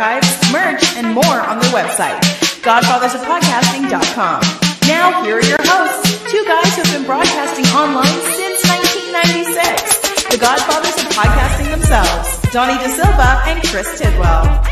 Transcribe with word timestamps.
archives, 0.00 0.52
merch, 0.52 0.96
and 0.96 1.14
more 1.14 1.40
on 1.44 1.58
their 1.58 1.70
website, 1.72 2.18
godfathersofpodcasting.com. 2.64 4.40
Now, 4.88 5.22
here 5.22 5.36
are 5.36 5.44
your 5.44 5.58
hosts, 5.60 6.24
two 6.30 6.42
guys 6.46 6.74
who 6.74 6.82
have 6.82 6.92
been 6.96 7.04
broadcasting 7.04 7.66
online 7.76 8.06
since 8.32 8.64
1996, 8.64 10.30
the 10.30 10.38
godfathers 10.38 10.96
of 10.96 11.12
podcasting 11.12 11.70
themselves, 11.70 12.40
Donnie 12.50 12.78
De 12.82 12.88
Silva 12.88 13.42
and 13.44 13.62
Chris 13.68 13.98
Tidwell. 13.98 14.64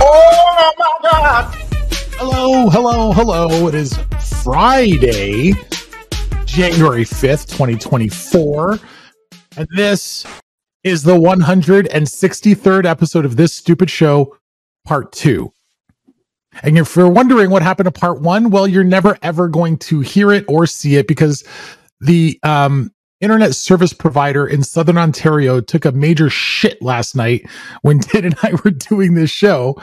Oh 0.00 0.72
my 0.78 1.10
God! 1.10 1.54
Hello, 2.18 2.68
hello, 2.68 3.12
hello. 3.12 3.68
It 3.68 3.74
is 3.74 3.94
Friday, 4.42 5.54
January 6.44 7.04
5th, 7.04 7.46
2024. 7.48 8.78
And 9.56 9.66
this 9.74 10.26
is 10.84 11.02
the 11.02 11.14
163rd 11.14 12.84
episode 12.84 13.24
of 13.24 13.36
this 13.36 13.52
stupid 13.52 13.90
show, 13.90 14.36
part 14.84 15.12
two. 15.12 15.52
And 16.62 16.78
if 16.78 16.96
you're 16.96 17.08
wondering 17.08 17.50
what 17.50 17.62
happened 17.62 17.86
to 17.86 17.92
part 17.92 18.20
one, 18.20 18.50
well, 18.50 18.66
you're 18.66 18.84
never 18.84 19.18
ever 19.22 19.48
going 19.48 19.78
to 19.78 20.00
hear 20.00 20.32
it 20.32 20.44
or 20.48 20.66
see 20.66 20.96
it 20.96 21.06
because 21.06 21.44
the 22.00 22.38
um, 22.42 22.90
internet 23.20 23.54
service 23.54 23.92
provider 23.92 24.46
in 24.46 24.62
Southern 24.62 24.98
Ontario 24.98 25.60
took 25.60 25.84
a 25.84 25.92
major 25.92 26.30
shit 26.30 26.80
last 26.82 27.14
night 27.14 27.48
when 27.82 27.98
Tid 28.00 28.24
and 28.24 28.36
I 28.42 28.52
were 28.64 28.70
doing 28.70 29.14
this 29.14 29.30
show. 29.30 29.80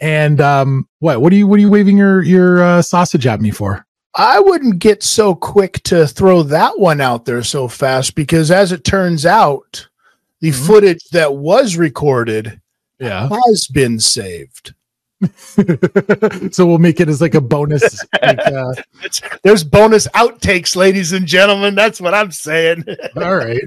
And 0.00 0.40
um, 0.40 0.88
what? 1.00 1.20
What 1.20 1.32
are 1.32 1.36
you? 1.36 1.46
What 1.46 1.58
are 1.58 1.62
you 1.62 1.70
waving 1.70 1.98
your 1.98 2.22
your 2.22 2.62
uh, 2.62 2.82
sausage 2.82 3.26
at 3.26 3.40
me 3.40 3.50
for? 3.50 3.84
I 4.14 4.38
wouldn't 4.40 4.78
get 4.78 5.02
so 5.02 5.34
quick 5.34 5.82
to 5.84 6.06
throw 6.06 6.42
that 6.44 6.78
one 6.78 7.00
out 7.00 7.24
there 7.24 7.42
so 7.42 7.66
fast 7.66 8.14
because, 8.14 8.52
as 8.52 8.70
it 8.70 8.84
turns 8.84 9.26
out, 9.26 9.87
the 10.40 10.50
Mhm. 10.50 10.66
footage 10.66 11.04
that 11.12 11.34
was 11.36 11.76
recorded 11.76 12.60
Yeah. 13.00 13.28
has 13.46 13.66
been 13.66 13.98
saved. 14.00 14.74
so 16.52 16.64
we'll 16.64 16.78
make 16.78 17.00
it 17.00 17.08
as 17.08 17.20
like 17.20 17.34
a 17.34 17.40
bonus. 17.40 18.04
Like, 18.22 18.38
uh, 18.46 18.72
there's 19.42 19.64
bonus 19.64 20.06
outtakes, 20.08 20.76
ladies 20.76 21.12
and 21.12 21.26
gentlemen. 21.26 21.74
That's 21.74 22.00
what 22.00 22.14
I'm 22.14 22.30
saying. 22.30 22.84
all 23.16 23.34
right, 23.36 23.62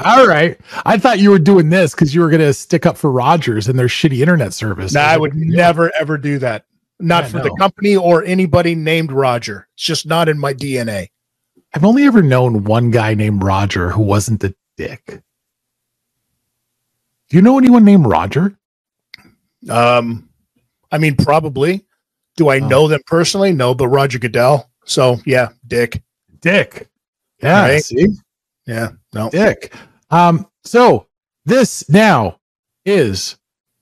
all 0.00 0.26
right. 0.26 0.58
I 0.84 0.98
thought 0.98 1.18
you 1.20 1.30
were 1.30 1.38
doing 1.38 1.70
this 1.70 1.94
because 1.94 2.14
you 2.14 2.20
were 2.20 2.28
going 2.28 2.42
to 2.42 2.52
stick 2.52 2.84
up 2.84 2.98
for 2.98 3.10
Rogers 3.10 3.66
and 3.68 3.78
their 3.78 3.86
shitty 3.86 4.18
internet 4.20 4.52
service. 4.52 4.92
no, 4.92 5.00
was 5.00 5.08
I 5.08 5.16
would 5.16 5.34
never 5.34 5.90
ever 5.98 6.18
do 6.18 6.38
that. 6.40 6.66
Not 7.00 7.24
Yeah, 7.24 7.28
for 7.30 7.38
the 7.40 7.56
company 7.58 7.96
or 7.96 8.22
anybody 8.22 8.74
named 8.74 9.10
Roger. 9.10 9.66
It's 9.76 9.84
just 9.84 10.06
not 10.06 10.28
in 10.28 10.38
my 10.38 10.52
DNA. 10.54 11.08
I've 11.74 11.84
only 11.84 12.04
ever 12.04 12.22
known 12.22 12.64
one 12.64 12.90
guy 12.90 13.14
named 13.14 13.42
Roger 13.42 13.90
who 13.90 14.02
wasn't 14.02 14.44
a 14.44 14.54
dick. 14.76 15.22
Do 17.34 17.38
you 17.38 17.42
know 17.42 17.58
anyone 17.58 17.84
named 17.84 18.06
Roger? 18.06 18.56
Um, 19.68 20.28
I 20.92 20.98
mean, 20.98 21.16
probably. 21.16 21.84
Do 22.36 22.48
I 22.48 22.60
Oh. 22.60 22.68
know 22.68 22.86
them 22.86 23.00
personally? 23.08 23.50
No, 23.52 23.74
but 23.74 23.88
Roger 23.88 24.20
Goodell. 24.20 24.70
So 24.84 25.18
yeah, 25.26 25.48
Dick. 25.66 26.00
Dick. 26.40 26.88
Yeah. 27.42 27.62
Right. 27.62 27.82
See, 27.82 28.06
Yeah, 28.68 28.90
no. 29.12 29.30
Dick. 29.30 29.74
Um. 30.10 30.46
So 30.62 31.08
this 31.44 31.88
now 31.88 32.38
is 32.86 33.34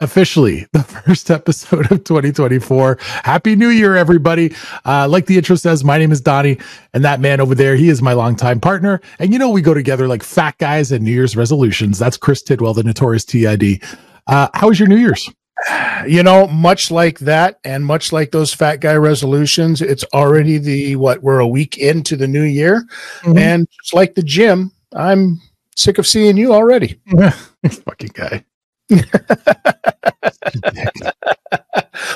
officially 0.03 0.67
the 0.73 0.83
first 1.07 1.31
episode 1.31 1.91
of 1.91 2.05
2024. 2.05 2.99
Happy 3.01 3.57
New 3.57 3.69
Year, 3.69 3.97
everybody. 3.97 4.55
Uh, 4.85 5.09
like 5.09 5.27
the 5.27 5.37
intro 5.37 5.57
says, 5.57 5.85
my 5.85 5.99
name 5.99 6.13
is 6.13 6.21
Donnie, 6.21 6.59
and 6.93 7.05
that 7.05 7.21
man 7.21 7.41
over 7.41 7.55
there, 7.55 7.77
he 7.77 7.89
is 7.89 8.03
my 8.03 8.13
longtime 8.13 8.61
partner. 8.61 9.01
And 9.19 9.33
you 9.33 9.39
know, 9.39 9.51
we 9.51 9.63
go 9.63 9.75
together 9.75 10.09
like 10.09 10.23
fat 10.23 10.59
guys 10.59 10.93
and 10.93 11.05
New 11.05 11.13
Year's 11.13 11.37
resolutions. 11.37 11.99
That's 11.99 12.17
Chris 12.17 12.43
Tidwell, 12.43 12.75
the 12.75 12.83
notorious 12.83 13.25
TID. 13.25 13.83
Uh, 14.27 14.49
how 14.55 14.69
was 14.69 14.79
your 14.79 14.89
New 14.89 14.97
Year's? 14.97 15.31
You 16.09 16.25
know, 16.25 16.49
much 16.49 16.91
like 16.91 17.21
that, 17.21 17.61
and 17.65 17.85
much 17.87 18.13
like 18.13 18.33
those 18.33 18.53
fat 18.53 18.77
guy 18.81 18.95
resolutions, 18.95 19.81
it's 19.81 20.03
already 20.13 20.59
the 20.59 20.97
what 20.97 21.23
we're 21.23 21.39
a 21.39 21.47
week 21.47 21.79
into 21.79 22.17
the 22.17 22.27
new 22.27 22.43
year, 22.43 22.85
Mhm. 23.23 23.39
and 23.39 23.69
just 23.81 23.95
like 23.95 24.15
the 24.15 24.23
gym, 24.25 24.73
I'm 24.95 25.41
sick 25.77 25.99
of 25.99 26.07
seeing 26.07 26.37
you 26.37 26.53
already. 26.53 27.01
Fucking 27.69 28.11
guy. 28.13 28.45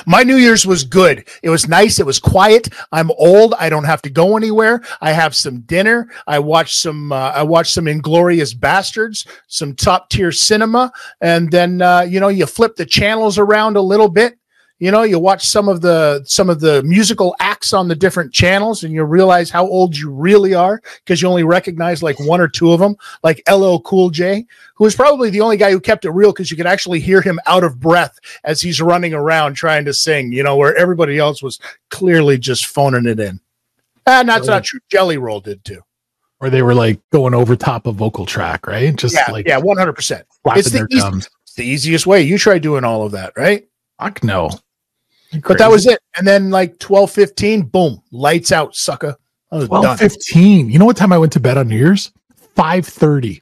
My 0.05 0.23
New 0.23 0.37
Year's 0.37 0.65
was 0.65 0.83
good. 0.83 1.27
It 1.43 1.49
was 1.49 1.67
nice. 1.67 1.99
It 1.99 2.05
was 2.05 2.19
quiet. 2.19 2.69
I'm 2.91 3.11
old. 3.11 3.53
I 3.59 3.69
don't 3.69 3.83
have 3.83 4.01
to 4.03 4.09
go 4.09 4.37
anywhere. 4.37 4.81
I 5.01 5.11
have 5.11 5.35
some 5.35 5.61
dinner. 5.61 6.09
I 6.25 6.39
watched 6.39 6.77
some. 6.77 7.11
Uh, 7.11 7.31
I 7.31 7.43
watched 7.43 7.73
some 7.73 7.87
Inglorious 7.87 8.53
Bastards, 8.53 9.27
some 9.47 9.75
top 9.75 10.09
tier 10.09 10.31
cinema, 10.31 10.91
and 11.21 11.51
then 11.51 11.81
uh, 11.81 12.01
you 12.01 12.19
know 12.19 12.29
you 12.29 12.45
flip 12.45 12.75
the 12.75 12.85
channels 12.85 13.37
around 13.37 13.77
a 13.77 13.81
little 13.81 14.09
bit. 14.09 14.37
You 14.79 14.91
know, 14.91 15.01
you 15.01 15.17
watch 15.17 15.47
some 15.47 15.69
of 15.69 15.81
the 15.81 16.21
some 16.25 16.51
of 16.51 16.59
the 16.59 16.83
musical 16.83 17.35
acts 17.39 17.73
on 17.73 17.87
the 17.87 17.95
different 17.95 18.31
channels, 18.31 18.83
and 18.83 18.93
you 18.93 19.03
realize 19.03 19.49
how 19.49 19.65
old 19.65 19.97
you 19.97 20.11
really 20.11 20.53
are 20.53 20.79
because 21.03 21.19
you 21.19 21.27
only 21.27 21.43
recognize 21.43 22.03
like 22.03 22.19
one 22.19 22.39
or 22.39 22.47
two 22.47 22.71
of 22.71 22.79
them, 22.79 22.95
like 23.23 23.41
LL 23.51 23.77
Cool 23.79 24.11
J, 24.11 24.45
who 24.75 24.83
was 24.83 24.95
probably 24.95 25.31
the 25.31 25.41
only 25.41 25.57
guy 25.57 25.71
who 25.71 25.79
kept 25.79 26.05
it 26.05 26.11
real 26.11 26.31
because 26.31 26.51
you 26.51 26.57
could 26.57 26.67
actually 26.67 26.99
hear 26.99 27.21
him 27.21 27.39
out 27.47 27.63
of 27.63 27.79
breath 27.79 28.19
as 28.43 28.61
he's 28.61 28.79
running 28.79 29.15
around 29.15 29.55
trying 29.55 29.83
to 29.85 29.95
sing. 29.95 30.31
You 30.31 30.43
know, 30.43 30.55
where 30.55 30.75
everybody 30.75 31.17
else 31.17 31.41
was 31.41 31.59
clearly 31.89 32.37
just 32.37 32.67
phoning 32.67 33.07
it 33.07 33.19
in. 33.19 33.39
Ah, 34.05 34.19
and 34.19 34.29
that's 34.29 34.45
not 34.45 34.63
true. 34.63 34.79
Jelly 34.89 35.17
Roll 35.17 35.39
did 35.39 35.63
too. 35.65 35.81
Or 36.39 36.51
they 36.51 36.61
were 36.61 36.75
like 36.75 36.99
going 37.11 37.33
over 37.33 37.55
top 37.55 37.87
a 37.87 37.91
vocal 37.91 38.27
track, 38.27 38.67
right? 38.67 38.95
Just 38.95 39.15
Yeah, 39.15 39.31
like 39.31 39.47
yeah, 39.47 39.57
one 39.57 39.77
hundred 39.77 39.93
percent. 39.93 40.27
It's 40.45 40.69
the 40.69 40.77
their 40.77 40.87
easy- 40.91 41.01
gums. 41.01 41.27
It's 41.41 41.55
the 41.55 41.65
easiest 41.65 42.05
way. 42.05 42.21
You 42.21 42.37
try 42.37 42.59
doing 42.59 42.83
all 42.83 43.03
of 43.03 43.13
that, 43.13 43.33
right? 43.35 43.67
Fuck 43.99 44.23
no. 44.23 44.51
But 45.45 45.57
that 45.57 45.69
was 45.69 45.85
it. 45.85 45.99
And 46.17 46.25
then 46.27 46.49
like 46.49 46.79
12, 46.79 47.11
15, 47.11 47.61
boom, 47.63 48.01
lights 48.11 48.51
out, 48.51 48.75
sucker. 48.75 49.15
I 49.51 49.57
was 49.57 49.67
Twelve 49.67 49.83
done. 49.83 49.97
fifteen. 49.97 50.69
You 50.69 50.77
know 50.77 50.83
what 50.85 50.97
time 50.97 51.13
I 51.13 51.17
went 51.17 51.31
to 51.33 51.39
bed 51.39 51.57
on 51.57 51.69
New 51.69 51.77
Year's? 51.77 52.11
Five 52.55 52.85
thirty. 52.85 53.41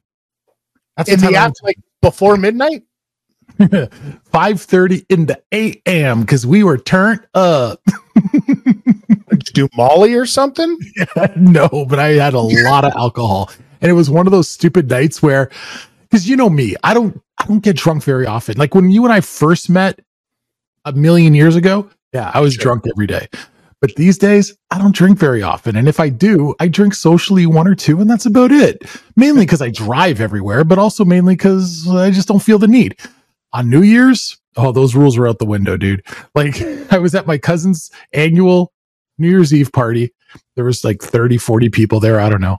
That's 0.98 1.10
In 1.10 1.20
the 1.20 1.28
the 1.30 1.36
app, 1.36 1.54
like 1.64 1.78
before 2.02 2.38
midnight. 2.38 2.84
went 3.58 3.72
to- 3.72 3.90
Five 4.32 4.62
thirty 4.62 5.04
in 5.10 5.26
the 5.26 5.42
a.m. 5.52 6.22
because 6.22 6.46
we 6.46 6.64
were 6.64 6.78
turned 6.78 7.26
up. 7.34 7.82
Did 8.46 9.48
you 9.48 9.54
do 9.54 9.70
Molly 9.76 10.14
or 10.14 10.26
something? 10.28 10.78
no, 11.36 11.68
but 11.90 11.98
I 12.00 12.10
had 12.10 12.34
a 12.36 12.40
lot 12.40 12.86
of 12.86 12.94
alcohol, 12.96 13.50
and 13.82 13.90
it 13.90 13.94
was 13.94 14.10
one 14.10 14.28
of 14.28 14.32
those 14.32 14.48
stupid 14.48 14.90
nights 14.90 15.22
where, 15.24 15.50
because 16.02 16.30
you 16.30 16.36
know 16.36 16.50
me, 16.50 16.76
I 16.84 16.94
don't, 16.94 17.20
I 17.40 17.46
don't 17.48 17.60
get 17.64 17.76
drunk 17.78 18.04
very 18.04 18.28
often. 18.28 18.58
Like 18.58 18.76
when 18.76 18.90
you 18.92 19.04
and 19.06 19.14
I 19.14 19.22
first 19.22 19.70
met 19.70 20.00
a 20.86 20.94
million 20.94 21.34
years 21.34 21.56
ago, 21.56 21.90
yeah, 22.14 22.32
I 22.34 22.40
was 22.40 22.54
Sure. 22.54 22.64
drunk 22.64 22.86
every 22.90 23.08
day. 23.08 23.28
But 23.82 23.96
these 23.96 24.18
days, 24.18 24.56
I 24.72 24.78
don't 24.80 24.96
drink 24.96 25.20
very 25.20 25.44
often, 25.44 25.76
and 25.76 25.88
if 25.88 26.00
I 26.00 26.10
do, 26.10 26.56
I 26.60 26.68
drink 26.68 26.94
socially 26.96 27.46
one 27.46 27.68
or 27.68 27.76
two, 27.76 28.00
and 28.00 28.10
that's 28.10 28.26
about 28.26 28.52
it. 28.52 28.84
Mainly 29.16 29.46
because 29.46 29.62
I 29.62 29.70
drive 29.70 30.22
everywhere, 30.22 30.64
but 30.64 30.80
also 30.80 31.04
mainly 31.06 31.36
because 31.36 31.88
I 31.90 32.10
just 32.10 32.28
don't 32.28 32.42
feel 32.42 32.58
the 32.58 32.68
need. 32.68 32.98
On 33.54 33.70
New 33.70 33.84
Year's, 33.84 34.38
oh, 34.58 34.72
those 34.72 34.96
rules 34.96 35.18
were 35.18 35.28
out 35.28 35.40
the 35.40 35.46
window, 35.46 35.78
dude. 35.78 36.04
Like 36.34 36.62
I 36.92 36.98
was 37.00 37.14
at 37.16 37.28
my 37.28 37.38
cousin's 37.38 37.92
annual 38.14 38.72
New 39.18 39.30
Year's 39.30 39.54
Eve 39.54 39.72
party. 39.72 40.12
There 40.56 40.66
was 40.66 40.84
like 40.84 41.02
30, 41.02 41.38
40 41.38 41.70
people 41.70 42.00
there. 42.00 42.20
I 42.20 42.30
don't 42.30 42.42
know. 42.42 42.58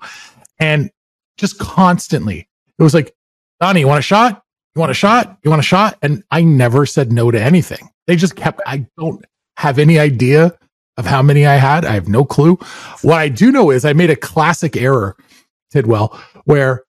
And 0.58 0.90
just 1.38 1.58
constantly, 1.58 2.48
it 2.78 2.82
was 2.82 2.94
like, 2.94 3.14
Donnie, 3.60 3.80
you 3.80 3.88
want 3.88 3.98
a 3.98 4.02
shot? 4.02 4.42
You 4.76 4.80
want 4.80 4.90
a 4.90 4.94
shot? 4.94 5.38
You 5.42 5.48
want 5.48 5.60
a 5.60 5.64
shot? 5.64 5.96
And 6.02 6.22
I 6.30 6.42
never 6.42 6.84
said 6.84 7.10
no 7.10 7.30
to 7.30 7.40
anything. 7.40 7.88
They 8.06 8.14
just 8.14 8.36
kept, 8.36 8.60
I 8.66 8.86
don't 8.98 9.24
have 9.56 9.78
any 9.78 9.98
idea 9.98 10.52
of 10.98 11.06
how 11.06 11.22
many 11.22 11.46
I 11.46 11.54
had. 11.54 11.86
I 11.86 11.92
have 11.92 12.08
no 12.08 12.26
clue. 12.26 12.58
What 13.00 13.18
I 13.18 13.30
do 13.30 13.50
know 13.50 13.70
is 13.70 13.86
I 13.86 13.94
made 13.94 14.10
a 14.10 14.16
classic 14.16 14.76
error, 14.76 15.16
Tidwell, 15.72 16.20
where 16.44 16.84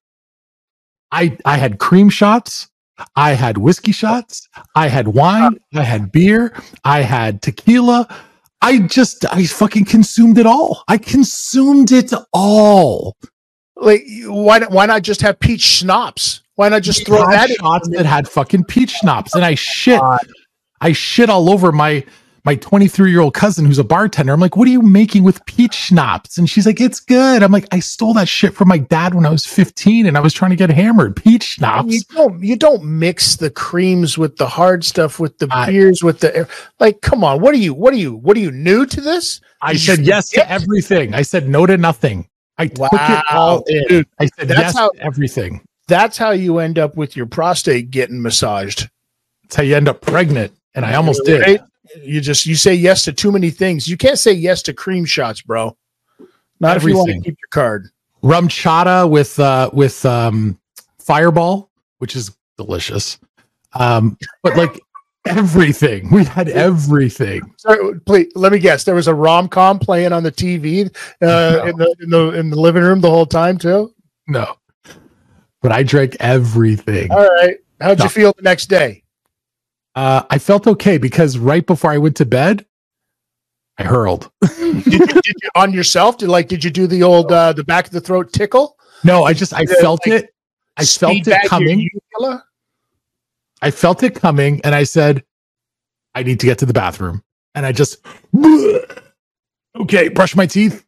I 1.10 1.38
I 1.46 1.56
had 1.56 1.78
cream 1.78 2.10
shots, 2.10 2.68
I 3.16 3.32
had 3.32 3.56
whiskey 3.56 3.92
shots, 3.92 4.46
I 4.74 4.88
had 4.88 5.08
wine, 5.08 5.58
I 5.74 5.82
had 5.82 6.12
beer, 6.12 6.54
I 6.84 7.00
had 7.00 7.40
tequila. 7.40 8.06
I 8.60 8.80
just 8.80 9.24
I 9.32 9.46
fucking 9.46 9.86
consumed 9.86 10.36
it 10.36 10.44
all. 10.44 10.82
I 10.88 10.98
consumed 10.98 11.90
it 11.92 12.12
all. 12.34 13.16
Like, 13.76 14.04
why, 14.24 14.60
why 14.66 14.86
not 14.86 15.02
just 15.02 15.22
have 15.22 15.40
peach 15.40 15.62
schnapps? 15.62 16.42
Why 16.58 16.68
not 16.68 16.82
just 16.82 17.06
throw 17.06 17.18
that 17.24 17.50
shots 17.50 17.88
that 17.90 18.04
had 18.04 18.28
fucking 18.28 18.64
peach 18.64 18.90
schnapps, 18.90 19.32
and 19.36 19.44
I 19.44 19.54
shit. 19.54 20.00
I 20.80 20.90
shit 20.92 21.30
all 21.30 21.50
over 21.50 21.70
my 21.70 22.04
my 22.44 22.56
23 22.56 23.10
year 23.12 23.20
old 23.20 23.34
cousin 23.34 23.64
who's 23.64 23.78
a 23.78 23.84
bartender. 23.84 24.32
I'm 24.32 24.40
like, 24.40 24.56
what 24.56 24.66
are 24.66 24.70
you 24.72 24.82
making 24.82 25.22
with 25.22 25.44
peach 25.46 25.74
schnapps? 25.74 26.36
And 26.36 26.50
she's 26.50 26.66
like, 26.66 26.80
it's 26.80 26.98
good. 26.98 27.42
I'm 27.44 27.52
like, 27.52 27.66
I 27.72 27.78
stole 27.78 28.12
that 28.14 28.28
shit 28.28 28.54
from 28.54 28.68
my 28.68 28.78
dad 28.78 29.14
when 29.14 29.24
I 29.24 29.28
was 29.30 29.44
15 29.46 30.04
and 30.06 30.16
I 30.16 30.20
was 30.20 30.32
trying 30.34 30.50
to 30.50 30.56
get 30.56 30.70
hammered. 30.70 31.14
Peach 31.14 31.44
schnapps. 31.44 31.92
You 31.94 32.00
don't 32.12 32.42
you 32.42 32.56
don't 32.56 32.82
mix 32.84 33.36
the 33.36 33.50
creams 33.50 34.18
with 34.18 34.36
the 34.38 34.46
hard 34.48 34.84
stuff 34.84 35.20
with 35.20 35.38
the 35.38 35.46
I- 35.52 35.66
beers 35.70 36.02
with 36.02 36.18
the 36.20 36.48
like. 36.80 37.02
Come 37.02 37.22
on, 37.22 37.40
what 37.40 37.54
are 37.54 37.58
you? 37.58 37.72
What 37.72 37.94
are 37.94 37.98
you? 37.98 38.16
What 38.16 38.36
are 38.36 38.40
you 38.40 38.50
new 38.50 38.84
to 38.84 39.00
this? 39.00 39.40
I 39.62 39.74
Did 39.74 39.80
said 39.82 39.98
yes 40.00 40.30
to 40.30 40.40
forget? 40.40 40.50
everything. 40.50 41.14
I 41.14 41.22
said 41.22 41.48
no 41.48 41.66
to 41.66 41.76
nothing. 41.76 42.28
I 42.56 42.66
took 42.66 42.88
it 42.92 43.24
all 43.30 43.62
in. 43.68 43.84
dude. 43.88 44.08
I 44.18 44.26
said 44.26 44.48
That's 44.48 44.58
yes 44.60 44.76
how- 44.76 44.90
to 44.90 45.00
everything. 45.04 45.60
That's 45.88 46.16
how 46.16 46.30
you 46.30 46.58
end 46.58 46.78
up 46.78 46.96
with 46.96 47.16
your 47.16 47.26
prostate 47.26 47.90
getting 47.90 48.22
massaged. 48.22 48.88
That's 49.42 49.56
how 49.56 49.62
you 49.62 49.74
end 49.74 49.88
up 49.88 50.00
pregnant. 50.02 50.52
And 50.74 50.84
I 50.84 50.94
almost 50.94 51.24
did. 51.24 51.40
Right? 51.40 51.60
You 52.02 52.20
just 52.20 52.46
you 52.46 52.54
say 52.54 52.74
yes 52.74 53.04
to 53.04 53.12
too 53.12 53.32
many 53.32 53.50
things. 53.50 53.88
You 53.88 53.96
can't 53.96 54.18
say 54.18 54.32
yes 54.32 54.62
to 54.62 54.74
cream 54.74 55.04
shots, 55.06 55.40
bro. 55.42 55.76
Not 56.60 56.76
if 56.76 56.84
you 56.84 56.96
want 56.96 57.08
to 57.10 57.14
keep 57.20 57.38
your 57.40 57.48
card. 57.50 57.88
RumChata 58.22 59.08
with 59.08 59.38
uh 59.38 59.70
with 59.72 60.04
um 60.04 60.58
fireball 60.98 61.70
which 61.98 62.16
is 62.16 62.36
delicious 62.56 63.18
um 63.74 64.18
but 64.42 64.56
like 64.56 64.80
everything 65.26 66.10
we 66.10 66.24
had 66.24 66.48
everything 66.48 67.40
Sorry, 67.58 67.98
please 68.00 68.32
let 68.34 68.50
me 68.50 68.58
guess. 68.58 68.82
There 68.82 68.96
was 68.96 69.06
a 69.06 69.14
rom 69.14 69.48
com 69.48 69.78
playing 69.78 70.12
on 70.12 70.24
the 70.24 70.32
TV 70.32 70.86
uh, 71.22 71.26
No. 71.26 71.64
in 71.64 71.76
the 71.76 71.96
in 72.00 72.10
the 72.10 72.30
in 72.40 72.50
the 72.50 72.56
living 72.60 72.82
room 72.82 73.00
the 73.00 73.08
whole 73.10 73.24
time 73.24 73.56
too. 73.56 73.94
no 74.26 74.57
but 75.62 75.72
i 75.72 75.82
drank 75.82 76.16
everything. 76.20 77.10
All 77.10 77.26
right, 77.26 77.56
how'd 77.80 77.98
No. 77.98 78.04
you 78.04 78.10
feel 78.10 78.32
the 78.36 78.42
next 78.42 78.66
day? 78.66 79.02
uh 79.94 80.22
i 80.30 80.38
felt 80.38 80.66
okay 80.66 80.98
because 80.98 81.38
right 81.38 81.66
before 81.66 81.90
i 81.90 81.98
went 81.98 82.14
to 82.16 82.26
bed 82.26 82.64
i 83.78 83.84
hurled. 83.84 84.30
Did, 84.58 84.86
you, 84.86 85.06
did 85.06 85.24
you 85.42 85.48
on 85.56 85.72
yourself? 85.72 86.18
Did 86.18 86.28
like 86.28 86.46
did 86.48 86.62
you 86.62 86.70
do 86.70 86.86
the 86.86 87.02
old 87.02 87.32
uh, 87.32 87.52
the 87.54 87.64
back 87.64 87.86
of 87.86 87.92
the 87.92 88.00
throat 88.00 88.32
tickle? 88.32 88.76
no 89.04 89.24
i 89.24 89.32
just 89.32 89.52
i 89.54 89.64
felt 89.64 90.00
like 90.06 90.24
it. 90.24 90.34
I 90.76 90.84
felt 90.84 91.26
it 91.26 91.48
coming. 91.48 91.88
i 93.62 93.70
felt 93.70 94.02
it 94.02 94.14
coming 94.14 94.60
and 94.62 94.74
i 94.74 94.84
said 94.84 95.24
i 96.14 96.22
need 96.22 96.38
to 96.40 96.46
get 96.46 96.58
to 96.58 96.66
the 96.66 96.72
bathroom. 96.74 97.22
And 97.54 97.64
i 97.66 97.72
just 97.72 97.98
okay 99.80 100.08
brush 100.08 100.36
my 100.36 100.46
teeth 100.46 100.84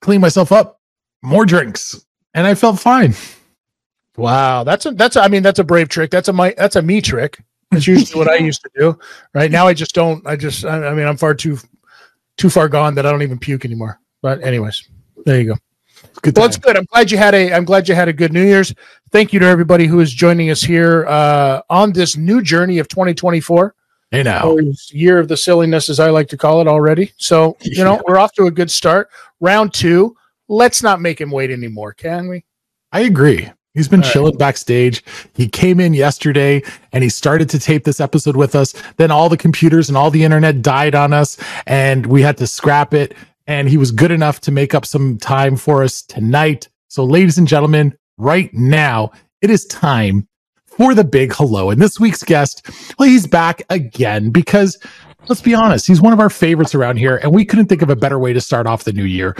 clean 0.00 0.20
myself 0.20 0.52
up 0.52 0.80
more 1.22 1.44
drinks 1.44 2.04
and 2.34 2.46
i 2.46 2.54
felt 2.54 2.78
fine 2.80 3.14
Wow, 4.18 4.64
that's 4.64 4.84
a 4.84 4.90
that's 4.90 5.14
a, 5.16 5.22
I 5.22 5.28
mean 5.28 5.42
that's 5.42 5.60
a 5.60 5.64
brave 5.64 5.88
trick. 5.88 6.10
That's 6.10 6.28
a 6.28 6.32
my 6.32 6.54
that's 6.58 6.76
a 6.76 6.82
me 6.82 7.00
trick. 7.00 7.40
That's 7.70 7.86
usually 7.86 8.18
what 8.18 8.28
I 8.28 8.36
used 8.44 8.62
to 8.62 8.70
do. 8.76 8.98
Right 9.32 9.50
now, 9.50 9.66
I 9.68 9.74
just 9.74 9.94
don't. 9.94 10.26
I 10.26 10.34
just 10.36 10.64
I, 10.64 10.88
I 10.88 10.94
mean 10.94 11.06
I'm 11.06 11.16
far 11.16 11.34
too 11.34 11.58
too 12.36 12.50
far 12.50 12.68
gone 12.68 12.94
that 12.96 13.06
I 13.06 13.12
don't 13.12 13.22
even 13.22 13.38
puke 13.38 13.64
anymore. 13.64 14.00
But 14.20 14.42
anyways, 14.42 14.88
there 15.24 15.40
you 15.40 15.54
go. 15.54 15.56
good 16.22 16.36
Well, 16.36 16.46
it's 16.46 16.56
good. 16.56 16.76
I'm 16.76 16.84
glad 16.86 17.10
you 17.12 17.16
had 17.18 17.34
a. 17.34 17.52
I'm 17.52 17.64
glad 17.64 17.88
you 17.88 17.94
had 17.94 18.08
a 18.08 18.12
good 18.12 18.32
New 18.32 18.44
Year's. 18.44 18.74
Thank 19.12 19.32
you 19.32 19.38
to 19.38 19.46
everybody 19.46 19.86
who 19.86 20.00
is 20.00 20.12
joining 20.12 20.50
us 20.50 20.62
here 20.62 21.06
uh, 21.06 21.62
on 21.70 21.92
this 21.92 22.16
new 22.16 22.42
journey 22.42 22.78
of 22.78 22.88
2024, 22.88 23.74
you 24.10 24.24
know 24.24 24.40
or 24.44 24.60
year 24.90 25.20
of 25.20 25.28
the 25.28 25.36
silliness, 25.36 25.88
as 25.88 26.00
I 26.00 26.10
like 26.10 26.28
to 26.30 26.36
call 26.36 26.60
it 26.60 26.66
already. 26.66 27.12
So 27.18 27.56
you 27.60 27.84
know 27.84 27.94
Yeah. 27.94 28.02
we're 28.08 28.18
off 28.18 28.32
to 28.32 28.46
a 28.46 28.50
good 28.50 28.70
start. 28.70 29.10
Round 29.38 29.72
two. 29.72 30.16
Let's 30.48 30.82
not 30.82 31.00
make 31.00 31.20
him 31.20 31.30
wait 31.30 31.50
anymore, 31.50 31.92
can 31.92 32.26
we? 32.26 32.44
I 32.90 33.00
agree. 33.00 33.50
He's 33.78 33.88
been 33.88 34.00
All 34.00 34.04
right. 34.04 34.12
chilling 34.12 34.36
backstage. 34.36 35.04
He 35.34 35.48
came 35.48 35.78
in 35.78 35.94
yesterday 35.94 36.62
and 36.92 37.04
he 37.04 37.10
started 37.10 37.48
to 37.50 37.60
tape 37.60 37.84
this 37.84 38.00
episode 38.00 38.34
with 38.36 38.56
us. 38.56 38.74
Then 38.96 39.12
all 39.12 39.28
the 39.28 39.36
computers 39.36 39.88
and 39.88 39.96
all 39.96 40.10
the 40.10 40.24
internet 40.24 40.62
died 40.62 40.96
on 40.96 41.12
us 41.12 41.36
and 41.66 42.06
we 42.06 42.22
had 42.22 42.36
to 42.38 42.46
scrap 42.48 42.92
it. 42.92 43.14
And 43.46 43.68
he 43.68 43.76
was 43.76 43.92
good 43.92 44.10
enough 44.10 44.40
to 44.42 44.50
make 44.50 44.74
up 44.74 44.84
some 44.84 45.16
time 45.16 45.56
for 45.56 45.84
us 45.84 46.02
tonight. 46.02 46.68
So, 46.88 47.04
ladies 47.04 47.38
and 47.38 47.46
gentlemen, 47.46 47.96
right 48.16 48.52
now, 48.52 49.12
it 49.40 49.48
is 49.48 49.64
time 49.66 50.26
for 50.66 50.94
the 50.94 51.04
big 51.04 51.32
hello. 51.32 51.70
And 51.70 51.80
this 51.80 52.00
week's 52.00 52.24
guest, 52.24 52.68
well, 52.98 53.08
he's 53.08 53.26
back 53.26 53.62
again 53.70 54.30
because 54.30 54.76
let's 55.28 55.40
be 55.40 55.54
honest, 55.54 55.86
he's 55.86 56.00
one 56.00 56.12
of 56.12 56.20
our 56.20 56.30
favorites 56.30 56.74
around 56.74 56.96
here. 56.96 57.16
And 57.16 57.32
we 57.32 57.44
couldn't 57.44 57.66
think 57.66 57.82
of 57.82 57.90
a 57.90 57.96
better 57.96 58.18
way 58.18 58.32
to 58.32 58.40
start 58.40 58.66
off 58.66 58.84
the 58.84 58.92
new 58.92 59.04
year. 59.04 59.36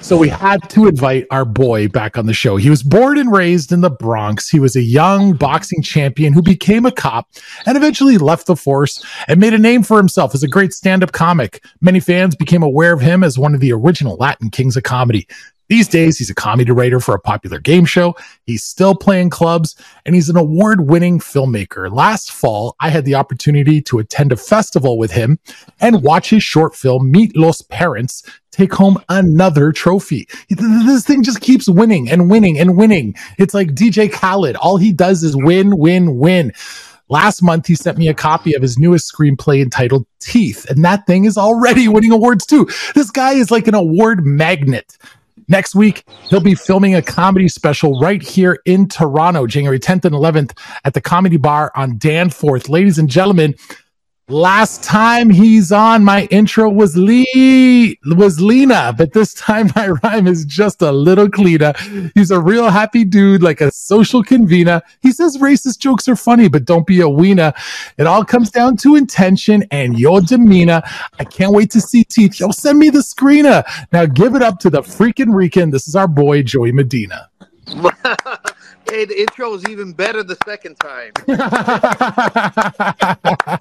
So 0.00 0.16
we 0.16 0.28
had 0.28 0.68
to 0.70 0.88
invite 0.88 1.26
our 1.30 1.44
boy 1.44 1.86
back 1.88 2.18
on 2.18 2.26
the 2.26 2.32
show. 2.32 2.56
He 2.56 2.70
was 2.70 2.82
born 2.82 3.18
and 3.18 3.30
raised 3.30 3.70
in 3.70 3.80
the 3.80 3.90
Bronx. 3.90 4.48
He 4.48 4.58
was 4.58 4.74
a 4.74 4.82
young 4.82 5.34
boxing 5.34 5.82
champion 5.82 6.32
who 6.32 6.42
became 6.42 6.86
a 6.86 6.90
cop 6.90 7.28
and 7.66 7.76
eventually 7.76 8.18
left 8.18 8.46
the 8.46 8.56
force 8.56 9.04
and 9.28 9.38
made 9.38 9.54
a 9.54 9.58
name 9.58 9.82
for 9.82 9.98
himself 9.98 10.34
as 10.34 10.42
a 10.42 10.48
great 10.48 10.72
stand-up 10.72 11.12
comic. 11.12 11.62
Many 11.80 12.00
fans 12.00 12.34
became 12.34 12.62
aware 12.62 12.92
of 12.92 13.00
him 13.00 13.22
as 13.22 13.38
one 13.38 13.54
of 13.54 13.60
the 13.60 13.72
original 13.72 14.16
Latin 14.16 14.50
kings 14.50 14.76
of 14.76 14.82
comedy. 14.82 15.28
These 15.70 15.86
days, 15.86 16.18
he's 16.18 16.30
a 16.30 16.34
comedy 16.34 16.72
writer 16.72 16.98
for 16.98 17.14
a 17.14 17.20
popular 17.20 17.60
game 17.60 17.84
show. 17.84 18.16
He's 18.44 18.64
still 18.64 18.96
playing 18.96 19.30
clubs 19.30 19.76
and 20.04 20.16
he's 20.16 20.28
an 20.28 20.36
award 20.36 20.88
winning 20.88 21.20
filmmaker. 21.20 21.88
Last 21.88 22.32
fall, 22.32 22.74
I 22.80 22.90
had 22.90 23.04
the 23.04 23.14
opportunity 23.14 23.80
to 23.82 24.00
attend 24.00 24.32
a 24.32 24.36
festival 24.36 24.98
with 24.98 25.12
him 25.12 25.38
and 25.80 26.02
watch 26.02 26.30
his 26.30 26.42
short 26.42 26.74
film, 26.74 27.12
Meet 27.12 27.36
Los 27.36 27.62
Parents, 27.62 28.24
take 28.50 28.72
home 28.72 28.98
another 29.08 29.70
trophy. 29.70 30.26
This 30.48 31.06
thing 31.06 31.22
just 31.22 31.40
keeps 31.40 31.68
winning 31.68 32.10
and 32.10 32.28
winning 32.28 32.58
and 32.58 32.76
winning. 32.76 33.14
It's 33.38 33.54
like 33.54 33.68
DJ 33.68 34.10
Khaled. 34.10 34.56
All 34.56 34.76
he 34.76 34.92
does 34.92 35.22
is 35.22 35.36
win, 35.36 35.78
win, 35.78 36.16
win. 36.16 36.52
Last 37.08 37.42
month, 37.42 37.68
he 37.68 37.76
sent 37.76 37.96
me 37.96 38.08
a 38.08 38.14
copy 38.14 38.54
of 38.54 38.62
his 38.62 38.76
newest 38.76 39.12
screenplay 39.12 39.62
entitled 39.62 40.06
Teeth, 40.20 40.68
and 40.70 40.84
that 40.84 41.06
thing 41.06 41.26
is 41.26 41.38
already 41.38 41.86
winning 41.88 42.12
awards 42.12 42.44
too. 42.44 42.68
This 42.96 43.10
guy 43.10 43.34
is 43.34 43.52
like 43.52 43.68
an 43.68 43.74
award 43.74 44.26
magnet. 44.26 44.96
Next 45.50 45.74
week, 45.74 46.04
he'll 46.28 46.40
be 46.40 46.54
filming 46.54 46.94
a 46.94 47.02
comedy 47.02 47.48
special 47.48 47.98
right 47.98 48.22
here 48.22 48.60
in 48.66 48.86
Toronto, 48.86 49.48
January 49.48 49.80
10th 49.80 50.04
and 50.04 50.14
11th 50.14 50.56
at 50.84 50.94
the 50.94 51.00
Comedy 51.00 51.38
Bar 51.38 51.72
on 51.74 51.98
Danforth. 51.98 52.68
Ladies 52.68 52.98
and 52.98 53.10
gentlemen, 53.10 53.56
last 54.30 54.82
time 54.82 55.28
he's 55.28 55.72
on, 55.72 56.04
my 56.04 56.26
intro 56.26 56.68
was 56.68 56.96
Lee 56.96 57.98
was 58.16 58.40
Lena, 58.40 58.94
but 58.96 59.12
this 59.12 59.34
time 59.34 59.70
my 59.74 59.88
rhyme 60.02 60.26
is 60.26 60.44
just 60.44 60.82
a 60.82 60.92
little 60.92 61.28
cleaner. 61.28 61.72
He's 62.14 62.30
a 62.30 62.40
real 62.40 62.70
happy 62.70 63.04
dude, 63.04 63.42
like 63.42 63.60
a 63.60 63.70
social 63.72 64.22
convener. 64.22 64.82
He 65.00 65.12
says 65.12 65.38
racist 65.38 65.78
jokes 65.78 66.08
are 66.08 66.16
funny, 66.16 66.48
but 66.48 66.64
don't 66.64 66.86
be 66.86 67.00
a 67.00 67.08
wiener. 67.08 67.52
It 67.98 68.06
all 68.06 68.24
comes 68.24 68.50
down 68.50 68.76
to 68.78 68.96
intention 68.96 69.64
and 69.70 69.98
your 69.98 70.20
demeanor. 70.20 70.82
I 71.18 71.24
can't 71.24 71.52
wait 71.52 71.70
to 71.72 71.80
see 71.80 72.04
teeth. 72.04 72.40
Yo, 72.40 72.50
send 72.50 72.78
me 72.78 72.90
the 72.90 73.00
screener. 73.00 73.64
Now 73.92 74.06
give 74.06 74.34
it 74.34 74.42
up 74.42 74.58
to 74.60 74.70
the 74.70 74.82
freaking 74.82 75.34
Rican. 75.34 75.70
This 75.70 75.88
is 75.88 75.96
our 75.96 76.08
boy 76.08 76.42
Joey 76.42 76.72
Medina. 76.72 77.28
hey, 78.90 79.04
the 79.04 79.20
intro 79.20 79.50
was 79.50 79.68
even 79.68 79.92
better 79.92 80.22
the 80.22 80.36
second 80.46 80.76
time. 80.80 81.12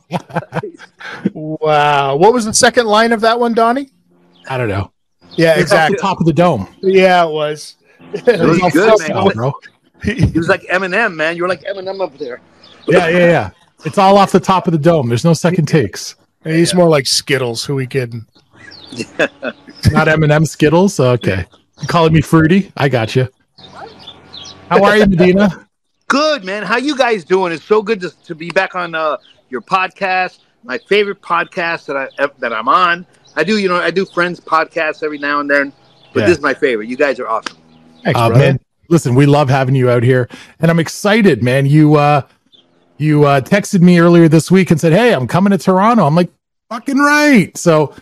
Wow. 1.34 2.16
What 2.16 2.34
was 2.34 2.46
the 2.46 2.54
second 2.54 2.88
line 2.88 3.12
of 3.12 3.22
that 3.22 3.40
one, 3.40 3.54
Donnie? 3.54 3.90
I 4.50 4.58
don't 4.58 4.70
know. 4.70 4.92
Yeah, 5.36 5.52
It's 5.52 5.72
off 5.72 5.90
exactly. 5.90 5.98
top 5.98 6.20
of 6.20 6.26
the 6.26 6.34
dome. 6.34 6.68
Yeah, 6.82 7.26
it 7.26 7.32
was. 7.32 7.76
It 8.14 8.26
was 8.40 8.62
Off 8.62 8.74
good, 8.74 8.94
the 8.98 9.14
man. 9.14 9.24
top, 9.24 9.34
bro. 9.34 9.54
He 10.04 10.26
was 10.38 10.48
like 10.48 10.62
Eminem, 10.64 11.14
man. 11.14 11.36
You 11.36 11.44
were 11.44 11.50
like 11.50 11.62
Eminem 11.64 12.02
up 12.02 12.18
there. 12.18 12.40
Yeah, 12.88 13.10
yeah, 13.10 13.18
yeah. 13.18 13.50
It's 13.86 13.98
all 13.98 14.18
off 14.18 14.32
the 14.32 14.40
top 14.40 14.66
of 14.66 14.72
the 14.72 14.80
dome. 14.80 15.10
There's 15.10 15.26
no 15.26 15.34
second 15.34 15.66
takes. 15.68 16.16
He's 16.46 16.74
more 16.74 16.88
like 16.88 17.06
Skittles. 17.06 17.66
Who 17.66 17.76
we 17.76 17.86
kidding? 17.86 18.26
Not 19.92 20.08
M&M 20.08 20.46
Skittles. 20.46 21.00
Okay. 21.00 21.46
You 21.82 21.88
calling 21.88 22.14
me 22.14 22.22
fruity? 22.22 22.72
I 22.78 22.88
got 22.88 23.14
you. 23.16 23.28
How 24.70 24.84
are 24.84 24.98
you, 24.98 25.06
Medina? 25.08 25.68
Good, 26.08 26.44
man. 26.44 26.64
How 26.64 26.78
you 26.78 26.96
guys 26.96 27.24
doing? 27.24 27.52
It's 27.52 27.64
so 27.64 27.82
good 27.82 28.00
to, 28.02 28.10
to 28.26 28.36
be 28.36 28.50
back 28.52 28.76
on 28.76 28.96
uh, 28.96 29.18
your 29.50 29.62
podcast. 29.62 30.40
My 30.64 30.78
favorite 30.78 31.22
podcast 31.22 31.86
that 31.86 31.96
I 31.98 32.30
that 32.40 32.52
I'm 32.54 32.68
on. 32.68 33.06
I 33.36 33.44
do, 33.44 33.58
you 33.58 33.68
know, 33.70 33.76
I 33.78 33.92
do 33.92 34.06
friends 34.06 34.40
podcasts 34.40 35.04
every 35.04 35.18
now 35.18 35.40
and 35.40 35.50
then, 35.50 35.72
but 36.14 36.22
Yeah. 36.22 36.26
this 36.28 36.38
is 36.38 36.44
my 36.44 36.54
favorite. 36.54 36.90
You 36.90 36.98
guys 36.98 37.20
are 37.20 37.28
awesome. 37.28 37.58
Thanks, 38.04 38.20
Uh, 38.20 38.30
man, 38.30 38.60
listen, 38.90 39.16
we 39.16 39.26
love 39.26 39.50
having 39.50 39.76
you 39.76 39.90
out 39.90 40.04
here, 40.04 40.28
and 40.60 40.70
I'm 40.70 40.80
excited, 40.80 41.42
man. 41.44 41.66
You 41.66 41.96
uh, 41.96 42.22
you 42.98 43.24
uh, 43.26 43.42
texted 43.42 43.82
me 43.82 44.00
earlier 44.00 44.28
this 44.28 44.52
week 44.52 44.72
and 44.72 44.80
said, 44.80 44.92
"Hey, 44.94 45.14
I'm 45.14 45.28
coming 45.28 45.52
to 45.52 45.58
Toronto." 45.58 46.06
I'm 46.06 46.16
like, 46.16 46.30
"Fucking 46.70 46.98
right!" 46.98 47.56
So 47.58 47.94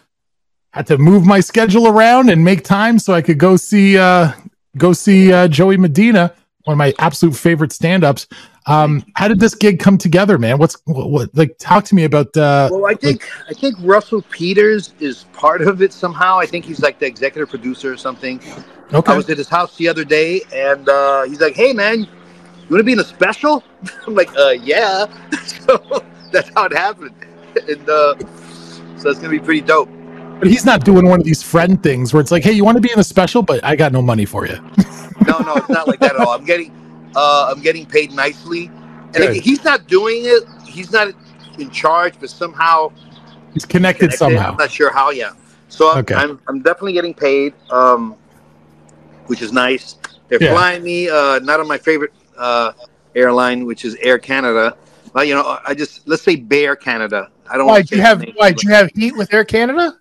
had 0.71 0.87
to 0.87 0.97
move 0.97 1.25
my 1.25 1.39
schedule 1.39 1.87
around 1.87 2.29
and 2.29 2.43
make 2.43 2.63
time 2.63 2.97
so 2.99 3.13
I 3.13 3.21
could 3.21 3.37
go 3.37 3.55
see 3.57 3.97
uh, 3.97 4.31
go 4.77 4.93
see 4.93 5.31
uh, 5.31 5.47
Joey 5.47 5.77
Medina, 5.77 6.33
one 6.67 6.73
of 6.73 6.77
my 6.77 6.93
absolute 6.99 7.33
favorite 7.33 7.71
stand-ups. 7.71 8.27
Um, 8.65 9.05
how 9.15 9.29
did 9.29 9.39
this 9.39 9.55
gig 9.55 9.79
come 9.79 9.97
together, 9.97 10.37
man? 10.37 10.57
What's 10.57 10.75
what, 10.83 11.09
what 11.09 11.29
like? 11.33 11.57
Talk 11.57 11.85
to 11.85 11.95
me 11.95 12.03
about. 12.03 12.35
Uh, 12.35 12.67
Well, 12.69 12.85
I 12.85 12.93
think 12.93 13.25
I 13.49 13.53
think 13.53 13.77
Russell 13.79 14.21
Peters 14.23 14.93
is 14.99 15.23
part 15.31 15.61
of 15.61 15.81
it 15.81 15.93
somehow. 15.93 16.37
I 16.37 16.45
think 16.45 16.65
he's 16.65 16.81
like 16.81 16.99
the 16.99 17.05
executive 17.05 17.49
producer 17.49 17.93
or 17.93 17.97
something. 17.97 18.41
okay, 18.93 19.13
I 19.13 19.15
was 19.15 19.29
at 19.29 19.37
his 19.37 19.47
house 19.47 19.77
the 19.77 19.87
other 19.87 20.03
day, 20.03 20.41
and 20.53 20.89
uh, 20.89 21.23
he's 21.23 21.39
like, 21.39 21.55
"Hey, 21.55 21.71
man, 21.71 22.01
you 22.01 22.07
want 22.69 22.81
to 22.81 22.83
be 22.83 22.91
in 22.91 22.99
a 22.99 23.05
special?" 23.05 23.63
I'm 24.05 24.15
like, 24.15 24.35
"Uh, 24.35 24.49
yeah." 24.61 25.05
so 25.45 26.03
that's 26.33 26.49
how 26.53 26.65
it 26.65 26.73
happened. 26.73 27.15
And 27.69 27.89
uh, 27.89 28.15
So 28.97 29.09
it's 29.09 29.19
gonna 29.19 29.29
be 29.29 29.39
pretty 29.39 29.61
dope. 29.61 29.89
But 30.39 30.47
he's 30.49 30.65
not 30.65 30.85
doing 30.85 31.07
one 31.07 31.19
of 31.19 31.25
these 31.25 31.41
friend 31.41 31.81
things 31.81 32.13
where 32.13 32.21
it's 32.21 32.31
like, 32.31 32.43
hey, 32.43 32.51
you 32.51 32.63
want 32.63 32.75
to 32.75 32.81
be 32.81 32.91
in 32.91 32.97
the 32.97 33.03
special, 33.03 33.41
but 33.41 33.63
I 33.63 33.75
got 33.75 33.91
no 33.91 34.01
money 34.01 34.25
for 34.25 34.45
you. 34.45 34.57
No, 35.25 35.39
no, 35.39 35.55
it's 35.55 35.69
not 35.69 35.87
like 35.87 35.99
that 35.99 36.15
at 36.15 36.21
all. 36.21 36.29
I'm 36.29 36.45
getting, 36.45 36.71
uh, 37.15 37.51
I'm 37.53 37.61
getting 37.61 37.85
paid 37.85 38.11
nicely, 38.13 38.67
and 38.67 39.15
Good. 39.15 39.37
he's 39.37 39.63
not 39.63 39.87
doing 39.87 40.21
it. 40.25 40.43
He's 40.65 40.91
not 40.91 41.13
in 41.57 41.69
charge, 41.71 42.19
but 42.19 42.29
somehow 42.29 42.91
He's 43.53 43.65
connected, 43.65 44.11
connected. 44.11 44.17
somehow. 44.19 44.51
I'm 44.51 44.57
not 44.57 44.69
sure 44.69 44.91
how. 44.93 45.09
Yeah. 45.09 45.33
So 45.69 45.91
I'm, 45.91 45.99
Okay. 45.99 46.13
I'm, 46.15 46.39
I'm 46.47 46.61
definitely 46.61 46.93
getting 46.93 47.15
paid, 47.15 47.53
um, 47.71 48.15
which 49.25 49.41
is 49.41 49.51
nice. 49.51 49.95
They're 50.27 50.39
Yeah. 50.39 50.51
flying 50.51 50.83
me, 50.83 51.09
uh, 51.09 51.39
not 51.39 51.59
on 51.59 51.67
my 51.67 51.77
favorite 51.79 52.13
uh, 52.37 52.73
airline, 53.15 53.65
which 53.65 53.85
is 53.85 53.95
Air 53.95 54.19
Canada. 54.19 54.77
But 55.13 55.27
you 55.27 55.33
know, 55.33 55.57
I 55.65 55.73
just 55.73 56.07
let's 56.07 56.21
say 56.21 56.35
Bear 56.35 56.75
Canada. 56.75 57.31
I 57.49 57.57
don't. 57.57 57.65
Why 57.65 57.81
say 57.81 57.95
you 57.95 58.01
have 58.03 58.23
why 58.35 58.51
did 58.51 58.61
you 58.63 58.69
have 58.69 58.91
heat 58.93 59.15
with 59.17 59.33
Air 59.33 59.43
Canada? 59.45 59.97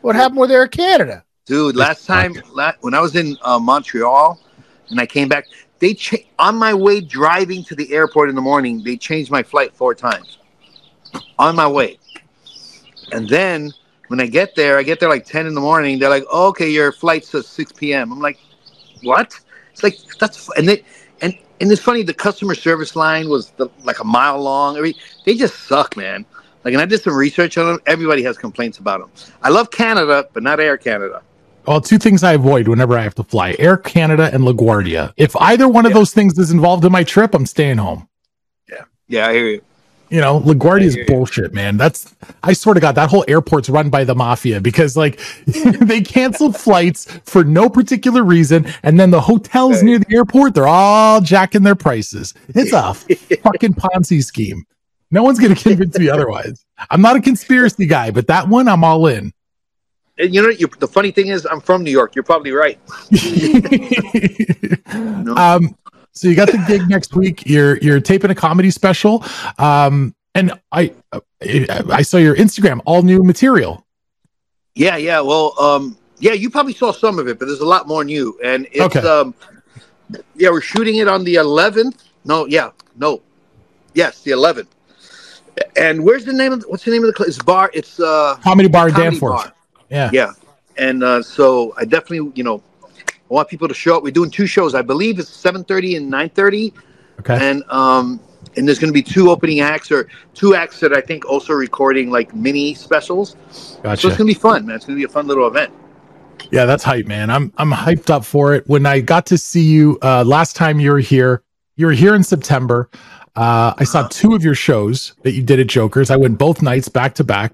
What 0.00 0.16
happened 0.16 0.40
with 0.40 0.50
Air 0.50 0.68
Canada? 0.68 1.24
Dude, 1.46 1.76
last 1.76 2.06
time 2.06 2.34
when 2.80 2.94
I 2.94 3.00
was 3.00 3.16
in 3.16 3.36
uh, 3.42 3.58
Montreal 3.58 4.38
and 4.90 5.00
I 5.00 5.06
came 5.06 5.28
back, 5.28 5.46
they 5.78 5.94
cha- 5.94 6.18
on 6.38 6.56
my 6.56 6.74
way 6.74 7.00
driving 7.00 7.64
to 7.64 7.74
the 7.74 7.92
airport 7.92 8.28
in 8.28 8.34
the 8.34 8.42
morning. 8.42 8.82
They 8.82 8.96
changed 8.96 9.30
my 9.30 9.42
flight 9.42 9.74
four 9.74 9.94
times 9.94 10.38
on 11.38 11.56
my 11.56 11.66
way, 11.66 11.98
and 13.12 13.28
then 13.28 13.72
when 14.08 14.20
I 14.20 14.26
get 14.26 14.54
there, 14.54 14.78
I 14.78 14.82
get 14.82 15.00
there 15.00 15.08
like 15.08 15.24
ten 15.24 15.46
in 15.46 15.54
the 15.54 15.60
morning. 15.60 15.98
They're 15.98 16.10
like, 16.10 16.24
oh, 16.30 16.48
"Okay, 16.48 16.70
your 16.70 16.92
flight's 16.92 17.34
at 17.34 17.44
six 17.44 17.72
p.m." 17.72 18.12
I'm 18.12 18.20
like, 18.20 18.38
"What?" 19.02 19.38
It's 19.72 19.82
like 19.82 19.98
that's 20.18 20.50
and 20.56 20.68
they 20.68 20.84
and 21.22 21.36
and 21.60 21.72
it's 21.72 21.80
funny. 21.80 22.02
The 22.02 22.14
customer 22.14 22.54
service 22.54 22.94
line 22.94 23.28
was 23.28 23.50
the, 23.52 23.68
like 23.84 24.00
a 24.00 24.04
mile 24.04 24.40
long. 24.40 24.76
I 24.76 24.80
mean, 24.80 24.94
they 25.24 25.34
just 25.34 25.66
suck, 25.66 25.96
man. 25.96 26.26
Like, 26.64 26.74
and 26.74 26.80
I 26.82 26.86
did 26.86 27.02
some 27.02 27.14
research 27.14 27.56
on 27.56 27.66
them. 27.66 27.80
Everybody 27.86 28.22
has 28.24 28.36
complaints 28.36 28.78
about 28.78 29.00
them. 29.00 29.10
I 29.42 29.48
love 29.48 29.70
Canada, 29.70 30.28
but 30.32 30.42
not 30.42 30.60
Air 30.60 30.76
Canada. 30.76 31.22
Well, 31.66 31.80
two 31.80 31.98
things 31.98 32.22
I 32.24 32.32
avoid 32.32 32.66
whenever 32.68 32.96
I 32.98 33.02
have 33.02 33.14
to 33.16 33.24
fly 33.24 33.54
Air 33.58 33.76
Canada 33.76 34.30
and 34.32 34.42
LaGuardia. 34.44 35.12
If 35.16 35.36
either 35.36 35.68
one 35.68 35.86
of 35.86 35.90
Yeah. 35.90 35.98
those 35.98 36.12
things 36.12 36.38
is 36.38 36.50
involved 36.50 36.84
in 36.84 36.92
my 36.92 37.04
trip, 37.04 37.34
I'm 37.34 37.46
staying 37.46 37.76
home. 37.78 38.08
Yeah, 38.70 38.84
Yeah, 39.06 39.28
I 39.28 39.32
hear 39.34 39.46
you. 39.48 39.60
You 40.10 40.22
know, 40.22 40.40
LaGuardia 40.40 40.84
is 40.84 40.96
you. 40.96 41.04
bullshit, 41.04 41.52
man. 41.52 41.76
That's, 41.76 42.14
I 42.42 42.54
swear 42.54 42.72
to 42.72 42.80
God, 42.80 42.94
that 42.94 43.10
whole 43.10 43.26
airport's 43.28 43.68
run 43.68 43.90
by 43.90 44.04
the 44.04 44.14
mafia 44.14 44.58
because, 44.58 44.96
like, 44.96 45.20
they 45.46 46.00
canceled 46.00 46.56
flights 46.60 47.04
for 47.24 47.44
no 47.44 47.68
particular 47.68 48.24
reason. 48.24 48.66
And 48.82 48.98
then 48.98 49.10
the 49.10 49.20
hotels 49.20 49.82
near 49.82 49.98
the 49.98 50.06
airport, 50.16 50.54
they're 50.54 50.66
all 50.66 51.20
jacking 51.20 51.62
their 51.62 51.74
prices. 51.74 52.32
It's 52.48 52.72
a 52.72 52.94
fucking 53.42 53.74
Ponzi 53.74 54.24
scheme. 54.24 54.64
No 55.10 55.22
one's 55.22 55.38
going 55.38 55.54
to 55.54 55.62
convince 55.62 55.98
me 55.98 56.08
otherwise. 56.10 56.64
I'm 56.90 57.00
not 57.00 57.16
a 57.16 57.20
conspiracy 57.20 57.86
guy, 57.86 58.10
but 58.10 58.26
that 58.26 58.48
one, 58.48 58.68
I'm 58.68 58.84
all 58.84 59.06
in. 59.06 59.32
And 60.18 60.34
you 60.34 60.42
know, 60.42 60.48
you, 60.48 60.66
the 60.78 60.88
funny 60.88 61.10
thing 61.12 61.28
is, 61.28 61.46
I'm 61.46 61.60
from 61.60 61.82
New 61.84 61.90
York. 61.90 62.14
You're 62.14 62.24
probably 62.24 62.52
right. 62.52 62.78
No. 64.94 65.34
um 65.36 65.76
so 66.12 66.28
you 66.28 66.34
got 66.34 66.50
the 66.50 66.64
gig 66.66 66.88
next 66.88 67.14
week 67.14 67.44
you're 67.46 67.76
you're 67.78 68.00
taping 68.00 68.30
a 68.30 68.34
comedy 68.34 68.70
special 68.70 69.22
um 69.58 70.14
and 70.34 70.52
i 70.72 70.92
i 71.42 72.00
saw 72.02 72.16
your 72.16 72.34
instagram 72.36 72.80
all 72.86 73.02
new 73.02 73.22
material 73.22 73.84
Yeah, 74.74 74.96
yeah. 74.96 75.20
Well, 75.20 75.52
um, 75.60 75.96
yeah, 76.20 76.32
you 76.32 76.48
probably 76.50 76.72
saw 76.72 76.92
some 76.92 77.18
of 77.18 77.26
it, 77.28 77.38
but 77.38 77.46
there's 77.46 77.60
a 77.60 77.66
lot 77.66 77.86
more 77.88 78.04
new. 78.04 78.38
And 78.44 78.66
it's 78.72 78.96
Okay. 78.96 79.00
um, 79.06 79.34
yeah, 80.36 80.50
we're 80.50 80.60
shooting 80.62 80.96
it 80.96 81.08
on 81.08 81.24
the 81.24 81.34
11th. 81.34 81.98
No, 82.24 82.46
yeah, 82.46 82.70
no, 82.96 83.20
yes, 83.94 84.22
the 84.22 84.30
11th. 84.32 84.68
And 85.76 86.04
where's 86.04 86.24
the 86.24 86.32
name 86.32 86.52
of 86.52 86.62
what's 86.64 86.84
the 86.84 86.90
name 86.90 87.02
of 87.02 87.08
the 87.08 87.12
club? 87.12 87.28
it's 87.28 87.38
bar? 87.42 87.70
It's 87.74 88.00
uh, 88.00 88.36
comedy 88.42 88.68
bar 88.68 88.90
Comedy 88.90 89.10
danforth 89.10 89.44
Bar. 89.44 89.54
yeah 89.90 90.10
yeah. 90.12 90.32
And 90.76 91.02
uh, 91.02 91.22
so 91.22 91.74
I 91.76 91.84
definitely, 91.84 92.32
you 92.34 92.44
know, 92.44 92.62
I 93.06 93.34
want 93.34 93.48
people 93.48 93.66
to 93.68 93.74
show 93.74 93.96
up. 93.96 94.02
We're 94.02 94.12
doing 94.12 94.30
two 94.30 94.46
shows. 94.46 94.74
I 94.74 94.82
believe 94.82 95.18
it's 95.18 95.30
7:30 95.30 95.96
and 95.96 96.12
9:30. 96.12 96.72
okay 97.20 97.38
and 97.50 97.62
um 97.70 98.20
and 98.56 98.66
there's 98.66 98.78
going 98.78 98.88
to 98.88 98.94
be 98.94 99.02
two 99.02 99.30
opening 99.30 99.60
acts 99.60 99.90
or 99.92 100.08
two 100.34 100.54
acts 100.54 100.80
that 100.80 100.92
I 100.92 101.00
think 101.00 101.26
also 101.26 101.52
recording 101.52 102.10
like 102.10 102.34
mini 102.34 102.74
specials. 102.74 103.34
Gotcha. 103.82 104.00
So 104.00 104.08
it's 104.08 104.16
going 104.16 104.28
to 104.28 104.34
be 104.34 104.34
fun, 104.34 104.66
man. 104.66 104.76
It's 104.76 104.86
going 104.86 104.96
to 104.96 105.00
be 105.00 105.04
a 105.04 105.12
fun 105.12 105.26
little 105.26 105.46
event. 105.46 105.72
yeah 106.52 106.64
that's 106.64 106.84
hype 106.84 107.06
man 107.06 107.30
i'm 107.30 107.52
i'm 107.58 107.72
hyped 107.72 108.10
up 108.10 108.24
for 108.24 108.54
it 108.54 108.62
when 108.68 108.86
i 108.86 109.00
got 109.00 109.26
to 109.26 109.36
see 109.36 109.60
you 109.62 109.98
uh 110.02 110.22
last 110.24 110.54
time 110.54 110.78
you 110.78 110.90
were 110.92 111.00
here 111.00 111.42
you 111.76 111.84
were 111.86 111.92
here 111.92 112.14
in 112.14 112.22
september 112.22 112.88
uh 113.38 113.72
i 113.78 113.84
saw 113.84 114.06
two 114.08 114.34
of 114.34 114.42
your 114.42 114.54
shows 114.54 115.14
that 115.22 115.32
you 115.32 115.42
did 115.42 115.58
at 115.60 115.66
jokers 115.68 116.10
i 116.10 116.16
went 116.16 116.36
both 116.38 116.60
nights 116.62 116.88
back 116.88 117.14
to 117.14 117.24
back 117.24 117.50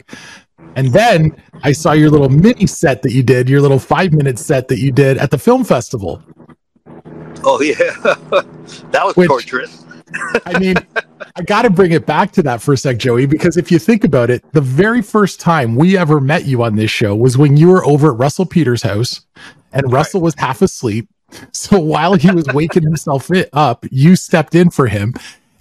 and 0.76 0.92
then 0.92 1.30
i 1.62 1.72
saw 1.72 1.92
your 1.92 2.10
little 2.10 2.28
mini 2.28 2.66
set 2.66 3.02
that 3.02 3.12
you 3.12 3.22
did 3.22 3.48
your 3.48 3.60
little 3.60 3.78
five 3.78 4.12
minute 4.12 4.38
set 4.38 4.68
that 4.68 4.78
you 4.78 4.90
did 4.90 5.18
at 5.18 5.30
the 5.30 5.38
film 5.38 5.62
festival 5.64 6.22
Oh 7.46 7.60
yeah, 7.60 7.74
that 8.90 9.02
was 9.04 9.14
Which- 9.16 9.28
torturous. 9.28 9.84
I 10.46 10.58
mean, 10.58 10.76
I 11.36 11.42
got 11.42 11.62
to 11.62 11.70
bring 11.70 11.92
it 11.92 12.06
back 12.06 12.30
to 12.32 12.42
that 12.44 12.62
for 12.62 12.72
a 12.72 12.76
sec, 12.76 12.96
Joey, 12.98 13.26
because 13.26 13.56
if 13.56 13.70
you 13.70 13.78
think 13.78 14.04
about 14.04 14.30
it, 14.30 14.44
the 14.52 14.60
very 14.62 15.02
first 15.02 15.40
time 15.40 15.74
we 15.74 15.98
ever 15.98 16.20
met 16.20 16.44
you 16.46 16.62
on 16.62 16.76
this 16.76 16.90
show 16.90 17.14
was 17.16 17.36
when 17.36 17.56
you 17.56 17.68
were 17.68 17.84
over 17.84 18.12
at 18.12 18.18
Russell 18.18 18.46
Peters' 18.46 18.82
house 18.82 19.22
and 19.72 19.92
Russell 19.92 20.20
was 20.22 20.34
half 20.38 20.62
asleep. 20.62 21.08
So 21.52 21.78
while 21.80 22.14
he 22.14 22.30
was 22.30 22.46
waking 22.54 22.84
himself 22.84 23.28
up, 23.52 23.84
you 23.90 24.14
stepped 24.16 24.54
in 24.54 24.70
for 24.70 24.86
him. 24.86 25.12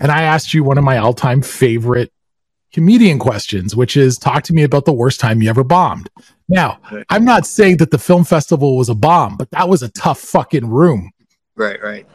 And 0.04 0.12
I 0.12 0.24
asked 0.24 0.54
you 0.54 0.66
one 0.66 0.78
of 0.78 0.84
my 0.84 0.98
all 0.98 1.14
time 1.14 1.42
favorite 1.42 2.12
comedian 2.74 3.20
questions, 3.20 3.74
which 3.74 3.96
is 3.96 4.18
talk 4.18 4.44
to 4.44 4.54
me 4.54 4.64
about 4.64 4.84
the 4.84 4.92
worst 4.92 5.20
time 5.22 5.42
you 5.42 5.50
ever 5.50 5.64
bombed. 5.64 6.10
Now, 6.50 6.80
I'm 7.10 7.24
not 7.24 7.48
saying 7.48 7.78
that 7.78 7.90
the 7.90 7.98
film 7.98 8.26
festival 8.26 8.76
was 8.76 8.90
a 8.90 8.96
bomb, 8.96 9.38
but 9.38 9.50
that 9.52 9.70
was 9.70 9.82
a 9.82 9.90
tough 9.90 10.20
fucking 10.20 10.70
room. 10.70 11.10
Right, 11.56 11.82
right. 11.82 12.06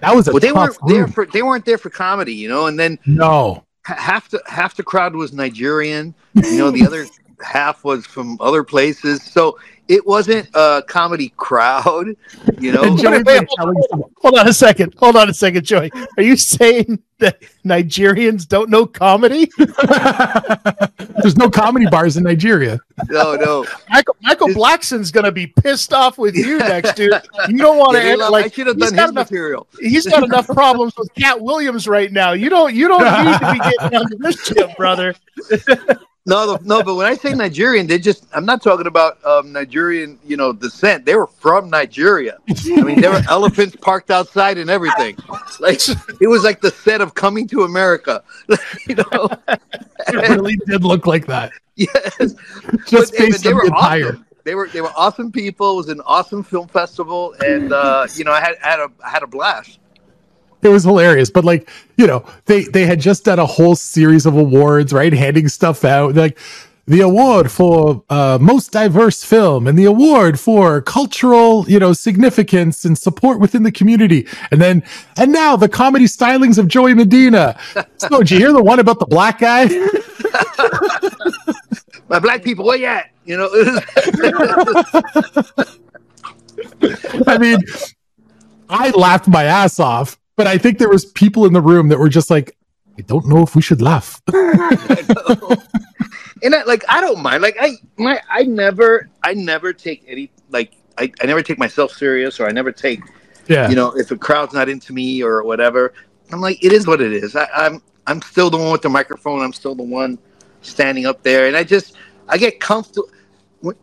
That 0.00 0.16
was 0.16 0.26
a 0.26 0.32
Well, 0.32 0.40
they 0.40 0.50
tough 0.50 0.80
weren't 0.80 0.88
there 0.88 1.06
for 1.06 1.26
they 1.26 1.42
weren't 1.42 1.64
there 1.64 1.78
for 1.78 1.90
comedy, 1.90 2.34
you 2.34 2.48
know. 2.48 2.66
And 2.66 2.76
then 2.76 2.98
no. 3.06 3.64
half 3.84 4.28
the 4.28 4.42
half 4.46 4.74
the 4.74 4.82
crowd 4.82 5.14
was 5.14 5.32
Nigerian. 5.32 6.16
You 6.34 6.58
know, 6.58 6.70
the 6.72 6.84
other 6.86 7.06
half 7.42 7.84
was 7.84 8.06
from 8.06 8.36
other 8.40 8.62
places. 8.64 9.22
So 9.22 9.58
it 9.88 10.06
wasn't 10.06 10.48
a 10.54 10.82
comedy 10.88 11.32
crowd. 11.36 12.06
You 12.60 12.72
know, 12.72 12.96
Joey 12.96 13.18
Wait, 13.22 13.26
wait, 13.26 13.48
been 13.58 14.02
Hold 14.20 14.38
on 14.38 14.48
a 14.48 14.52
second. 14.52 14.94
Hold 14.98 15.16
on 15.16 15.28
a 15.28 15.34
second, 15.34 15.64
Joey. 15.64 15.90
Are 16.16 16.22
you 16.22 16.36
saying 16.36 17.02
that 17.18 17.42
Nigerians 17.64 18.46
don't 18.48 18.70
know 18.70 18.86
comedy? 18.86 19.50
There's 21.22 21.36
no 21.36 21.50
comedy 21.50 21.86
bars 21.90 22.16
in 22.16 22.24
Nigeria. 22.24 22.78
no, 23.08 23.34
no. 23.34 23.66
Michael 23.90 24.16
Michael 24.22 24.48
Is- 24.48 24.54
Blackson's 24.56 25.10
gonna 25.10 25.32
be 25.32 25.46
pissed 25.48 25.92
off 25.92 26.16
with 26.18 26.36
you 26.36 26.58
next, 26.60 26.94
dude. 26.94 27.12
You 27.48 27.58
don't 27.58 27.78
want 27.78 27.96
Yeah, 27.96 28.02
they 28.04 28.10
to 28.12 28.16
love- 28.18 28.28
I 28.28 28.30
like. 28.30 28.54
should 28.54 28.66
have 28.68 28.76
he's 28.76 28.86
done 28.90 28.96
got 28.96 29.02
his 29.02 29.10
enough. 29.10 29.30
material. 29.30 29.66
He's 29.80 30.06
got 30.06 30.22
enough 30.22 30.46
problems 30.46 30.94
with 30.96 31.12
Katt 31.14 31.40
Williams 31.40 31.86
right 31.88 32.10
now. 32.12 32.32
You 32.32 32.48
don't. 32.48 32.72
You 32.74 32.88
don't 32.88 33.02
need 33.02 33.38
to 33.38 33.52
be 33.52 33.58
getting 33.58 33.98
under 33.98 34.16
this 34.18 34.40
shit, 34.44 34.76
brother. 34.76 35.14
No, 36.24 36.52
the, 36.56 36.64
no, 36.64 36.84
but 36.84 36.94
when 36.94 37.06
I 37.06 37.14
say 37.14 37.34
Nigerian, 37.34 37.88
they 37.88 37.98
just, 37.98 38.26
I'm 38.32 38.44
not 38.44 38.62
talking 38.62 38.86
about 38.86 39.24
um, 39.24 39.50
Nigerian, 39.52 40.20
you 40.24 40.36
know, 40.36 40.52
descent. 40.52 41.04
They 41.04 41.16
were 41.16 41.26
from 41.26 41.68
Nigeria. 41.68 42.38
I 42.48 42.82
mean, 42.82 43.00
there 43.00 43.10
were 43.10 43.22
elephants 43.28 43.74
parked 43.74 44.08
outside 44.12 44.56
and 44.56 44.70
everything. 44.70 45.16
Like, 45.58 45.80
it 46.20 46.28
was 46.28 46.44
like 46.44 46.60
the 46.60 46.70
set 46.70 47.00
of 47.00 47.14
Coming 47.14 47.48
to 47.48 47.62
America. 47.62 48.22
you 48.86 48.94
know? 48.94 49.28
It 49.48 50.28
really 50.30 50.54
did 50.66 50.84
look 50.84 51.08
like 51.08 51.26
that. 51.26 51.50
yes. 51.74 52.16
Just 52.86 53.12
But 53.12 53.18
they- 53.18 53.26
based 53.30 53.44
on 53.46 53.54
were 53.56 53.62
the 53.68 53.74
attire. 53.76 54.06
awesome. 54.10 54.26
They 54.44 54.54
were, 54.56 54.68
they 54.68 54.80
were 54.80 54.92
awesome 54.96 55.30
people. 55.32 55.72
It 55.72 55.76
was 55.76 55.88
an 55.88 56.00
awesome 56.06 56.42
film 56.44 56.68
festival. 56.68 57.34
And, 57.44 57.72
uh, 57.72 58.06
you 58.14 58.22
know, 58.24 58.32
I 58.32 58.40
had, 58.40 58.54
had 58.60 58.78
a, 58.80 58.88
I 59.04 59.08
had 59.10 59.22
a 59.24 59.26
blast. 59.28 59.78
It 60.62 60.68
was 60.68 60.84
hilarious. 60.84 61.30
But 61.30 61.44
like, 61.44 61.68
you 61.96 62.06
know, 62.06 62.24
they 62.46 62.64
they 62.64 62.86
had 62.86 63.00
just 63.00 63.24
done 63.24 63.38
a 63.38 63.46
whole 63.46 63.76
series 63.76 64.26
of 64.26 64.36
awards, 64.36 64.92
right? 64.92 65.12
Handing 65.12 65.48
stuff 65.48 65.84
out. 65.84 66.14
Like 66.14 66.38
the 66.86 67.00
award 67.00 67.50
for 67.50 68.02
uh, 68.10 68.38
most 68.40 68.72
diverse 68.72 69.22
film 69.22 69.68
and 69.68 69.78
the 69.78 69.84
award 69.84 70.40
for 70.40 70.80
cultural, 70.80 71.64
you 71.68 71.78
know, 71.78 71.92
significance 71.92 72.84
and 72.84 72.98
support 72.98 73.38
within 73.38 73.62
the 73.62 73.70
community. 73.70 74.26
And 74.50 74.60
then, 74.60 74.82
and 75.16 75.32
now 75.32 75.54
the 75.56 75.68
comedy 75.68 76.06
stylings 76.06 76.58
of 76.58 76.66
Joey 76.66 76.94
Medina. 76.94 77.56
So, 77.98 78.18
did 78.18 78.32
you 78.32 78.38
hear 78.38 78.52
the 78.52 78.62
one 78.62 78.80
about 78.80 78.98
the 78.98 79.06
black 79.06 79.38
guy? 79.38 79.66
My 82.08 82.18
black 82.18 82.42
people, 82.42 82.66
where 82.66 82.76
you 82.76 82.86
at? 82.86 83.10
You 83.24 83.36
know, 83.36 83.48
I 87.26 87.38
mean, 87.38 87.58
I 88.68 88.90
laughed 88.90 89.28
my 89.28 89.44
ass 89.44 89.78
off, 89.78 90.18
but 90.42 90.50
I 90.50 90.58
think 90.58 90.78
there 90.78 90.88
was 90.88 91.04
people 91.04 91.46
in 91.46 91.52
the 91.52 91.60
room 91.60 91.86
that 91.88 92.00
were 92.00 92.08
just 92.08 92.28
like, 92.28 92.56
I 92.98 93.02
don't 93.02 93.28
know 93.28 93.44
if 93.44 93.54
we 93.54 93.62
should 93.62 93.80
laugh. 93.80 94.20
and 94.32 94.34
I, 96.52 96.64
like 96.66 96.84
I 96.88 97.00
don't 97.00 97.22
mind. 97.22 97.42
Like 97.42 97.56
I 97.60 97.74
my 97.96 98.20
I 98.28 98.42
never 98.42 99.08
I 99.22 99.34
never 99.34 99.72
take 99.72 100.04
any 100.08 100.32
like 100.50 100.72
I, 100.98 101.12
I 101.22 101.26
never 101.26 101.44
take 101.44 101.58
myself 101.58 101.92
serious 101.92 102.40
or 102.40 102.48
I 102.48 102.50
never 102.50 102.72
take 102.72 103.02
yeah. 103.46 103.68
you 103.68 103.76
know 103.76 103.96
if 103.96 104.10
a 104.10 104.16
crowd's 104.16 104.52
not 104.52 104.68
into 104.68 104.92
me 104.92 105.22
or 105.22 105.44
whatever. 105.44 105.94
I'm 106.32 106.40
like 106.40 106.62
it 106.64 106.72
is 106.72 106.88
what 106.88 107.00
it 107.00 107.12
is. 107.12 107.36
I, 107.36 107.46
I'm 107.54 107.80
I'm 108.08 108.20
still 108.20 108.50
the 108.50 108.58
one 108.58 108.72
with 108.72 108.82
the 108.82 108.88
microphone. 108.88 109.42
I'm 109.42 109.52
still 109.52 109.76
the 109.76 109.84
one 109.84 110.18
standing 110.62 111.06
up 111.06 111.22
there, 111.22 111.46
and 111.46 111.56
I 111.56 111.62
just 111.62 111.94
I 112.28 112.36
get 112.36 112.58
comfortable. 112.58 113.08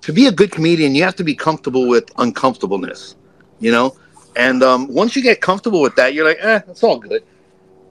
To 0.01 0.11
be 0.11 0.27
a 0.27 0.31
good 0.33 0.51
comedian, 0.51 0.93
you 0.93 1.03
have 1.03 1.15
to 1.15 1.23
be 1.23 1.33
comfortable 1.33 1.87
with 1.87 2.11
uncomfortableness, 2.17 3.15
you 3.61 3.71
know. 3.71 3.95
And 4.39 4.63
um, 4.63 4.87
once 4.87 5.17
you 5.17 5.21
get 5.21 5.41
comfortable 5.41 5.81
with 5.81 5.97
that, 5.97 6.13
you're 6.13 6.23
like, 6.23 6.37
eh, 6.39 6.61
it's 6.69 6.81
all 6.81 6.97
good. 6.97 7.25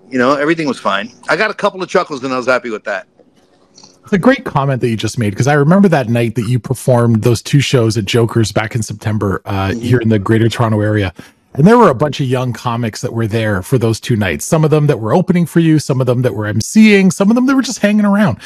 You 0.08 0.18
know, 0.18 0.34
everything 0.34 0.66
was 0.66 0.80
fine. 0.80 1.12
I 1.28 1.36
got 1.36 1.50
a 1.50 1.54
couple 1.54 1.82
of 1.82 1.90
chuckles, 1.90 2.24
and 2.24 2.32
I 2.32 2.38
was 2.38 2.46
happy 2.46 2.70
with 2.70 2.84
that. 2.84 3.06
It's 3.74 4.14
a 4.14 4.18
great 4.18 4.46
comment 4.46 4.80
that 4.80 4.88
you 4.88 4.96
just 4.96 5.18
made 5.18 5.30
because 5.30 5.46
I 5.46 5.52
remember 5.52 5.88
that 5.88 6.08
night 6.08 6.36
that 6.36 6.48
you 6.48 6.58
performed 6.58 7.22
those 7.22 7.42
two 7.42 7.60
shows 7.60 7.98
at 7.98 8.06
Joker's 8.06 8.50
back 8.50 8.74
in 8.74 8.82
September 8.82 9.42
uh, 9.44 9.68
mm-hmm. 9.68 9.80
here 9.80 9.98
in 9.98 10.08
the 10.08 10.18
Greater 10.18 10.48
Toronto 10.48 10.80
area. 10.80 11.12
And 11.54 11.66
there 11.66 11.78
were 11.78 11.88
a 11.88 11.94
bunch 11.94 12.20
of 12.20 12.26
young 12.26 12.52
comics 12.52 13.00
that 13.00 13.12
were 13.12 13.26
there 13.26 13.62
for 13.62 13.78
those 13.78 13.98
two 13.98 14.16
nights. 14.16 14.44
Some 14.44 14.64
of 14.64 14.70
them 14.70 14.86
that 14.86 15.00
were 15.00 15.14
opening 15.14 15.46
for 15.46 15.60
you, 15.60 15.78
some 15.78 16.00
of 16.00 16.06
them 16.06 16.22
that 16.22 16.34
were 16.34 16.44
emceeing, 16.44 17.12
some 17.12 17.30
of 17.30 17.34
them 17.34 17.46
that 17.46 17.56
were 17.56 17.62
just 17.62 17.80
hanging 17.80 18.04
around. 18.04 18.38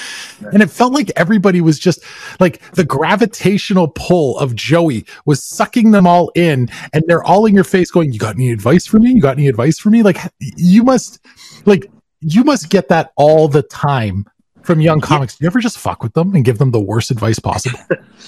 And 0.53 0.63
it 0.63 0.71
felt 0.71 0.93
like 0.93 1.11
everybody 1.17 1.61
was 1.61 1.79
just 1.79 2.03
like 2.41 2.63
the 2.73 2.85
gravitational 2.85 3.89
pull 3.89 4.39
of 4.39 4.55
Joey 4.55 5.05
was 5.27 5.43
sucking 5.43 5.91
them 5.91 6.07
all 6.07 6.31
in. 6.35 6.71
And 6.93 7.05
they're 7.07 7.25
all 7.25 7.45
in 7.45 7.55
your 7.55 7.65
face 7.65 7.91
going, 7.91 8.13
You 8.13 8.19
got 8.19 8.37
any 8.37 8.51
advice 8.51 8.87
for 8.87 8.99
me? 8.99 9.11
You 9.11 9.21
got 9.21 9.37
any 9.37 9.49
advice 9.49 9.79
for 9.79 9.91
me? 9.91 10.03
Like, 10.03 10.19
you 10.39 10.83
must, 10.85 11.19
like, 11.67 11.91
you 12.21 12.45
must 12.45 12.71
get 12.71 12.89
that 12.89 13.13
all 13.17 13.49
the 13.49 13.63
time 13.63 14.27
from 14.63 14.81
young 14.81 15.01
comics. 15.01 15.37
Do 15.37 15.45
you 15.45 15.47
ever 15.49 15.61
just 15.61 15.79
fuck 15.79 16.03
with 16.03 16.15
them 16.15 16.35
and 16.35 16.45
give 16.45 16.59
them 16.59 16.71
the 16.71 16.81
worst 16.81 17.11
advice 17.11 17.39
possible? 17.39 17.79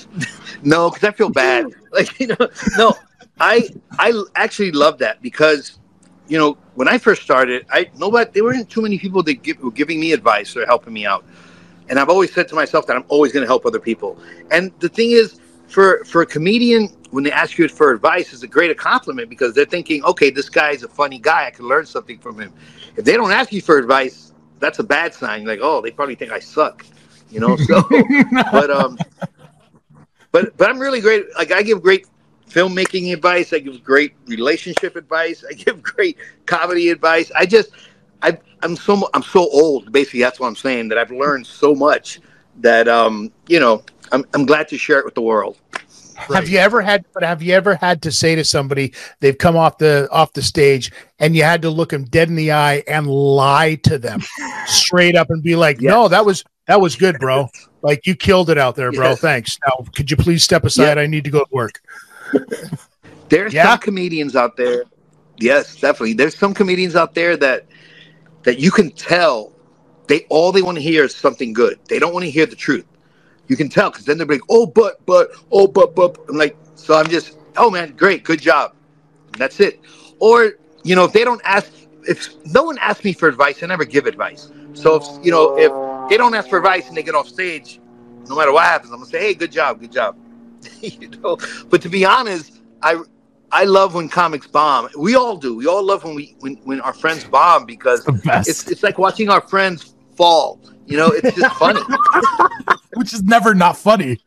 no, 0.63 0.91
because 0.91 1.09
I 1.09 1.13
feel 1.13 1.31
bad. 1.31 1.67
Like, 1.95 2.19
you 2.19 2.27
know, 2.27 2.49
no. 2.77 2.93
I 3.41 3.69
I 3.99 4.23
actually 4.37 4.73
love 4.73 4.99
that 4.99 5.21
because 5.23 5.79
you 6.29 6.39
know 6.39 6.57
when 6.75 6.89
I 6.89 6.99
first 6.99 7.23
started, 7.23 7.67
I 7.71 7.91
nobody 7.97 8.31
there 8.33 8.45
weren't 8.45 8.71
too 8.71 8.83
many 8.83 8.99
people 8.99 9.23
that 9.25 9.43
give, 9.43 9.61
were 9.61 9.71
giving 9.71 10.01
me 10.01 10.13
advice 10.13 10.57
or 10.57 10.67
helping 10.67 10.93
me 10.93 11.07
out, 11.07 11.25
and 11.89 11.99
I've 11.99 12.09
always 12.09 12.33
said 12.33 12.49
to 12.49 12.55
myself 12.55 12.87
that 12.87 12.97
I'm 12.97 13.05
always 13.09 13.33
going 13.33 13.43
to 13.43 13.49
help 13.49 13.67
other 13.67 13.81
people. 13.81 14.19
And 14.51 14.73
the 14.79 14.89
thing 14.89 15.11
is, 15.11 15.41
for 15.67 16.05
for 16.05 16.23
a 16.23 16.27
comedian, 16.27 16.89
when 17.11 17.25
they 17.25 17.33
ask 17.33 17.59
you 17.59 17.69
for 17.69 17.91
advice, 17.91 18.33
is 18.33 18.43
a 18.43 18.49
great 18.49 18.77
compliment 18.79 19.29
because 19.29 19.55
they're 19.55 19.65
thinking, 19.65 20.05
okay, 20.05 20.31
this 20.31 20.49
guy's 20.49 20.83
a 20.83 20.89
funny 20.89 21.19
guy, 21.19 21.47
I 21.47 21.51
can 21.51 21.67
learn 21.67 21.87
something 21.87 22.19
from 22.19 22.39
him. 22.39 22.53
If 22.97 23.05
they 23.05 23.15
don't 23.15 23.33
ask 23.33 23.53
you 23.53 23.61
for 23.61 23.79
advice, 23.79 24.33
that's 24.61 24.79
a 24.79 24.85
bad 24.85 25.13
sign. 25.13 25.45
Like, 25.45 25.59
oh, 25.61 25.81
they 25.81 25.91
probably 25.91 26.15
think 26.15 26.31
I 26.31 26.39
suck, 26.39 26.87
you 27.31 27.41
know. 27.41 27.57
So, 27.57 27.83
but 28.53 28.71
um, 28.71 28.97
but 30.31 30.57
but 30.57 30.71
I'm 30.71 30.79
really 30.79 31.01
great. 31.01 31.27
Like 31.37 31.51
I 31.51 31.63
give 31.63 31.83
great 31.83 32.07
filmmaking 32.55 33.13
advice. 33.13 33.53
I 33.53 33.59
give 33.59 33.83
great 33.83 34.15
relationship 34.27 34.97
advice. 34.97 35.45
I 35.49 35.55
give 35.65 35.83
great 35.83 36.17
comedy 36.47 36.91
advice. 36.91 37.31
I 37.35 37.47
just, 37.47 37.71
I, 38.23 38.39
I'm 38.63 38.77
so, 38.77 39.09
I'm 39.13 39.23
so 39.23 39.49
old. 39.51 39.93
Basically, 39.93 40.21
that's 40.21 40.39
what 40.39 40.47
I'm 40.47 40.57
saying. 40.57 40.89
That 40.89 40.99
I've 40.99 41.11
learned 41.11 41.47
so 41.47 41.75
much 41.75 42.21
that, 42.61 42.89
um, 42.89 43.33
you 43.49 43.59
know, 43.59 43.83
I'm, 44.13 44.25
I'm 44.35 44.47
glad 44.47 44.69
to 44.69 44.79
share 44.79 44.99
it 44.99 45.05
with 45.05 45.15
the 45.15 45.23
world. 45.23 45.59
Right. 46.29 46.37
Have 46.37 46.49
you 46.49 46.59
ever 46.59 46.81
had? 46.81 47.05
But 47.13 47.25
have 47.25 47.43
you 47.43 47.55
ever 47.55 47.75
had 47.75 48.01
to 48.03 48.13
say 48.13 48.37
to 48.37 48.45
somebody 48.45 48.95
they've 49.19 49.37
come 49.37 49.57
off 49.57 49.79
the 49.79 50.09
off 50.13 50.33
the 50.33 50.43
stage 50.43 50.93
and 51.19 51.35
you 51.35 51.43
had 51.43 51.61
to 51.63 51.71
look 51.71 51.91
them 51.91 52.05
dead 52.05 52.29
in 52.29 52.37
the 52.37 52.53
eye 52.53 52.85
and 52.87 53.09
lie 53.09 53.75
to 53.83 53.99
them 53.99 54.23
straight 54.67 55.17
up 55.17 55.31
and 55.31 55.43
be 55.43 55.57
like, 55.57 55.81
yes. 55.81 55.91
"No, 55.91 56.07
that 56.07 56.25
was 56.25 56.45
that 56.67 56.81
was 56.81 56.97
good, 56.97 57.19
bro. 57.19 57.49
Like 57.83 58.07
you 58.07 58.17
killed 58.17 58.49
it 58.49 58.57
out 58.57 58.77
there, 58.77 58.91
bro. 58.91 59.11
Yes. 59.11 59.21
Thanks. 59.21 59.59
Now, 59.67 59.85
could 59.95 60.11
you 60.11 60.17
please 60.17 60.43
step 60.43 60.65
aside? 60.65 60.97
I 60.97 61.07
need 61.07 61.25
to 61.25 61.31
go 61.31 61.41
to 61.41 61.51
work." 61.51 61.83
There's 63.29 63.55
yeah. 63.55 63.71
some 63.71 63.79
comedians 63.79 64.37
out 64.37 64.57
there. 64.57 64.85
Yes, 65.39 65.77
definitely. 65.77 66.15
There's 66.15 66.37
some 66.37 66.55
comedians 66.55 66.95
out 66.95 67.15
there 67.15 67.37
that 67.39 67.67
that 68.45 68.59
you 68.59 68.71
can 68.71 68.91
tell 68.91 69.53
they 70.07 70.27
all 70.29 70.53
they 70.53 70.63
want 70.63 70.77
to 70.77 70.83
hear 70.83 71.05
is 71.05 71.15
something 71.15 71.53
good. 71.53 71.79
They 71.89 71.99
don't 71.99 72.13
want 72.13 72.25
to 72.25 72.31
hear 72.31 72.47
the 72.47 72.57
truth. 72.57 72.87
You 73.49 73.57
can 73.57 73.69
tell 73.69 73.91
because 73.91 74.05
then 74.05 74.19
they're 74.19 74.27
like, 74.27 74.41
oh, 74.49 74.67
but, 74.67 75.05
but, 75.07 75.31
oh, 75.53 75.67
but, 75.67 75.95
but. 75.95 76.19
I'm 76.29 76.37
like, 76.37 76.57
so 76.77 76.95
I'm 76.95 77.09
just, 77.09 77.37
oh 77.57 77.71
man, 77.71 77.93
great, 77.97 78.25
good 78.25 78.41
job. 78.41 78.75
that's 79.37 79.61
it. 79.61 79.81
Or 80.19 80.55
you 80.83 80.95
know, 80.95 81.05
if 81.05 81.13
they 81.13 81.25
don't 81.25 81.41
ask, 81.45 81.71
if 82.07 82.35
no 82.47 82.63
one 82.65 82.79
asks 82.79 83.05
me 83.05 83.13
for 83.13 83.29
advice, 83.29 83.63
I 83.63 83.67
never 83.67 83.85
give 83.85 84.07
advice. 84.07 84.51
So 84.75 84.97
if 84.97 85.25
you 85.25 85.31
know, 85.31 85.57
if 85.59 86.11
they 86.11 86.17
don't 86.17 86.35
ask 86.35 86.49
for 86.49 86.59
advice 86.59 86.89
and 86.89 86.97
they 86.97 87.03
get 87.03 87.15
off 87.15 87.29
stage, 87.29 87.81
no 88.29 88.37
matter 88.37 88.53
what 88.53 88.65
happens, 88.65 88.93
I'm 88.93 88.99
gonna 88.99 89.11
say, 89.11 89.21
hey, 89.21 89.35
good 89.35 89.53
job, 89.53 89.81
good 89.81 89.93
job. 89.93 90.17
you 90.81 91.09
know. 91.09 91.39
But 91.69 91.83
to 91.83 91.89
be 91.89 92.05
honest, 92.05 92.61
I 92.83 93.03
I 93.53 93.65
love 93.65 93.95
when 93.95 94.09
comics 94.09 94.47
bomb. 94.47 94.89
We 94.99 95.15
all 95.15 95.37
do. 95.37 95.55
We 95.57 95.67
all 95.67 95.83
love 95.83 96.05
when 96.05 96.15
we 96.15 96.37
when, 96.41 96.57
when 96.65 96.81
our 96.81 96.93
friends 96.93 97.25
bomb 97.25 97.67
because 97.67 98.05
it's 98.47 98.71
it's 98.71 98.83
like 98.83 98.99
watching 98.99 99.29
our 99.31 99.41
friends 99.41 99.95
fall. 100.17 100.61
You 100.87 100.97
know, 100.97 101.09
it's 101.09 101.37
just 101.37 101.57
funny. 101.57 101.81
Which 102.95 103.13
is 103.13 103.23
never 103.23 103.55
not 103.55 103.77
funny. 103.77 104.19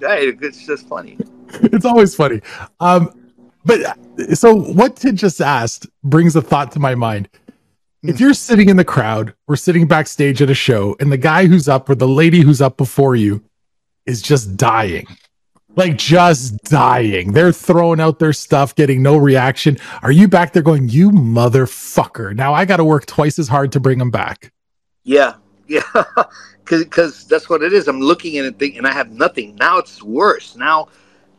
Right, 0.00 0.36
it's 0.42 0.64
just 0.64 0.86
funny. 0.86 1.18
It's 1.62 1.84
always 1.84 2.14
funny. 2.14 2.40
Um, 2.78 3.32
but 3.64 3.98
so 4.34 4.54
what 4.54 4.96
Tid 4.96 5.16
just 5.16 5.40
asked 5.40 5.86
brings 6.04 6.36
a 6.36 6.42
thought 6.42 6.72
to 6.72 6.78
my 6.78 6.94
mind. 6.94 7.28
If 8.02 8.16
hmm. 8.16 8.22
you're 8.22 8.34
sitting 8.34 8.68
in 8.68 8.76
the 8.76 8.84
crowd 8.84 9.34
or 9.46 9.56
sitting 9.56 9.86
backstage 9.86 10.40
at 10.40 10.50
a 10.50 10.54
show 10.54 10.96
and 11.00 11.10
the 11.10 11.16
guy 11.16 11.46
who's 11.46 11.68
up 11.68 11.88
or 11.88 11.94
the 11.94 12.08
lady 12.08 12.40
who's 12.40 12.60
up 12.60 12.76
before 12.76 13.16
you 13.16 13.42
is 14.06 14.22
just 14.22 14.56
dying, 14.56 15.06
like 15.78 15.96
just 15.96 16.58
dying. 16.64 17.32
They're 17.32 17.52
throwing 17.52 18.00
out 18.00 18.18
their 18.18 18.32
stuff, 18.32 18.74
getting 18.74 19.00
no 19.00 19.16
reaction. 19.16 19.78
Are 20.02 20.10
you 20.10 20.28
back 20.28 20.52
there 20.52 20.62
going, 20.62 20.88
you 20.88 21.10
motherfucker? 21.12 22.34
Now 22.34 22.52
I 22.52 22.64
got 22.64 22.78
to 22.78 22.84
work 22.84 23.06
twice 23.06 23.38
as 23.38 23.48
hard 23.48 23.72
to 23.72 23.80
bring 23.80 23.98
them 23.98 24.10
back. 24.10 24.52
Yeah, 25.04 25.34
yeah, 25.68 25.82
because 26.64 27.24
that's 27.26 27.48
what 27.48 27.62
it 27.62 27.72
is. 27.72 27.88
I'm 27.88 28.00
looking 28.00 28.38
at 28.38 28.44
it 28.44 28.58
thinking, 28.58 28.78
and 28.78 28.86
I 28.86 28.92
have 28.92 29.12
nothing. 29.12 29.54
Now 29.56 29.78
it's 29.78 30.02
worse. 30.02 30.56
Now, 30.56 30.88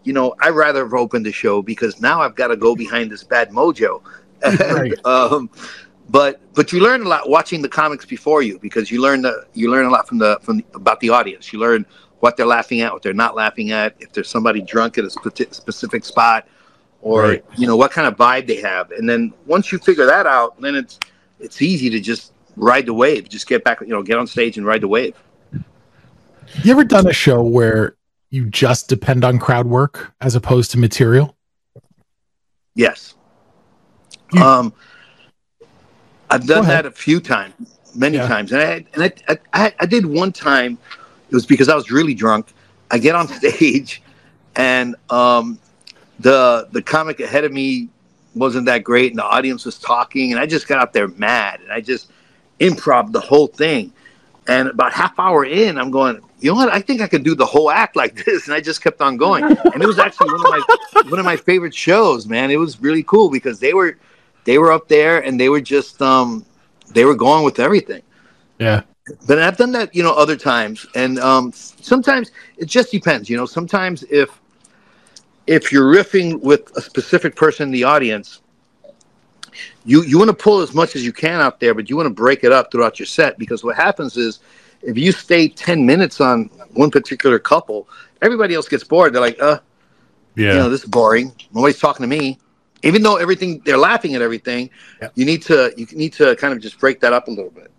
you 0.03 0.13
know, 0.13 0.33
I'd 0.39 0.51
rather 0.51 0.83
have 0.83 0.93
opened 0.93 1.25
the 1.25 1.31
show 1.31 1.61
because 1.61 1.99
now 1.99 2.21
I've 2.21 2.35
got 2.35 2.47
to 2.47 2.55
go 2.55 2.75
behind 2.75 3.11
this 3.11 3.23
bad 3.23 3.49
mojo. 3.49 4.01
right. 4.41 5.05
um, 5.05 5.49
but 6.09 6.39
but 6.53 6.71
you 6.71 6.79
learn 6.79 7.01
a 7.01 7.09
lot 7.09 7.29
watching 7.29 7.61
the 7.61 7.67
comics 7.67 8.05
before 8.05 8.41
you 8.41 8.57
because 8.59 8.89
you 8.89 9.01
learn 9.01 9.21
the 9.21 9.45
you 9.53 9.69
learn 9.69 9.85
a 9.85 9.89
lot 9.89 10.07
from 10.07 10.17
the 10.17 10.39
from 10.41 10.57
the, 10.57 10.65
about 10.73 11.01
the 11.01 11.09
audience. 11.09 11.51
You 11.51 11.59
learn 11.59 11.85
what 12.19 12.37
they're 12.37 12.45
laughing 12.45 12.81
at, 12.81 12.93
what 12.93 13.01
they're 13.01 13.13
not 13.13 13.35
laughing 13.35 13.71
at, 13.71 13.95
if 13.99 14.11
there's 14.11 14.29
somebody 14.29 14.61
drunk 14.61 14.97
at 14.97 15.05
a 15.05 15.09
specific 15.09 16.03
spot, 16.05 16.47
or 17.01 17.23
right. 17.23 17.45
you 17.57 17.65
know 17.65 17.75
what 17.75 17.91
kind 17.91 18.07
of 18.07 18.17
vibe 18.17 18.47
they 18.47 18.59
have. 18.61 18.91
And 18.91 19.07
then 19.07 19.33
once 19.45 19.71
you 19.71 19.77
figure 19.77 20.05
that 20.05 20.27
out, 20.27 20.59
then 20.61 20.75
it's 20.75 20.99
it's 21.39 21.61
easy 21.61 21.89
to 21.89 21.99
just 21.99 22.33
ride 22.55 22.85
the 22.85 22.93
wave. 22.93 23.29
Just 23.29 23.47
get 23.47 23.63
back, 23.63 23.81
you 23.81 23.87
know, 23.87 24.03
get 24.03 24.17
on 24.17 24.27
stage 24.27 24.57
and 24.57 24.65
ride 24.65 24.81
the 24.81 24.87
wave. 24.87 25.15
You 26.63 26.71
ever 26.71 26.83
done 26.83 27.07
a 27.07 27.13
show 27.13 27.43
where 27.43 27.95
you 28.29 28.49
just 28.49 28.89
depend 28.89 29.23
on 29.23 29.39
crowd 29.39 29.67
work 29.67 30.13
as 30.19 30.35
opposed 30.35 30.71
to 30.71 30.77
material? 30.77 31.35
Yes. 32.75 33.15
You, 34.31 34.41
um, 34.41 34.73
I've 36.29 36.45
done 36.45 36.65
that 36.65 36.85
a 36.85 36.91
few 36.91 37.19
times, 37.19 37.79
many 37.95 38.17
yeah. 38.17 38.27
times, 38.27 38.51
and 38.51 38.61
I 38.61 38.85
and 38.93 39.03
I, 39.03 39.37
I 39.53 39.73
I 39.79 39.85
did 39.85 40.05
one 40.05 40.31
time 40.31 40.77
it 41.29 41.35
was 41.35 41.45
because 41.45 41.69
I 41.69 41.75
was 41.75 41.91
really 41.91 42.13
drunk. 42.13 42.47
I 42.91 42.97
get 42.97 43.15
on 43.15 43.27
stage, 43.39 44.01
and 44.55 44.95
um, 45.09 45.59
the 46.19 46.67
the 46.71 46.81
comic 46.81 47.19
ahead 47.19 47.43
of 47.43 47.51
me 47.51 47.89
wasn't 48.35 48.65
that 48.65 48.83
great, 48.83 49.11
and 49.11 49.19
the 49.19 49.25
audience 49.25 49.65
was 49.65 49.77
talking, 49.77 50.31
and 50.31 50.39
I 50.39 50.45
just 50.45 50.67
got 50.67 50.79
out 50.79 50.93
there 50.93 51.07
mad, 51.07 51.61
and 51.61 51.71
I 51.71 51.81
just 51.81 52.11
improv 52.59 53.11
the 53.11 53.19
whole 53.19 53.47
thing. 53.47 53.93
And 54.47 54.67
about 54.67 54.93
half 54.93 55.19
hour 55.19 55.45
in, 55.45 55.77
I'm 55.77 55.91
going, 55.91 56.19
you 56.39 56.49
know 56.49 56.55
what? 56.55 56.73
I 56.73 56.81
think 56.81 57.01
I 57.01 57.07
could 57.07 57.23
do 57.23 57.35
the 57.35 57.45
whole 57.45 57.69
act 57.69 57.95
like 57.95 58.15
this, 58.25 58.45
and 58.45 58.53
I 58.55 58.61
just 58.61 58.81
kept 58.81 59.01
on 59.01 59.17
going. 59.17 59.43
And 59.43 59.83
it 59.83 59.85
was 59.85 59.99
actually 59.99 60.31
one 60.31 60.41
of 60.45 60.49
my 60.49 61.01
one 61.09 61.19
of 61.19 61.25
my 61.25 61.37
favorite 61.37 61.75
shows, 61.75 62.27
man. 62.27 62.49
It 62.49 62.57
was 62.57 62.81
really 62.81 63.03
cool 63.03 63.29
because 63.29 63.59
they 63.59 63.73
were 63.73 63.97
they 64.45 64.57
were 64.57 64.71
up 64.71 64.87
there 64.87 65.23
and 65.23 65.39
they 65.39 65.49
were 65.49 65.61
just 65.61 66.01
um 66.01 66.45
they 66.91 67.05
were 67.05 67.15
going 67.15 67.43
with 67.43 67.59
everything. 67.59 68.01
Yeah 68.57 68.81
but 69.27 69.39
I've 69.39 69.57
done 69.57 69.71
that, 69.73 69.93
you 69.93 70.03
know, 70.03 70.13
other 70.13 70.35
times, 70.35 70.85
and 70.95 71.19
um, 71.19 71.51
sometimes 71.53 72.31
it 72.57 72.65
just 72.65 72.91
depends. 72.91 73.29
You 73.29 73.37
know, 73.37 73.45
sometimes 73.45 74.03
if 74.03 74.29
if 75.47 75.71
you're 75.71 75.91
riffing 75.91 76.39
with 76.41 76.75
a 76.77 76.81
specific 76.81 77.35
person 77.35 77.69
in 77.69 77.71
the 77.71 77.83
audience, 77.83 78.41
you 79.85 80.03
you 80.03 80.17
want 80.17 80.29
to 80.29 80.35
pull 80.35 80.61
as 80.61 80.73
much 80.73 80.95
as 80.95 81.03
you 81.03 81.13
can 81.13 81.39
out 81.39 81.59
there, 81.59 81.73
but 81.73 81.89
you 81.89 81.97
want 81.97 82.07
to 82.07 82.13
break 82.13 82.43
it 82.43 82.51
up 82.51 82.71
throughout 82.71 82.99
your 82.99 83.05
set 83.05 83.37
because 83.37 83.63
what 83.63 83.75
happens 83.75 84.17
is 84.17 84.39
if 84.81 84.97
you 84.97 85.11
stay 85.11 85.47
ten 85.47 85.85
minutes 85.85 86.21
on 86.21 86.45
one 86.73 86.91
particular 86.91 87.39
couple, 87.39 87.87
everybody 88.21 88.53
else 88.53 88.67
gets 88.67 88.83
bored. 88.83 89.13
They're 89.13 89.21
like, 89.21 89.41
uh, 89.41 89.59
yeah, 90.35 90.53
you 90.53 90.59
know, 90.59 90.69
this 90.69 90.83
is 90.83 90.89
boring. 90.89 91.33
Nobody's 91.53 91.79
talking 91.79 92.03
to 92.03 92.07
me. 92.07 92.39
Even 92.81 93.01
though 93.01 93.17
everything 93.17 93.61
they're 93.65 93.77
laughing 93.77 94.15
at 94.15 94.21
everything, 94.21 94.69
yeah. 95.01 95.09
you 95.15 95.25
need 95.25 95.41
to 95.43 95.73
you 95.75 95.85
need 95.93 96.13
to 96.13 96.35
kind 96.37 96.53
of 96.53 96.61
just 96.61 96.79
break 96.79 97.01
that 97.01 97.11
up 97.11 97.27
a 97.27 97.31
little 97.31 97.51
bit. 97.51 97.71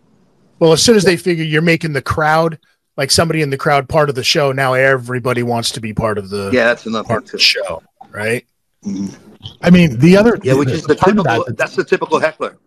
Well, 0.60 0.72
as 0.72 0.82
soon 0.82 0.96
as 0.96 1.04
they 1.04 1.16
figure 1.16 1.44
you're 1.44 1.62
making 1.62 1.94
the 1.94 2.02
crowd 2.02 2.58
like 2.96 3.10
somebody 3.10 3.42
in 3.42 3.50
the 3.50 3.56
crowd 3.56 3.88
part 3.88 4.08
of 4.08 4.14
the 4.14 4.22
show, 4.22 4.52
now 4.52 4.74
everybody 4.74 5.42
wants 5.42 5.70
to 5.72 5.80
be 5.80 5.92
part 5.92 6.18
of 6.18 6.28
the 6.28 6.50
yeah, 6.52 6.64
that's 6.64 6.86
another 6.86 7.08
part 7.08 7.24
of 7.24 7.30
the 7.30 7.38
show, 7.38 7.82
right? 8.10 8.46
Mm-hmm. 8.84 9.30
I 9.62 9.70
mean, 9.70 9.98
the 9.98 10.16
other 10.16 10.38
yeah, 10.42 10.54
which 10.54 10.70
is 10.70 10.84
the 10.84 10.94
typical. 10.94 11.24
That, 11.24 11.56
that's 11.56 11.76
the 11.76 11.84
typical 11.84 12.20
heckler. 12.20 12.58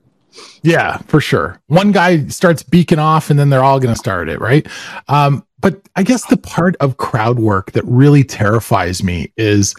Yeah, 0.63 0.97
for 1.07 1.21
sure. 1.21 1.61
One 1.67 1.91
guy 1.91 2.25
starts 2.27 2.63
beaking 2.63 2.99
off, 2.99 3.29
and 3.29 3.39
then 3.39 3.49
they're 3.49 3.63
all 3.63 3.79
going 3.79 3.93
to 3.93 3.99
start 3.99 4.29
it, 4.29 4.39
right? 4.39 4.67
Um, 5.07 5.45
but 5.59 5.79
I 5.95 6.03
guess 6.03 6.25
the 6.25 6.37
part 6.37 6.75
of 6.79 6.97
crowd 6.97 7.39
work 7.39 7.73
that 7.73 7.85
really 7.85 8.23
terrifies 8.23 9.03
me 9.03 9.31
is 9.37 9.75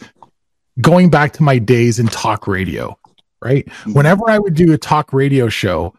going 0.81 1.11
back 1.11 1.33
to 1.35 1.43
my 1.43 1.59
days 1.59 1.99
in 1.99 2.07
talk 2.07 2.47
radio, 2.47 2.97
right? 3.43 3.69
Whenever 3.87 4.31
I 4.31 4.39
would 4.39 4.55
do 4.55 4.73
a 4.73 4.79
talk 4.79 5.13
radio 5.13 5.49
show, 5.49 5.95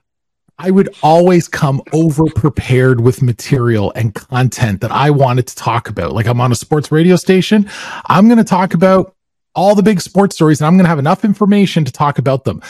I 0.57 0.71
would 0.71 0.89
always 1.03 1.47
come 1.47 1.81
over 1.91 2.25
prepared 2.27 3.01
with 3.01 3.21
material 3.21 3.91
and 3.95 4.13
content 4.15 4.81
that 4.81 4.91
I 4.91 5.09
wanted 5.09 5.47
to 5.47 5.55
talk 5.55 5.89
about. 5.89 6.13
Like 6.13 6.27
I'm 6.27 6.39
on 6.39 6.51
a 6.51 6.55
sports 6.55 6.91
radio 6.91 7.17
station, 7.17 7.69
I'm 8.05 8.27
going 8.27 8.37
to 8.37 8.43
talk 8.43 8.73
about 8.73 9.15
all 9.53 9.75
the 9.75 9.83
big 9.83 10.01
sports 10.01 10.35
stories 10.35 10.61
and 10.61 10.67
I'm 10.67 10.73
going 10.73 10.85
to 10.85 10.89
have 10.89 10.99
enough 10.99 11.25
information 11.25 11.83
to 11.85 11.91
talk 11.91 12.19
about 12.19 12.45
them. 12.45 12.61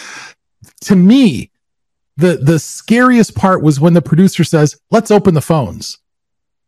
To 0.81 0.95
me, 0.95 1.51
the 2.17 2.37
the 2.37 2.59
scariest 2.59 3.35
part 3.35 3.61
was 3.61 3.79
when 3.79 3.93
the 3.93 4.01
producer 4.01 4.43
says, 4.43 4.79
"Let's 4.89 5.11
open 5.11 5.33
the 5.33 5.41
phones." 5.41 5.97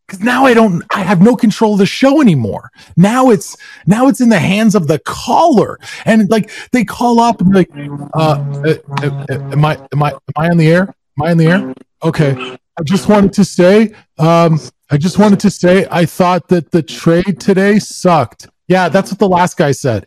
Cuz 0.07 0.19
now 0.19 0.45
I 0.45 0.53
don't 0.53 0.83
I 0.93 1.03
have 1.03 1.21
no 1.21 1.35
control 1.35 1.73
of 1.73 1.79
the 1.79 1.85
show 1.85 2.21
anymore. 2.21 2.69
Now 2.95 3.29
it's 3.29 3.55
now 3.85 4.07
it's 4.07 4.21
in 4.21 4.29
the 4.29 4.39
hands 4.39 4.75
of 4.75 4.87
the 4.87 4.99
caller. 4.99 5.79
And 6.05 6.29
like 6.29 6.51
they 6.71 6.83
call 6.83 7.19
up 7.19 7.41
and 7.41 7.55
like, 7.55 7.69
uh, 8.13 8.43
uh, 8.65 8.75
uh, 9.01 9.25
am 9.51 9.65
I 9.65 9.77
am 9.93 10.03
I 10.03 10.11
am 10.11 10.19
I 10.35 10.49
on 10.49 10.57
the 10.57 10.67
air? 10.67 10.93
Am 11.19 11.23
I 11.25 11.31
on 11.31 11.37
the 11.37 11.45
air? 11.47 11.73
Okay. 12.03 12.57
I 12.79 12.83
just 12.83 13.09
wanted 13.09 13.33
to 13.33 13.43
say, 13.45 13.93
um, 14.19 14.59
I 14.91 14.97
just 14.97 15.17
wanted 15.17 15.39
to 15.41 15.49
say, 15.49 15.87
I 15.89 16.05
thought 16.05 16.47
that 16.49 16.71
the 16.71 16.83
trade 16.83 17.39
today 17.39 17.79
sucked. 17.79 18.47
Yeah, 18.67 18.89
that's 18.89 19.11
what 19.11 19.19
the 19.19 19.27
last 19.27 19.57
guy 19.57 19.71
said. 19.71 20.05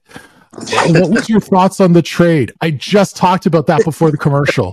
what 0.53 1.11
was 1.11 1.29
your 1.29 1.41
thoughts 1.41 1.81
on 1.81 1.93
the 1.93 2.03
trade? 2.03 2.53
I 2.61 2.71
just 2.71 3.17
talked 3.17 3.47
about 3.47 3.67
that 3.67 3.85
before 3.85 4.11
the 4.11 4.17
commercial. 4.19 4.73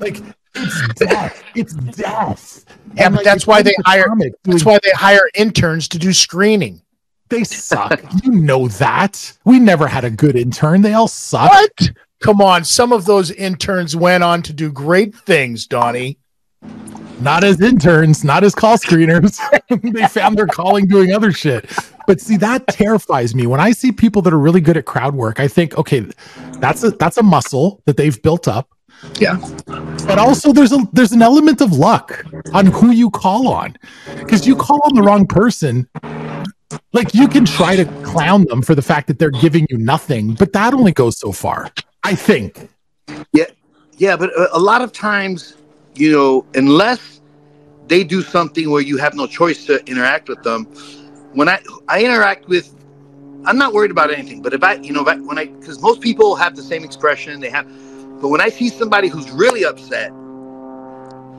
like 0.00 0.20
it's 0.54 0.94
death. 0.94 1.42
It's 1.54 1.74
death. 1.74 2.64
Yeah, 2.94 3.06
And, 3.06 3.14
like, 3.14 3.24
that's 3.24 3.46
why 3.46 3.62
they 3.62 3.74
the 3.76 3.82
hire. 3.86 4.06
comic 4.06 4.32
That's 4.44 4.64
why 4.64 4.78
they 4.82 4.90
hire 4.92 5.28
interns 5.34 5.86
to 5.88 5.98
do 5.98 6.12
screening. 6.12 6.80
they 7.28 7.44
suck. 7.44 8.02
you 8.24 8.32
know 8.32 8.66
that. 8.68 9.32
We 9.44 9.60
never 9.60 9.86
had 9.86 10.04
a 10.04 10.10
good 10.10 10.34
intern. 10.36 10.82
They 10.82 10.94
all 10.94 11.08
suck. 11.08 11.50
What? 11.50 11.90
Come 12.20 12.40
on, 12.40 12.64
some 12.64 12.92
of 12.92 13.04
those 13.04 13.30
interns 13.30 13.94
went 13.94 14.24
on 14.24 14.42
to 14.42 14.52
do 14.52 14.72
great 14.72 15.14
things, 15.14 15.66
Donnie. 15.66 16.18
not 17.20 17.44
as 17.44 17.60
interns, 17.60 18.24
not 18.24 18.44
as 18.44 18.54
call 18.54 18.76
screeners. 18.76 19.38
they 19.92 20.06
found 20.08 20.36
their 20.36 20.46
calling 20.46 20.86
doing 20.86 21.12
other 21.12 21.32
shit. 21.32 21.70
But 22.06 22.20
see, 22.20 22.36
that 22.38 22.66
terrifies 22.68 23.34
me. 23.34 23.46
When 23.46 23.60
I 23.60 23.70
see 23.72 23.92
people 23.92 24.22
that 24.22 24.32
are 24.32 24.38
really 24.38 24.60
good 24.60 24.76
at 24.76 24.84
crowd 24.84 25.14
work, 25.14 25.40
I 25.40 25.48
think, 25.48 25.76
okay, 25.78 26.06
that's 26.58 26.82
a 26.82 26.90
that's 26.90 27.18
a 27.18 27.22
muscle 27.22 27.82
that 27.86 27.96
they've 27.96 28.20
built 28.22 28.48
up. 28.48 28.70
Yeah. 29.20 29.36
But 29.66 30.18
also 30.18 30.52
there's 30.52 30.72
a 30.72 30.78
there's 30.92 31.12
an 31.12 31.22
element 31.22 31.60
of 31.60 31.72
luck 31.72 32.24
on 32.52 32.66
who 32.66 32.90
you 32.90 33.10
call 33.10 33.48
on. 33.48 33.76
Because 34.16 34.46
you 34.46 34.56
call 34.56 34.80
on 34.84 34.94
the 34.94 35.02
wrong 35.02 35.26
person. 35.26 35.88
Like 36.92 37.14
you 37.14 37.28
can 37.28 37.44
try 37.44 37.76
to 37.76 37.84
clown 38.02 38.44
them 38.46 38.62
for 38.62 38.74
the 38.74 38.82
fact 38.82 39.06
that 39.08 39.18
they're 39.18 39.30
giving 39.30 39.66
you 39.70 39.78
nothing, 39.78 40.34
but 40.34 40.52
that 40.52 40.74
only 40.74 40.92
goes 40.92 41.18
so 41.18 41.32
far. 41.32 41.70
I 42.04 42.14
think. 42.14 42.68
Yeah, 43.32 43.44
yeah, 43.98 44.16
but 44.16 44.30
a, 44.30 44.56
a 44.56 44.58
lot 44.58 44.82
of 44.82 44.92
times, 44.92 45.56
you 45.94 46.12
know, 46.12 46.46
unless 46.54 47.20
they 47.88 48.04
do 48.04 48.22
something 48.22 48.70
where 48.70 48.82
you 48.82 48.96
have 48.98 49.14
no 49.14 49.26
choice 49.26 49.66
to 49.66 49.84
interact 49.86 50.28
with 50.28 50.42
them, 50.42 50.64
when 51.34 51.48
I 51.48 51.60
I 51.88 52.02
interact 52.04 52.48
with, 52.48 52.74
I'm 53.44 53.58
not 53.58 53.72
worried 53.72 53.90
about 53.90 54.10
anything. 54.10 54.42
But 54.42 54.54
if 54.54 54.62
I, 54.62 54.74
you 54.74 54.92
know, 54.92 55.02
if 55.02 55.08
I, 55.08 55.16
when 55.16 55.38
I, 55.38 55.46
because 55.46 55.80
most 55.82 56.00
people 56.00 56.36
have 56.36 56.56
the 56.56 56.62
same 56.62 56.84
expression, 56.84 57.40
they 57.40 57.50
have, 57.50 57.66
but 58.20 58.28
when 58.28 58.40
I 58.40 58.48
see 58.48 58.68
somebody 58.68 59.08
who's 59.08 59.30
really 59.30 59.64
upset 59.64 60.12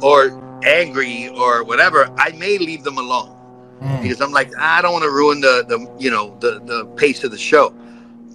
or 0.02 0.42
angry 0.64 1.30
or 1.30 1.64
whatever, 1.64 2.14
I 2.18 2.32
may 2.32 2.58
leave 2.58 2.84
them 2.84 2.98
alone 2.98 3.36
Mm. 3.82 4.02
because 4.02 4.20
I'm 4.20 4.32
like, 4.34 4.52
I 4.58 4.82
don't 4.82 4.92
want 4.92 5.04
to 5.06 5.10
ruin 5.12 5.40
the 5.40 5.64
the 5.66 5.80
you 5.98 6.12
know 6.12 6.38
the 6.42 6.60
the 6.66 6.86
pace 6.98 7.24
of 7.24 7.32
the 7.32 7.38
show. 7.38 7.74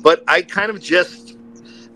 But 0.01 0.25
I 0.27 0.41
kind 0.43 0.71
of 0.71 0.81
just 0.81 1.34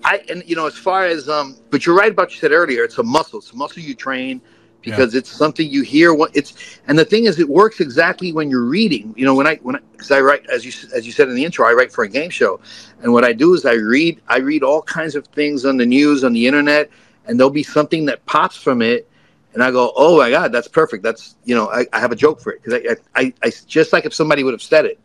I 0.04 0.22
and 0.28 0.42
you 0.46 0.56
know 0.56 0.66
as 0.66 0.76
far 0.76 1.04
as 1.04 1.28
um, 1.28 1.56
but 1.70 1.86
you're 1.86 1.96
right 1.96 2.12
about 2.12 2.32
you 2.32 2.38
said 2.38 2.52
earlier. 2.52 2.84
It's 2.84 2.98
a 2.98 3.02
muscle. 3.02 3.38
It's 3.38 3.52
a 3.52 3.56
muscle 3.56 3.82
you 3.82 3.94
train 3.94 4.40
because 4.80 5.14
it's 5.14 5.30
something 5.30 5.68
you 5.68 5.82
hear. 5.82 6.14
What 6.14 6.34
it's 6.34 6.80
and 6.86 6.98
the 6.98 7.04
thing 7.04 7.24
is, 7.24 7.38
it 7.38 7.48
works 7.48 7.80
exactly 7.80 8.32
when 8.32 8.48
you're 8.48 8.64
reading. 8.64 9.12
You 9.16 9.26
know 9.26 9.34
when 9.34 9.46
I 9.46 9.56
when 9.56 9.76
I 9.76 9.80
because 9.92 10.10
I 10.10 10.20
write 10.20 10.48
as 10.50 10.64
you 10.64 10.72
as 10.94 11.06
you 11.06 11.12
said 11.12 11.28
in 11.28 11.34
the 11.34 11.44
intro, 11.44 11.66
I 11.66 11.72
write 11.72 11.92
for 11.92 12.04
a 12.04 12.08
game 12.08 12.30
show, 12.30 12.60
and 13.02 13.12
what 13.12 13.24
I 13.24 13.32
do 13.32 13.54
is 13.54 13.64
I 13.64 13.74
read 13.74 14.20
I 14.28 14.38
read 14.38 14.62
all 14.62 14.82
kinds 14.82 15.14
of 15.14 15.26
things 15.28 15.64
on 15.64 15.76
the 15.76 15.86
news 15.86 16.24
on 16.24 16.32
the 16.32 16.46
internet, 16.46 16.90
and 17.26 17.38
there'll 17.38 17.50
be 17.50 17.62
something 17.62 18.04
that 18.06 18.24
pops 18.26 18.56
from 18.56 18.82
it 18.82 19.08
and 19.54 19.62
I 19.62 19.70
go, 19.70 19.92
"Oh 19.96 20.18
my 20.18 20.30
God, 20.30 20.52
that's 20.52 20.68
perfect. 20.68 21.02
That's 21.02 21.36
you 21.44 21.54
know, 21.54 21.68
I, 21.70 21.86
I 21.92 22.00
have 22.00 22.12
a 22.12 22.16
joke 22.16 22.40
for 22.40 22.52
it 22.52 22.62
because 22.62 22.80
I, 23.14 23.20
I, 23.20 23.22
I, 23.22 23.34
I 23.42 23.52
just 23.66 23.92
like 23.92 24.04
if 24.06 24.14
somebody 24.14 24.44
would 24.44 24.54
have 24.54 24.62
said 24.62 24.84
it, 24.84 25.00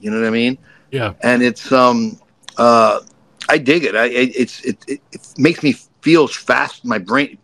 you 0.00 0.10
know 0.10 0.20
what 0.20 0.26
I 0.26 0.30
mean? 0.30 0.58
Yeah. 0.90 1.14
And 1.22 1.42
it's 1.42 1.72
um, 1.72 2.20
uh, 2.56 3.00
I 3.48 3.58
dig 3.58 3.84
it. 3.84 3.94
I, 3.94 4.04
I 4.04 4.08
it's 4.08 4.64
it, 4.64 4.78
it, 4.86 5.00
it 5.12 5.34
makes 5.38 5.62
me 5.62 5.74
feel 6.00 6.28
fast. 6.28 6.84
My 6.84 6.98
brain 6.98 7.38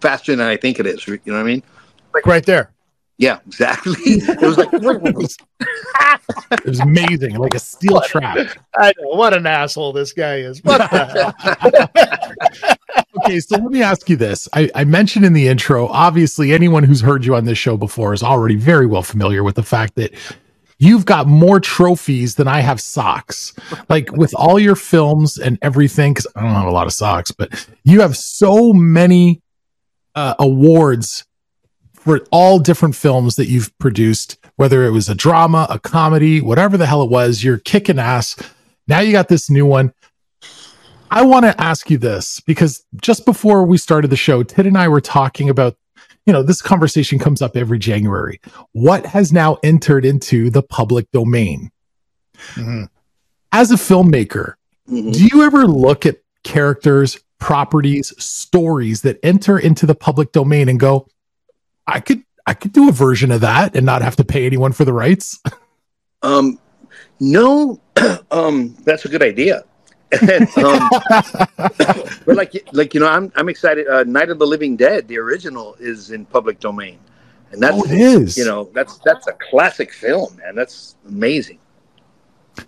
faster 0.00 0.34
than 0.34 0.46
I 0.46 0.56
think 0.56 0.78
it 0.78 0.86
is. 0.86 1.06
You 1.06 1.18
know 1.26 1.34
what 1.34 1.40
I 1.40 1.42
mean? 1.44 1.62
Like 2.12 2.26
right 2.26 2.44
there. 2.44 2.72
Yeah, 3.18 3.38
exactly. 3.46 3.94
it 4.04 4.40
was 4.42 4.58
like 4.58 4.72
It 6.50 6.64
was 6.66 6.80
amazing, 6.80 7.36
like 7.36 7.54
a 7.54 7.58
steel 7.58 8.00
trap. 8.02 8.58
I 8.74 8.92
know 8.98 9.16
what 9.16 9.32
an 9.32 9.46
asshole 9.46 9.92
this 9.92 10.12
guy 10.12 10.36
is. 10.36 10.62
What 10.62 10.78
the 10.78 10.86
hell? 12.56 13.06
okay, 13.24 13.40
so 13.40 13.56
let 13.56 13.70
me 13.70 13.82
ask 13.82 14.08
you 14.10 14.16
this. 14.16 14.48
I, 14.52 14.70
I 14.74 14.84
mentioned 14.84 15.24
in 15.24 15.32
the 15.32 15.48
intro, 15.48 15.86
obviously, 15.88 16.52
anyone 16.52 16.82
who's 16.82 17.00
heard 17.00 17.24
you 17.24 17.34
on 17.34 17.46
this 17.46 17.56
show 17.56 17.78
before 17.78 18.12
is 18.12 18.22
already 18.22 18.56
very 18.56 18.86
well 18.86 19.02
familiar 19.02 19.42
with 19.42 19.54
the 19.54 19.62
fact 19.62 19.94
that 19.94 20.12
you've 20.78 21.04
got 21.04 21.26
more 21.26 21.60
trophies 21.60 22.34
than 22.34 22.48
I 22.48 22.60
have 22.60 22.80
socks. 22.80 23.54
Like 23.88 24.12
with 24.12 24.34
all 24.34 24.58
your 24.58 24.76
films 24.76 25.38
and 25.38 25.58
everything, 25.62 26.12
because 26.12 26.26
I 26.36 26.42
don't 26.42 26.50
have 26.50 26.66
a 26.66 26.72
lot 26.72 26.86
of 26.86 26.92
socks, 26.92 27.30
but 27.30 27.68
you 27.84 28.00
have 28.00 28.16
so 28.16 28.72
many 28.72 29.42
uh, 30.14 30.34
awards 30.38 31.24
for 31.94 32.20
all 32.30 32.58
different 32.58 32.94
films 32.94 33.36
that 33.36 33.48
you've 33.48 33.76
produced, 33.78 34.38
whether 34.56 34.84
it 34.84 34.90
was 34.90 35.08
a 35.08 35.14
drama, 35.14 35.66
a 35.70 35.78
comedy, 35.78 36.40
whatever 36.40 36.76
the 36.76 36.86
hell 36.86 37.02
it 37.02 37.10
was, 37.10 37.42
you're 37.42 37.58
kicking 37.58 37.98
ass. 37.98 38.36
Now 38.86 39.00
you 39.00 39.12
got 39.12 39.28
this 39.28 39.50
new 39.50 39.66
one. 39.66 39.92
I 41.10 41.22
want 41.22 41.44
to 41.44 41.60
ask 41.60 41.90
you 41.90 41.98
this 41.98 42.40
because 42.40 42.84
just 43.00 43.24
before 43.24 43.64
we 43.64 43.78
started 43.78 44.08
the 44.08 44.16
show, 44.16 44.42
Tid 44.42 44.66
and 44.66 44.78
I 44.78 44.88
were 44.88 45.00
talking 45.00 45.48
about, 45.48 45.76
you 46.26 46.32
know, 46.32 46.42
this 46.42 46.60
conversation 46.60 47.18
comes 47.18 47.40
up 47.40 47.56
every 47.56 47.78
January. 47.78 48.40
What 48.72 49.06
has 49.06 49.32
now 49.32 49.58
entered 49.62 50.04
into 50.04 50.50
the 50.50 50.62
public 50.62 51.10
domain? 51.12 51.70
Mhm. 52.54 52.88
As 53.52 53.70
a 53.70 53.76
filmmaker, 53.76 54.54
Mhm. 54.90 55.14
do 55.14 55.24
you 55.24 55.42
ever 55.44 55.66
look 55.66 56.04
at 56.04 56.18
characters, 56.42 57.18
properties, 57.38 58.12
stories 58.22 59.02
that 59.02 59.18
enter 59.22 59.58
into 59.58 59.86
the 59.86 59.94
public 59.94 60.32
domain 60.32 60.68
and 60.68 60.78
go, 60.80 61.06
I 61.86 62.00
could 62.00 62.22
I 62.48 62.54
could 62.54 62.72
do 62.72 62.88
a 62.88 62.92
version 62.92 63.32
of 63.32 63.40
that 63.40 63.74
and 63.74 63.84
not 63.84 64.02
have 64.02 64.14
to 64.16 64.24
pay 64.24 64.46
anyone 64.46 64.70
for 64.70 64.84
the 64.84 64.92
rights? 64.92 65.40
um, 66.22 66.60
no, 67.18 67.80
um, 68.30 68.76
that's 68.84 69.04
a 69.04 69.08
good 69.08 69.22
idea. 69.22 69.64
And, 70.12 70.48
um, 70.58 70.88
but 71.58 72.36
like 72.36 72.52
like 72.72 72.94
you 72.94 73.00
know, 73.00 73.08
I'm 73.08 73.32
I'm 73.36 73.48
excited. 73.48 73.88
Uh, 73.88 74.04
Night 74.04 74.30
of 74.30 74.38
the 74.38 74.46
Living 74.46 74.76
Dead, 74.76 75.08
the 75.08 75.18
original, 75.18 75.76
is 75.80 76.10
in 76.10 76.24
public 76.26 76.60
domain, 76.60 76.98
and 77.52 77.62
that's 77.62 77.76
Oh, 77.76 77.84
it 77.84 77.92
is. 77.92 78.36
you 78.36 78.44
know 78.44 78.70
that's 78.72 78.98
that's 79.04 79.26
a 79.26 79.32
classic 79.50 79.92
film, 79.92 80.36
man. 80.36 80.54
That's 80.54 80.96
amazing. 81.08 81.58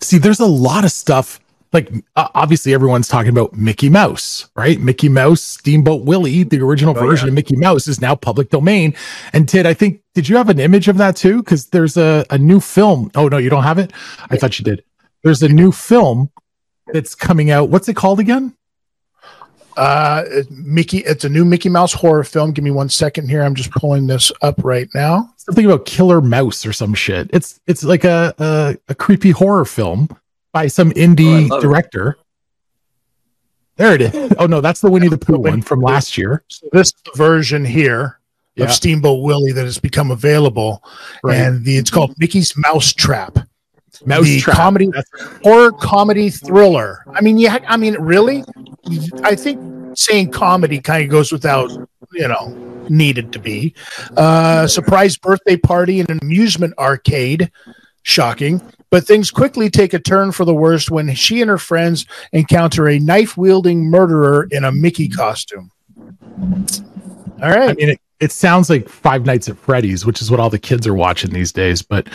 See, 0.00 0.18
there's 0.18 0.40
a 0.40 0.46
lot 0.46 0.84
of 0.84 0.92
stuff. 0.92 1.40
Like 1.72 1.92
uh, 2.16 2.28
obviously, 2.34 2.72
everyone's 2.74 3.08
talking 3.08 3.30
about 3.30 3.52
Mickey 3.54 3.90
Mouse, 3.90 4.48
right? 4.56 4.80
Mickey 4.80 5.08
Mouse, 5.10 5.42
Steamboat 5.42 6.04
Willie, 6.04 6.42
the 6.42 6.60
original 6.60 6.96
Oh, 6.96 7.00
version 7.06 7.26
yeah. 7.26 7.32
of 7.32 7.34
Mickey 7.34 7.56
Mouse 7.56 7.86
is 7.86 8.00
now 8.00 8.14
public 8.16 8.48
domain. 8.50 8.94
And 9.34 9.46
Tid, 9.46 9.66
I 9.66 9.74
think, 9.74 10.00
did 10.14 10.28
you 10.30 10.36
have 10.38 10.48
an 10.48 10.58
image 10.60 10.88
of 10.88 10.96
that 10.96 11.14
too? 11.14 11.42
Because 11.42 11.66
there's 11.66 11.98
a, 11.98 12.24
a 12.30 12.38
new 12.38 12.58
film. 12.58 13.10
Oh 13.14 13.28
no, 13.28 13.36
you 13.36 13.50
don't 13.50 13.64
have 13.64 13.78
it. 13.78 13.92
I 14.30 14.36
thought 14.36 14.58
you 14.58 14.64
did. 14.64 14.82
There's 15.22 15.42
a 15.42 15.48
new 15.48 15.70
film 15.70 16.30
that's 16.92 17.14
coming 17.14 17.50
out. 17.50 17.68
What's 17.68 17.88
it 17.88 17.94
called 17.96 18.20
again? 18.20 18.54
Uh, 19.76 20.24
it- 20.26 20.50
Mickey, 20.50 20.98
it's 20.98 21.24
a 21.24 21.28
new 21.28 21.44
Mickey 21.44 21.68
Mouse 21.68 21.92
horror 21.92 22.24
film. 22.24 22.52
Give 22.52 22.64
me 22.64 22.70
one 22.72 22.88
second 22.88 23.28
here. 23.28 23.42
I'm 23.42 23.54
just 23.54 23.70
pulling 23.70 24.06
this 24.08 24.32
up 24.42 24.56
right 24.64 24.88
now. 24.94 25.30
Something 25.36 25.66
about 25.66 25.84
Killer 25.86 26.20
Mouse 26.20 26.66
or 26.66 26.72
some 26.72 26.94
shit. 26.94 27.30
It's 27.32 27.60
it's 27.66 27.84
like 27.84 28.04
a 28.04 28.34
a, 28.38 28.76
a 28.88 28.94
creepy 28.94 29.30
horror 29.30 29.64
film 29.64 30.08
by 30.52 30.66
some 30.66 30.88
Oh, 30.88 30.90
I 30.90 30.94
indie 30.94 31.46
it. 31.56 31.60
director. 31.62 32.18
There 33.76 33.94
it 33.94 34.02
is. 34.02 34.32
Oh 34.38 34.46
no, 34.46 34.60
that's 34.60 34.80
the 34.80 34.90
Winnie 34.90 35.08
the 35.08 35.16
Pooh 35.18 35.38
one 35.38 35.62
from 35.62 35.80
last 35.80 36.18
year. 36.18 36.42
So 36.48 36.66
this 36.72 36.92
version 37.14 37.64
here 37.64 38.18
Yeah. 38.56 38.64
of 38.64 38.72
Steamboat 38.72 39.22
Willie 39.22 39.52
that 39.52 39.64
has 39.64 39.78
become 39.78 40.10
available, 40.10 40.82
Right. 41.22 41.36
and 41.36 41.64
the, 41.64 41.76
it's 41.76 41.90
called 41.90 42.14
Mickey's 42.18 42.56
Mouse 42.56 42.92
Trap. 42.92 43.38
Mouse 44.06 44.24
the 44.24 44.40
Trap. 44.40 44.56
comedy 44.56 44.86
That's- 44.86 45.38
horror 45.42 45.72
comedy 45.72 46.30
thriller. 46.30 47.04
I 47.14 47.20
mean, 47.20 47.38
yeah, 47.38 47.58
I 47.66 47.76
mean, 47.76 47.94
really, 47.94 48.44
I 49.22 49.34
think 49.34 49.96
saying 49.96 50.30
comedy 50.30 50.80
kind 50.80 51.04
of 51.04 51.10
goes 51.10 51.32
without, 51.32 51.70
you 52.12 52.28
know, 52.28 52.54
needed 52.88 53.32
to 53.32 53.38
be. 53.38 53.74
Uh, 54.16 54.66
surprise 54.66 55.16
birthday 55.16 55.56
party 55.56 56.00
in 56.00 56.06
an 56.10 56.18
amusement 56.22 56.74
arcade. 56.78 57.50
Shocking. 58.02 58.62
But 58.90 59.06
things 59.06 59.30
quickly 59.30 59.68
take 59.68 59.92
a 59.92 59.98
turn 59.98 60.32
for 60.32 60.46
the 60.46 60.54
worst 60.54 60.90
when 60.90 61.14
she 61.14 61.42
and 61.42 61.50
her 61.50 61.58
friends 61.58 62.06
encounter 62.32 62.88
a 62.88 62.98
knife 62.98 63.36
wielding 63.36 63.84
murderer 63.90 64.48
in 64.50 64.64
a 64.64 64.72
Mickey 64.72 65.08
costume. 65.08 65.70
All 67.42 67.50
right. 67.50 67.70
I 67.70 67.74
mean, 67.74 67.90
it, 67.90 68.00
it 68.18 68.32
sounds 68.32 68.70
like 68.70 68.88
Five 68.88 69.26
Nights 69.26 69.48
at 69.50 69.58
Freddy's, 69.58 70.06
which 70.06 70.22
is 70.22 70.30
what 70.30 70.40
all 70.40 70.48
the 70.48 70.58
kids 70.58 70.86
are 70.86 70.94
watching 70.94 71.32
these 71.32 71.52
days. 71.52 71.82
But 71.82 72.08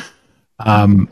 um, 0.59 1.07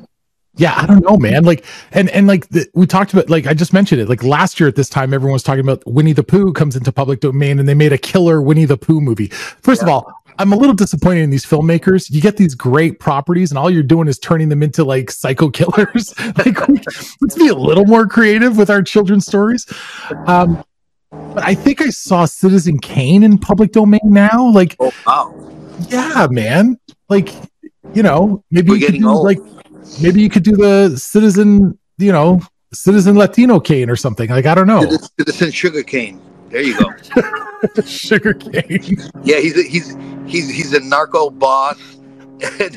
yeah, 0.57 0.73
I 0.75 0.85
don't 0.85 1.01
know, 1.01 1.17
man. 1.17 1.43
Like, 1.43 1.65
and 1.91 2.09
and 2.09 2.27
like 2.27 2.49
the, 2.49 2.67
we 2.73 2.85
talked 2.85 3.13
about, 3.13 3.29
like 3.29 3.47
I 3.47 3.53
just 3.53 3.73
mentioned 3.73 4.01
it. 4.01 4.09
Like 4.09 4.23
last 4.23 4.59
year 4.59 4.67
at 4.67 4.75
this 4.75 4.89
time, 4.89 5.13
everyone 5.13 5.33
was 5.33 5.43
talking 5.43 5.61
about 5.61 5.81
Winnie 5.85 6.13
the 6.13 6.23
Pooh 6.23 6.51
comes 6.53 6.75
into 6.75 6.91
public 6.91 7.21
domain, 7.21 7.59
and 7.59 7.67
they 7.69 7.73
made 7.73 7.93
a 7.93 7.97
killer 7.97 8.41
Winnie 8.41 8.65
the 8.65 8.77
Pooh 8.77 8.99
movie. 8.99 9.27
First 9.27 9.81
of 9.81 9.87
all, 9.87 10.11
I'm 10.39 10.51
a 10.51 10.55
little 10.55 10.75
disappointed 10.75 11.21
in 11.21 11.29
these 11.29 11.45
filmmakers. 11.45 12.09
You 12.09 12.19
get 12.19 12.35
these 12.37 12.55
great 12.55 12.99
properties, 12.99 13.51
and 13.51 13.57
all 13.57 13.69
you're 13.69 13.83
doing 13.83 14.07
is 14.07 14.19
turning 14.19 14.49
them 14.49 14.61
into 14.61 14.83
like 14.83 15.09
psycho 15.11 15.49
killers. 15.49 16.13
like, 16.37 16.67
let's 17.21 17.35
be 17.35 17.47
a 17.47 17.55
little 17.55 17.85
more 17.85 18.07
creative 18.07 18.57
with 18.57 18.69
our 18.69 18.81
children's 18.81 19.25
stories. 19.25 19.65
Um, 20.27 20.63
but 21.11 21.43
I 21.43 21.55
think 21.55 21.81
I 21.81 21.89
saw 21.89 22.25
Citizen 22.25 22.79
Kane 22.79 23.23
in 23.23 23.37
public 23.37 23.71
domain 23.71 23.99
now. 24.03 24.49
Like, 24.49 24.75
Oh 24.79 24.91
wow. 25.05 25.51
yeah, 25.89 26.27
man. 26.29 26.77
Like, 27.09 27.29
you 27.93 28.03
know, 28.03 28.43
maybe 28.51 28.69
We're 28.69 28.77
you 28.77 28.85
could 28.87 28.99
do, 28.99 29.09
old. 29.09 29.25
like 29.25 29.39
maybe 30.01 30.21
you 30.21 30.29
could 30.29 30.43
do 30.43 30.55
the 30.55 30.97
Citizen, 30.97 31.77
you 31.97 32.11
know, 32.11 32.41
Citizen 32.73 33.15
Latino 33.15 33.59
cane 33.59 33.89
or 33.89 33.95
something. 33.95 34.29
Like, 34.29 34.45
I 34.45 34.55
don't 34.55 34.67
know. 34.67 34.81
Citizen, 34.81 35.09
Citizen 35.19 35.51
Sugar 35.51 35.83
Cane. 35.83 36.21
There 36.49 36.61
you 36.61 36.77
go. 36.77 37.81
Sugar 37.85 38.33
cane. 38.33 38.97
Yeah, 39.23 39.39
he's 39.39 39.57
a, 39.57 39.63
he's 39.63 39.95
he's 40.25 40.49
he's 40.49 40.73
a 40.73 40.81
narco 40.81 41.29
boss, 41.29 41.79
and 42.59 42.75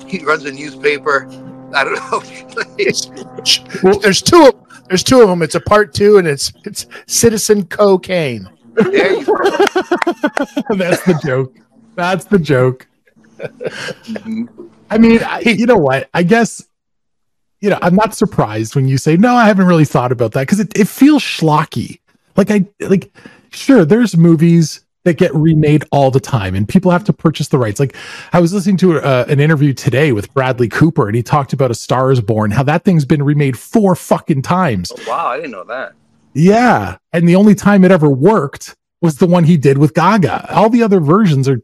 he 0.06 0.24
runs 0.24 0.44
a 0.46 0.52
newspaper. 0.52 1.26
I 1.74 1.84
don't 1.84 1.94
know. 1.94 2.20
there's 4.00 4.22
two 4.22 4.46
of 4.46 4.54
there's 4.88 5.02
two 5.02 5.20
of 5.20 5.28
them. 5.28 5.42
It's 5.42 5.56
a 5.56 5.60
part 5.60 5.92
two, 5.92 6.16
and 6.16 6.26
it's 6.26 6.52
it's 6.64 6.86
Citizen 7.06 7.66
Cocaine. 7.66 8.48
there 8.74 9.12
you 9.12 9.26
go. 9.26 9.34
That's 10.76 11.02
the 11.04 11.20
joke. 11.22 11.54
That's 11.96 12.24
the 12.24 12.38
joke. 12.38 12.86
I 14.90 14.98
mean, 14.98 15.22
I, 15.22 15.40
you 15.40 15.66
know 15.66 15.76
what? 15.76 16.08
I 16.14 16.22
guess, 16.22 16.66
you 17.60 17.70
know, 17.70 17.78
I'm 17.82 17.94
not 17.94 18.14
surprised 18.14 18.74
when 18.74 18.88
you 18.88 18.98
say, 18.98 19.16
no, 19.16 19.34
I 19.34 19.46
haven't 19.46 19.66
really 19.66 19.84
thought 19.84 20.12
about 20.12 20.32
that 20.32 20.42
because 20.42 20.60
it, 20.60 20.78
it 20.78 20.88
feels 20.88 21.22
schlocky. 21.22 22.00
Like, 22.36 22.50
I, 22.50 22.66
like, 22.80 23.12
sure, 23.50 23.84
there's 23.84 24.16
movies 24.16 24.82
that 25.04 25.14
get 25.14 25.34
remade 25.34 25.84
all 25.92 26.10
the 26.10 26.20
time 26.20 26.54
and 26.54 26.68
people 26.68 26.90
have 26.90 27.04
to 27.04 27.12
purchase 27.12 27.48
the 27.48 27.58
rights. 27.58 27.80
Like, 27.80 27.96
I 28.32 28.40
was 28.40 28.52
listening 28.52 28.76
to 28.78 29.00
uh, 29.00 29.24
an 29.28 29.40
interview 29.40 29.72
today 29.72 30.12
with 30.12 30.32
Bradley 30.34 30.68
Cooper 30.68 31.06
and 31.06 31.16
he 31.16 31.22
talked 31.22 31.52
about 31.52 31.70
A 31.70 31.74
Star 31.74 32.10
is 32.10 32.20
Born, 32.20 32.50
how 32.50 32.64
that 32.64 32.84
thing's 32.84 33.04
been 33.04 33.22
remade 33.22 33.58
four 33.58 33.94
fucking 33.94 34.42
times. 34.42 34.92
Oh, 34.92 35.04
wow, 35.08 35.28
I 35.28 35.36
didn't 35.36 35.52
know 35.52 35.64
that. 35.64 35.94
Yeah. 36.34 36.98
And 37.12 37.28
the 37.28 37.36
only 37.36 37.54
time 37.54 37.84
it 37.84 37.90
ever 37.90 38.10
worked 38.10 38.76
was 39.00 39.16
the 39.16 39.26
one 39.26 39.44
he 39.44 39.56
did 39.56 39.78
with 39.78 39.94
Gaga. 39.94 40.52
All 40.54 40.68
the 40.68 40.82
other 40.82 41.00
versions 41.00 41.48
are 41.48 41.60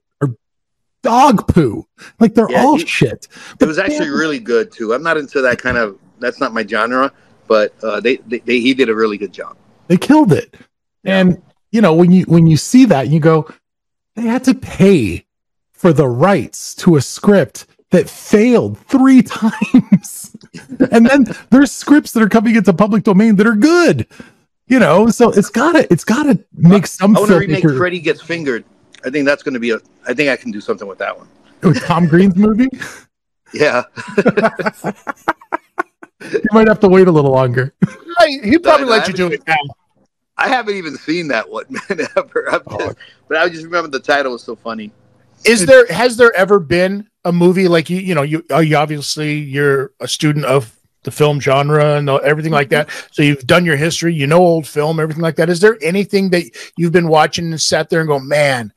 dog 1.02 1.46
poo. 1.48 1.86
Like, 2.20 2.34
they're 2.34 2.50
Yeah, 2.50 2.62
all 2.64 2.76
he- 2.76 2.86
shit. 2.86 3.28
It 3.60 3.64
was 3.66 3.78
actually 3.78 4.10
really 4.10 4.38
good 4.38 4.72
too. 4.72 4.94
I'm 4.94 5.02
not 5.02 5.16
into 5.16 5.40
that 5.42 5.58
kind 5.58 5.76
of. 5.76 5.98
That's 6.18 6.38
not 6.40 6.52
my 6.54 6.64
genre, 6.66 7.12
but 7.48 7.74
uh, 7.82 8.00
they, 8.00 8.16
they, 8.18 8.38
they 8.38 8.60
he 8.60 8.74
did 8.74 8.88
a 8.88 8.94
really 8.94 9.18
good 9.18 9.32
job. 9.32 9.56
they 9.88 9.96
killed 9.96 10.32
it 10.32 10.54
and 11.04 11.42
you 11.72 11.80
know 11.80 11.92
when 11.92 12.12
you 12.12 12.22
when 12.26 12.46
you 12.46 12.56
see 12.56 12.84
that 12.84 13.08
you 13.08 13.18
go 13.18 13.44
they 14.14 14.22
had 14.22 14.44
to 14.44 14.54
pay 14.54 15.26
for 15.72 15.92
the 15.92 16.06
rights 16.06 16.76
to 16.76 16.94
a 16.94 17.00
script 17.00 17.66
that 17.90 18.08
failed 18.08 18.78
three 18.86 19.20
times 19.40 20.36
and 20.92 21.04
then 21.04 21.26
there's 21.50 21.72
scripts 21.72 22.12
that 22.12 22.22
are 22.22 22.28
coming 22.28 22.54
into 22.54 22.72
public 22.72 23.02
domain 23.02 23.34
that 23.34 23.46
are 23.48 23.56
good 23.56 24.06
you 24.68 24.78
know 24.78 25.08
so 25.08 25.30
it's 25.30 25.50
gotta 25.50 25.92
it's 25.92 26.04
gotta 26.04 26.38
make 26.54 26.86
some 26.86 27.16
I 27.16 27.20
want 27.20 27.32
to 27.32 27.38
remake 27.40 27.64
Freddy 27.64 27.98
Gets 27.98 28.22
Fingered. 28.22 28.64
I 29.04 29.10
think 29.10 29.26
that's 29.26 29.42
going 29.42 29.54
to 29.54 29.60
be 29.60 29.70
a. 29.70 29.78
I 30.06 30.14
think 30.14 30.30
I 30.30 30.36
can 30.36 30.50
do 30.50 30.60
something 30.60 30.86
with 30.88 30.98
that 30.98 31.16
one. 31.16 31.28
with 31.62 31.82
tom 31.84 32.06
green's 32.06 32.36
movie 32.36 32.68
Yeah, 33.54 33.82
you 36.22 36.40
might 36.52 36.68
have 36.68 36.80
to 36.80 36.88
wait 36.88 37.08
a 37.08 37.12
little 37.12 37.32
longer 37.32 37.74
I, 38.18 38.38
he'd 38.44 38.62
probably 38.62 38.86
I 38.86 38.90
let 38.90 39.08
you 39.08 39.14
do 39.14 39.22
haven't- 39.24 39.40
it 39.42 39.48
now. 39.48 39.74
I 40.38 40.48
haven't 40.48 40.74
even 40.76 40.96
seen 40.96 41.28
that 41.28 41.48
one, 41.48 41.66
man. 41.70 42.00
Ever, 42.16 42.48
I'm 42.50 42.62
Oh. 42.66 42.78
just- 42.78 42.96
but 43.28 43.36
I 43.38 43.48
just 43.48 43.64
remember 43.64 43.88
the 43.88 44.00
title 44.00 44.32
was 44.32 44.42
so 44.42 44.56
funny. 44.56 44.90
Is 45.44 45.66
there 45.66 45.86
has 45.86 46.16
there 46.16 46.32
ever 46.36 46.58
been 46.58 47.08
a 47.24 47.32
movie 47.32 47.68
like 47.68 47.90
you 47.90 47.98
you 47.98 48.14
know 48.14 48.22
you 48.22 48.44
oh, 48.50 48.60
you 48.60 48.76
obviously 48.76 49.34
you're 49.34 49.92
a 50.00 50.08
student 50.08 50.44
of 50.44 50.76
the 51.02 51.10
film 51.10 51.40
genre 51.40 51.96
and 51.96 52.08
everything 52.08 52.52
like 52.52 52.68
that 52.68 52.86
mm-hmm. 52.86 53.06
so 53.10 53.22
you've 53.22 53.44
done 53.46 53.64
your 53.64 53.74
history 53.76 54.14
you 54.14 54.24
know 54.26 54.38
old 54.38 54.66
film 54.66 55.00
everything 55.00 55.22
like 55.22 55.34
that 55.34 55.50
is 55.50 55.58
there 55.58 55.76
anything 55.82 56.30
that 56.30 56.44
you've 56.76 56.92
been 56.92 57.08
watching 57.08 57.46
and 57.46 57.60
sat 57.60 57.90
there 57.90 58.00
and 58.00 58.08
go 58.08 58.20
man 58.20 58.72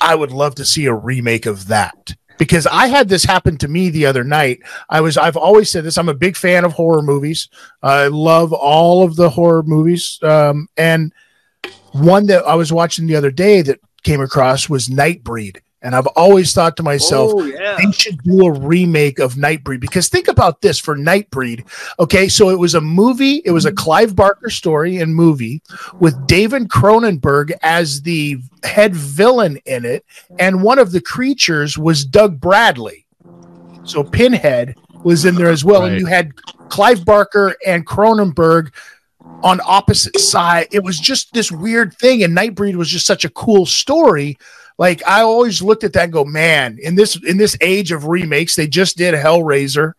I 0.00 0.14
would 0.14 0.32
love 0.32 0.54
to 0.56 0.64
see 0.64 0.86
a 0.86 0.94
remake 0.94 1.46
of 1.46 1.68
that. 1.68 2.14
Because 2.36 2.66
I 2.66 2.88
had 2.88 3.08
this 3.08 3.24
happen 3.24 3.56
to 3.58 3.68
me 3.68 3.90
the 3.90 4.06
other 4.06 4.24
night. 4.24 4.60
I 4.90 5.00
was 5.00 5.16
I've 5.16 5.36
always 5.36 5.70
said 5.70 5.84
this 5.84 5.96
I'm 5.96 6.08
a 6.08 6.14
big 6.14 6.36
fan 6.36 6.64
of 6.64 6.72
horror 6.72 7.02
movies. 7.02 7.48
I 7.80 8.08
love 8.08 8.52
all 8.52 9.04
of 9.04 9.14
the 9.14 9.30
horror 9.30 9.62
movies. 9.62 10.18
Um, 10.20 10.68
and 10.76 11.12
one 11.92 12.26
that 12.26 12.44
I 12.44 12.56
was 12.56 12.72
watching 12.72 13.06
the 13.06 13.14
other 13.14 13.30
day 13.30 13.62
that 13.62 13.78
came 14.02 14.20
across 14.20 14.68
was 14.68 14.88
Nightbreed. 14.88 15.58
And 15.84 15.94
I've 15.94 16.06
always 16.08 16.54
thought 16.54 16.76
to 16.78 16.82
myself, 16.82 17.32
oh 17.34 17.44
yeah, 17.44 17.76
they 17.76 17.92
should 17.92 18.22
do 18.22 18.46
a 18.46 18.50
remake 18.50 19.18
of 19.18 19.34
Nightbreed 19.34 19.80
because 19.80 20.08
think 20.08 20.28
about 20.28 20.62
this 20.62 20.78
for 20.78 20.96
Nightbreed. 20.96 21.64
Okay, 22.00 22.26
so 22.26 22.48
it 22.48 22.58
was 22.58 22.74
a 22.74 22.80
movie, 22.80 23.42
it 23.44 23.50
was 23.50 23.66
a 23.66 23.68
mm-hmm. 23.68 23.76
Clive 23.76 24.16
Barker 24.16 24.48
story 24.48 24.96
and 24.96 25.14
movie 25.14 25.60
with 26.00 26.26
David 26.26 26.68
Cronenberg 26.68 27.52
as 27.62 28.00
the 28.00 28.38
head 28.64 28.94
villain 28.94 29.58
in 29.66 29.84
it, 29.84 30.06
and 30.38 30.62
one 30.62 30.78
of 30.78 30.90
the 30.90 31.02
creatures 31.02 31.76
was 31.76 32.04
Doug 32.06 32.40
Bradley. 32.40 33.06
So 33.84 34.02
Pinhead 34.02 34.76
was 35.04 35.26
in 35.26 35.34
there 35.34 35.50
as 35.50 35.66
well, 35.66 35.84
and 35.84 36.00
you 36.00 36.06
had 36.06 36.34
Clive 36.70 37.04
Barker 37.04 37.54
and 37.66 37.86
Cronenberg 37.86 38.72
on 39.42 39.60
opposite 39.64 40.18
side. 40.18 40.68
It 40.72 40.82
was 40.82 40.98
just 40.98 41.32
this 41.34 41.52
weird 41.52 41.94
thing, 41.94 42.22
and 42.22 42.36
Nightbreed 42.36 42.74
was 42.76 42.88
just 42.88 43.06
such 43.06 43.24
a 43.24 43.30
cool 43.30 43.66
story. 43.66 44.38
Like 44.78 45.06
I 45.06 45.20
always 45.22 45.62
looked 45.62 45.84
at 45.84 45.92
that 45.92 46.04
and 46.04 46.12
go, 46.12 46.24
man, 46.24 46.78
in 46.82 46.94
this 46.94 47.16
in 47.24 47.36
this 47.36 47.56
age 47.60 47.92
of 47.92 48.06
remakes, 48.06 48.56
they 48.56 48.66
just 48.66 48.96
did 48.96 49.14
Hellraiser, 49.14 49.92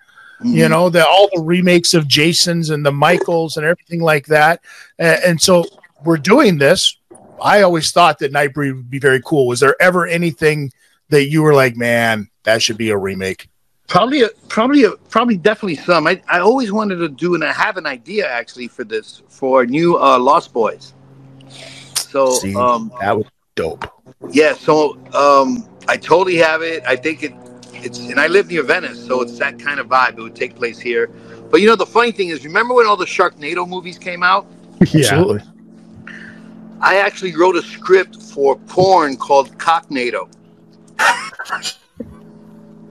you 0.44 0.68
know, 0.68 0.90
the 0.90 1.08
all 1.08 1.30
the 1.34 1.42
remakes 1.42 1.94
of 1.94 2.08
Jason's 2.08 2.70
and 2.70 2.86
the 2.86 2.92
Michaels 2.92 3.58
and 3.58 3.66
everything 3.66 4.02
like 4.02 4.26
that. 4.28 4.62
And, 5.00 5.24
and 5.24 5.42
so 5.42 5.66
we're 6.04 6.18
doing 6.18 6.58
this. 6.58 6.98
I 7.42 7.62
always 7.62 7.92
thought 7.92 8.20
that 8.20 8.34
Nightbreed 8.34 8.76
would 8.76 8.90
be 8.90 9.00
very 9.00 9.22
cool. 9.26 9.48
Was 9.48 9.60
there 9.60 9.76
ever 9.82 10.08
anything 10.08 10.72
that 11.10 11.28
you 11.30 11.42
were 11.42 11.54
like, 11.54 11.76
man, 11.76 12.30
that 12.44 12.62
should 12.62 12.78
be 12.78 12.90
a 12.90 12.98
remake? 12.98 13.50
Probably, 13.88 14.24
a, 14.24 14.30
probably, 14.50 14.84
a, 14.84 14.92
probably, 15.10 15.38
definitely 15.38 15.76
some. 15.76 16.08
I, 16.08 16.20
I 16.28 16.40
always 16.40 16.72
wanted 16.72 16.96
to 16.98 17.10
do, 17.10 17.36
and 17.36 17.44
I 17.44 17.54
have 17.54 17.78
an 17.78 17.86
idea 17.86 18.28
actually 18.28 18.68
for 18.68 18.84
this 18.84 19.22
for 19.30 19.66
new 19.66 20.00
uh, 20.00 20.18
Lost 20.18 20.54
Boys. 20.54 20.94
So, 21.96 22.32
See, 22.32 22.56
um, 22.56 22.92
that 23.00 23.16
was 23.16 23.28
dope. 23.56 23.86
yeah, 24.32 24.54
so 24.54 24.98
um, 25.14 25.68
I 25.88 25.98
totally 25.98 26.36
have 26.38 26.62
it. 26.62 26.84
I 26.88 26.96
think 26.96 27.24
it, 27.24 27.34
it's, 27.74 28.00
and 28.00 28.20
I 28.20 28.28
live 28.28 28.48
near 28.48 28.64
Venice, 28.64 29.06
so 29.06 29.22
it's 29.22 29.38
that 29.40 29.58
kind 29.60 29.80
of 29.80 29.88
vibe. 29.88 30.18
It 30.18 30.22
would 30.22 30.36
take 30.36 30.56
place 30.56 30.80
here. 30.80 31.08
But 31.50 31.62
you 31.62 31.68
know, 31.68 31.76
the 31.76 31.86
funny 31.86 32.12
thing 32.12 32.30
is, 32.30 32.44
remember 32.46 32.74
when 32.74 32.86
all 32.88 32.98
the 32.98 33.06
Sharknado 33.06 33.68
movies 33.68 33.98
came 33.98 34.24
out? 34.24 34.46
yeah 34.92 35.00
Absolutely. 35.14 35.42
I 36.82 36.98
actually 36.98 37.36
wrote 37.36 37.56
a 37.56 37.62
script 37.64 38.22
for 38.22 38.58
porn 38.58 39.16
called 39.16 39.58
Cocknado. 39.58 40.30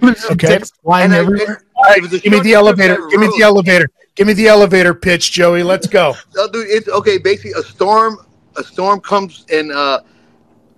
Okay. 0.03 0.48
dicks 0.48 0.70
flying 0.83 1.07
And 1.07 1.14
I- 1.14 1.18
everywhere 1.18 1.64
All 1.77 1.85
right, 1.85 1.98
It 1.98 2.11
was 2.11 2.20
give 2.20 2.33
me 2.33 2.40
the 2.40 2.55
elevator. 2.55 3.07
Give 3.09 3.20
me 3.20 3.29
the 3.37 3.42
elevator. 3.42 3.88
Give 4.14 4.27
me 4.27 4.33
the 4.33 4.48
elevator 4.48 4.94
pitch, 4.94 5.33
Joey. 5.33 5.62
Let's 5.62 5.87
go. 5.87 6.14
Oh, 6.37 6.48
dude, 6.50 6.66
it's 6.68 6.88
okay. 6.88 7.18
Basically, 7.18 7.53
a 7.53 7.62
storm, 7.62 8.18
a 8.57 8.62
storm 8.62 9.00
comes 9.00 9.44
and 9.53 9.72
uh, 9.72 10.00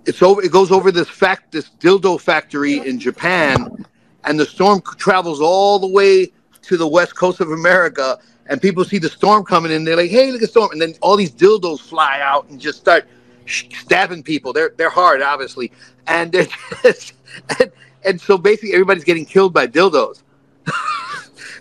it's 0.07 0.21
over. 0.21 0.41
It 0.41 0.51
goes 0.51 0.71
over 0.71 0.91
this 0.91 1.09
fact, 1.09 1.51
this 1.51 1.69
dildo 1.79 2.19
factory 2.19 2.77
in 2.87 2.99
Japan, 2.99 3.85
and 4.23 4.39
the 4.39 4.45
storm 4.45 4.81
travels 4.97 5.39
all 5.41 5.79
the 5.79 5.87
way 5.87 6.31
to 6.63 6.77
the 6.77 6.87
west 6.87 7.15
coast 7.15 7.39
of 7.41 7.51
America. 7.51 8.17
And 8.49 8.61
people 8.61 8.85
see 8.85 8.97
the 8.97 9.09
storm 9.09 9.43
coming, 9.43 9.71
and 9.73 9.85
they're 9.85 9.97
like, 9.97 10.09
"Hey, 10.09 10.31
look 10.31 10.41
at 10.41 10.49
storm!" 10.49 10.71
And 10.71 10.81
then 10.81 10.95
all 11.01 11.17
these 11.17 11.31
dildos 11.31 11.81
fly 11.81 12.19
out 12.21 12.49
and 12.49 12.59
just 12.59 12.79
start 12.79 13.05
sh- 13.45 13.65
stabbing 13.81 14.23
people. 14.23 14.53
They're 14.53 14.71
they're 14.77 14.89
hard, 14.89 15.21
obviously, 15.21 15.71
and 16.07 16.31
they're 16.31 16.47
just 16.83 17.13
and, 17.59 17.71
and 18.05 18.21
so 18.21 18.37
basically 18.37 18.73
everybody's 18.73 19.03
getting 19.03 19.25
killed 19.25 19.53
by 19.53 19.67
dildos. 19.67 20.23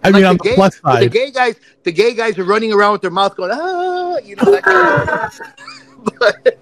i 0.05 0.11
mean 0.13 0.23
Like 0.23 0.25
on 0.31 0.37
the 0.37 0.43
the 0.43 0.49
gay- 0.51 0.55
plus 0.55 0.81
but 0.83 1.01
The 1.01 1.09
gay 1.09 1.31
guys, 1.31 1.57
the 1.85 1.93
gay 1.93 2.15
guys 2.15 2.39
are 2.39 2.45
running 2.45 2.73
around 2.73 2.93
with 2.93 3.03
their 3.03 3.11
mouth 3.11 3.35
going, 3.37 3.51
ah, 3.53 4.19
you 4.19 4.37
know 4.37 4.51
that 4.53 4.63
kind 4.63 5.09
of 5.11 6.19
but 6.21 6.59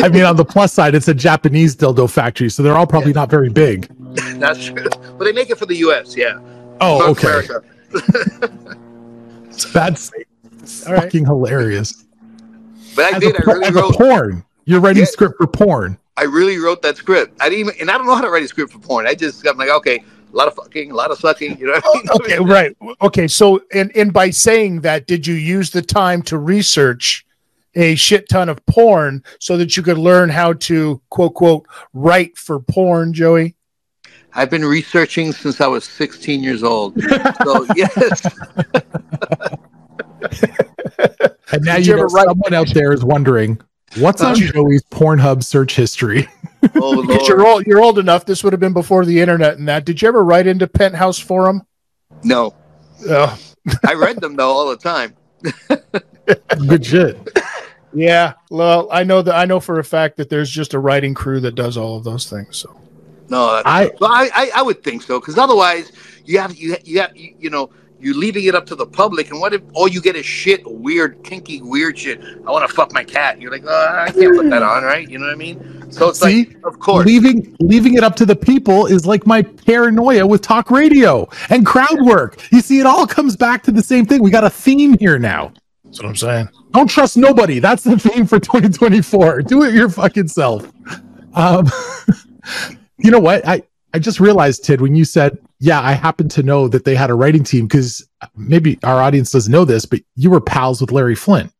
I 0.00 0.08
mean, 0.08 0.24
on 0.24 0.36
the 0.36 0.44
plus 0.44 0.72
side, 0.72 0.94
it's 0.94 1.08
a 1.08 1.14
Japanese 1.14 1.74
dildo 1.76 2.10
factory, 2.10 2.48
so 2.50 2.62
they're 2.62 2.76
all 2.76 2.86
probably 2.86 3.12
not 3.12 3.30
very 3.30 3.48
big. 3.48 3.88
that's 4.38 4.66
true. 4.66 4.86
But 5.18 5.24
they 5.24 5.32
make 5.32 5.50
it 5.50 5.58
for 5.58 5.66
the 5.66 5.76
U.S. 5.76 6.16
Yeah. 6.16 6.38
Oh, 6.80 6.98
North 6.98 7.24
okay. 7.24 7.46
America. 7.46 7.62
That's 9.72 10.10
All 10.86 10.92
right. 10.94 11.02
fucking 11.04 11.24
hilarious. 11.26 12.04
But 12.96 13.12
I 13.12 13.16
As, 13.16 13.22
did. 13.22 13.36
a, 13.36 13.50
I 13.50 13.52
really 13.54 13.70
wrote. 13.72 13.94
porn, 13.94 14.44
you're 14.64 14.80
writing 14.80 15.00
Yeah. 15.02 15.06
script 15.06 15.36
for 15.38 15.46
porn. 15.46 15.98
I 16.16 16.24
really 16.24 16.58
wrote 16.58 16.82
that 16.82 16.96
script. 16.96 17.40
I 17.40 17.48
didn't 17.48 17.60
even, 17.68 17.80
and 17.80 17.90
I 17.90 17.96
don't 17.96 18.06
know 18.06 18.14
how 18.14 18.20
to 18.22 18.30
write 18.30 18.42
a 18.42 18.48
script 18.48 18.72
for 18.72 18.78
porn. 18.78 19.06
I 19.06 19.14
just 19.14 19.46
I'm 19.46 19.56
like, 19.56 19.70
okay, 19.70 20.04
a 20.32 20.36
lot 20.36 20.46
of 20.48 20.54
fucking, 20.54 20.90
a 20.90 20.94
lot 20.94 21.10
of 21.10 21.18
sucking. 21.18 21.58
You 21.58 21.66
know 21.66 21.72
what 21.72 21.84
I 21.84 21.98
mean? 21.98 22.08
Okay, 22.36 22.38
right. 22.38 22.76
Okay, 23.00 23.28
so 23.28 23.62
and 23.72 23.90
and 23.96 24.12
by 24.12 24.30
saying 24.30 24.82
that, 24.82 25.06
did 25.06 25.26
you 25.26 25.34
use 25.34 25.70
the 25.70 25.82
time 25.82 26.22
to 26.22 26.36
research 26.38 27.24
a 27.74 27.94
shit 27.94 28.28
ton 28.28 28.48
of 28.48 28.64
porn 28.66 29.22
so 29.40 29.56
that 29.56 29.76
you 29.76 29.82
could 29.82 29.98
learn 29.98 30.28
how 30.28 30.52
to 30.54 31.00
quote 31.10 31.34
quote 31.34 31.66
write 31.92 32.36
for 32.36 32.60
porn, 32.60 33.12
Joey? 33.14 33.56
I've 34.34 34.48
been 34.50 34.64
researching 34.64 35.32
since 35.32 35.60
I 35.60 35.66
was 35.66 35.84
16 35.84 36.42
years 36.42 36.62
old. 36.62 36.98
So 37.44 37.66
yes, 37.76 38.22
And 41.52 41.64
now 41.64 41.76
Did 41.76 41.86
you 41.86 41.92
you 41.92 41.96
know 41.96 42.04
ever 42.04 42.14
write- 42.14 42.26
someone 42.28 42.54
out 42.54 42.72
there 42.72 42.92
is 42.92 43.04
wondering 43.04 43.60
what's 43.98 44.22
on 44.22 44.34
Did 44.34 44.54
Joey's 44.54 44.82
Pornhub 44.84 45.44
search 45.44 45.74
history. 45.76 46.28
oh 46.76 47.02
Because 47.06 47.28
you're 47.28 47.46
old, 47.46 47.66
you're 47.66 47.82
old 47.82 47.98
enough. 47.98 48.24
This 48.24 48.42
would 48.42 48.52
have 48.54 48.60
been 48.60 48.72
before 48.72 49.04
the 49.04 49.20
internet 49.20 49.58
and 49.58 49.68
that. 49.68 49.84
Did 49.84 50.00
you 50.00 50.08
ever 50.08 50.24
write 50.24 50.46
into 50.46 50.66
Penthouse 50.66 51.18
Forum? 51.18 51.62
no, 52.22 52.54
Oh, 53.08 53.36
I 53.86 53.94
read 53.94 54.20
them 54.20 54.36
though 54.36 54.50
all 54.50 54.68
the 54.70 54.76
time. 54.76 55.14
Good 56.68 56.86
shit. 56.86 57.18
Yeah. 57.94 58.34
Well, 58.50 58.88
I 58.90 59.04
know 59.04 59.22
that 59.22 59.34
I 59.34 59.44
know 59.44 59.60
for 59.60 59.78
a 59.78 59.84
fact 59.84 60.16
that 60.16 60.28
there's 60.28 60.50
just 60.50 60.74
a 60.74 60.78
writing 60.78 61.14
crew 61.14 61.40
that 61.40 61.54
does 61.54 61.76
all 61.76 61.96
of 61.96 62.04
those 62.04 62.28
things. 62.28 62.56
So 62.58 62.74
No, 63.28 63.62
I- 63.64 63.90
well, 64.00 64.10
I, 64.12 64.30
I 64.34 64.50
I 64.56 64.62
would 64.62 64.82
think 64.82 65.02
so 65.02 65.20
because 65.20 65.38
otherwise 65.38 65.92
you 66.24 66.38
have 66.38 66.54
you 66.56 66.76
you 66.84 67.00
have 67.00 67.16
you, 67.16 67.34
you 67.38 67.50
know 67.50 67.70
you're 68.00 68.16
leaving 68.16 68.44
it 68.46 68.54
up 68.56 68.66
to 68.66 68.74
the 68.74 68.84
public, 68.86 69.30
and 69.30 69.40
what 69.40 69.54
if 69.54 69.62
all 69.74 69.86
you 69.86 70.00
get 70.00 70.16
is 70.16 70.26
shit, 70.26 70.60
weird, 70.66 71.22
kinky, 71.22 71.62
weird 71.62 71.96
shit? 71.96 72.20
I 72.44 72.50
want 72.50 72.68
to 72.68 72.74
fuck 72.74 72.92
my 72.92 73.04
cat. 73.04 73.40
You're 73.40 73.52
like, 73.52 73.62
oh, 73.64 73.88
I 73.96 74.10
can't 74.10 74.34
put 74.36 74.50
that 74.50 74.60
on, 74.60 74.82
right? 74.82 75.08
You 75.08 75.18
know 75.20 75.26
what 75.26 75.34
I 75.34 75.36
mean? 75.36 75.88
So 75.92 76.08
it's 76.08 76.18
See? 76.18 76.46
like, 76.46 76.56
of 76.64 76.80
course, 76.80 77.06
Leaving 77.06 77.54
leaving 77.60 77.94
it 77.94 78.02
up 78.02 78.16
to 78.16 78.26
the 78.26 78.34
people 78.34 78.86
is 78.86 79.06
like 79.06 79.24
my 79.24 79.42
paranoia 79.42 80.26
with 80.26 80.42
talk 80.42 80.68
radio 80.70 81.28
and 81.48 81.64
crowd 81.64 82.00
work. 82.02 82.40
You 82.50 82.60
see, 82.60 82.80
it 82.80 82.86
all 82.86 83.06
comes 83.06 83.36
back 83.36 83.62
to 83.64 83.70
the 83.70 83.82
same 83.82 84.04
thing. 84.04 84.20
We 84.20 84.30
got 84.32 84.42
a 84.42 84.50
theme 84.50 84.98
here 84.98 85.18
now. 85.20 85.52
That's 85.92 86.02
what 86.02 86.08
I'm 86.08 86.16
saying. 86.16 86.48
Don't 86.70 86.88
trust 86.88 87.18
nobody. 87.18 87.58
That's 87.58 87.84
the 87.84 87.98
theme 87.98 88.24
for 88.26 88.40
2024. 88.40 89.42
Do 89.42 89.62
it 89.64 89.74
your 89.74 89.90
fucking 89.90 90.28
self. 90.28 90.66
Um, 91.34 91.66
you 92.96 93.10
know 93.10 93.18
what? 93.20 93.46
I, 93.46 93.62
I 93.92 93.98
just 93.98 94.18
realized, 94.18 94.64
Tid, 94.64 94.80
when 94.80 94.94
you 94.94 95.04
said, 95.04 95.36
yeah, 95.58 95.82
I 95.82 95.92
happen 95.92 96.30
to 96.30 96.42
know 96.42 96.66
that 96.68 96.86
they 96.86 96.94
had 96.94 97.10
a 97.10 97.14
writing 97.14 97.44
team 97.44 97.66
because 97.66 98.08
maybe 98.34 98.78
our 98.84 99.02
audience 99.02 99.30
doesn't 99.30 99.52
know 99.52 99.66
this, 99.66 99.84
but 99.84 100.00
you 100.16 100.30
were 100.30 100.40
pals 100.40 100.80
with 100.80 100.92
Larry 100.92 101.14
Flynt. 101.14 101.52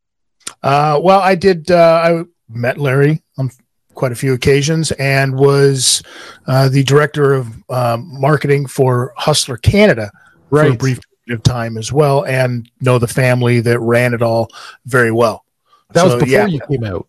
Uh, 0.63 0.99
well, 1.01 1.19
I 1.19 1.35
did. 1.35 1.69
Uh, 1.69 2.01
I 2.03 2.23
met 2.49 2.79
Larry 2.79 3.21
on 3.37 3.51
quite 3.93 4.11
a 4.11 4.15
few 4.15 4.33
occasions 4.33 4.91
and 4.93 5.37
was 5.37 6.01
uh, 6.47 6.69
the 6.69 6.83
director 6.83 7.33
of 7.35 7.49
um, 7.69 8.19
marketing 8.19 8.65
for 8.65 9.13
Hustler 9.15 9.57
Canada 9.57 10.11
for 10.49 10.61
a 10.63 10.69
Right. 10.71 10.79
brief 10.79 10.99
of 11.29 11.43
time 11.43 11.77
as 11.77 11.91
well, 11.91 12.23
and 12.25 12.69
know 12.81 12.99
the 12.99 13.07
family 13.07 13.59
that 13.61 13.79
ran 13.79 14.13
it 14.13 14.21
all 14.21 14.49
very 14.85 15.11
well. 15.11 15.45
That 15.93 16.03
was 16.05 16.13
before 16.15 16.27
yeah. 16.27 16.45
you 16.47 16.59
came 16.69 16.83
out. 16.83 17.07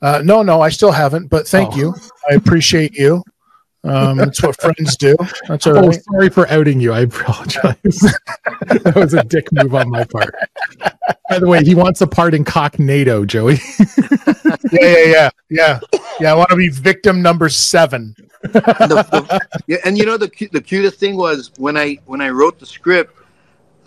Uh, 0.00 0.22
no, 0.24 0.42
no, 0.42 0.60
I 0.60 0.68
still 0.70 0.92
haven't, 0.92 1.28
but 1.28 1.46
thank 1.46 1.74
Oh. 1.74 1.76
you. 1.76 1.94
I 2.30 2.34
appreciate 2.34 2.94
you. 2.94 3.22
Um, 3.84 4.16
that's 4.18 4.42
what 4.42 4.60
friends 4.60 4.96
do. 4.96 5.16
That's 5.46 5.66
all 5.66 5.78
Oh, 5.78 5.88
right. 5.88 6.02
sorry 6.12 6.28
for 6.30 6.48
outing 6.48 6.80
you. 6.80 6.92
I 6.92 7.00
apologize. 7.00 7.76
that 8.66 8.92
was 8.96 9.14
a 9.14 9.22
dick 9.24 9.48
move 9.52 9.74
on 9.74 9.88
my 9.88 10.04
part. 10.04 10.34
By 11.30 11.38
the 11.38 11.46
way, 11.46 11.62
he 11.64 11.74
wants 11.74 12.00
a 12.00 12.06
part 12.06 12.34
in 12.34 12.44
Cocknado, 12.44 13.24
Joey. 13.26 13.58
Yeah, 14.72 14.80
yeah, 14.82 15.06
yeah, 15.06 15.30
yeah, 15.48 15.80
yeah. 16.20 16.32
I 16.32 16.34
want 16.34 16.50
to 16.50 16.56
be 16.56 16.68
victim 16.68 17.22
number 17.22 17.48
seven. 17.48 18.14
And 18.42 18.52
the, 18.52 19.06
the- 19.10 19.60
yeah, 19.66 19.78
and 19.84 19.96
you 19.96 20.04
know 20.04 20.16
the 20.18 20.30
the 20.52 20.60
cutest 20.60 20.98
thing 20.98 21.16
was 21.16 21.52
when 21.56 21.76
I 21.76 21.98
when 22.06 22.20
I 22.20 22.28
wrote 22.30 22.58
the 22.58 22.66
script 22.66 23.14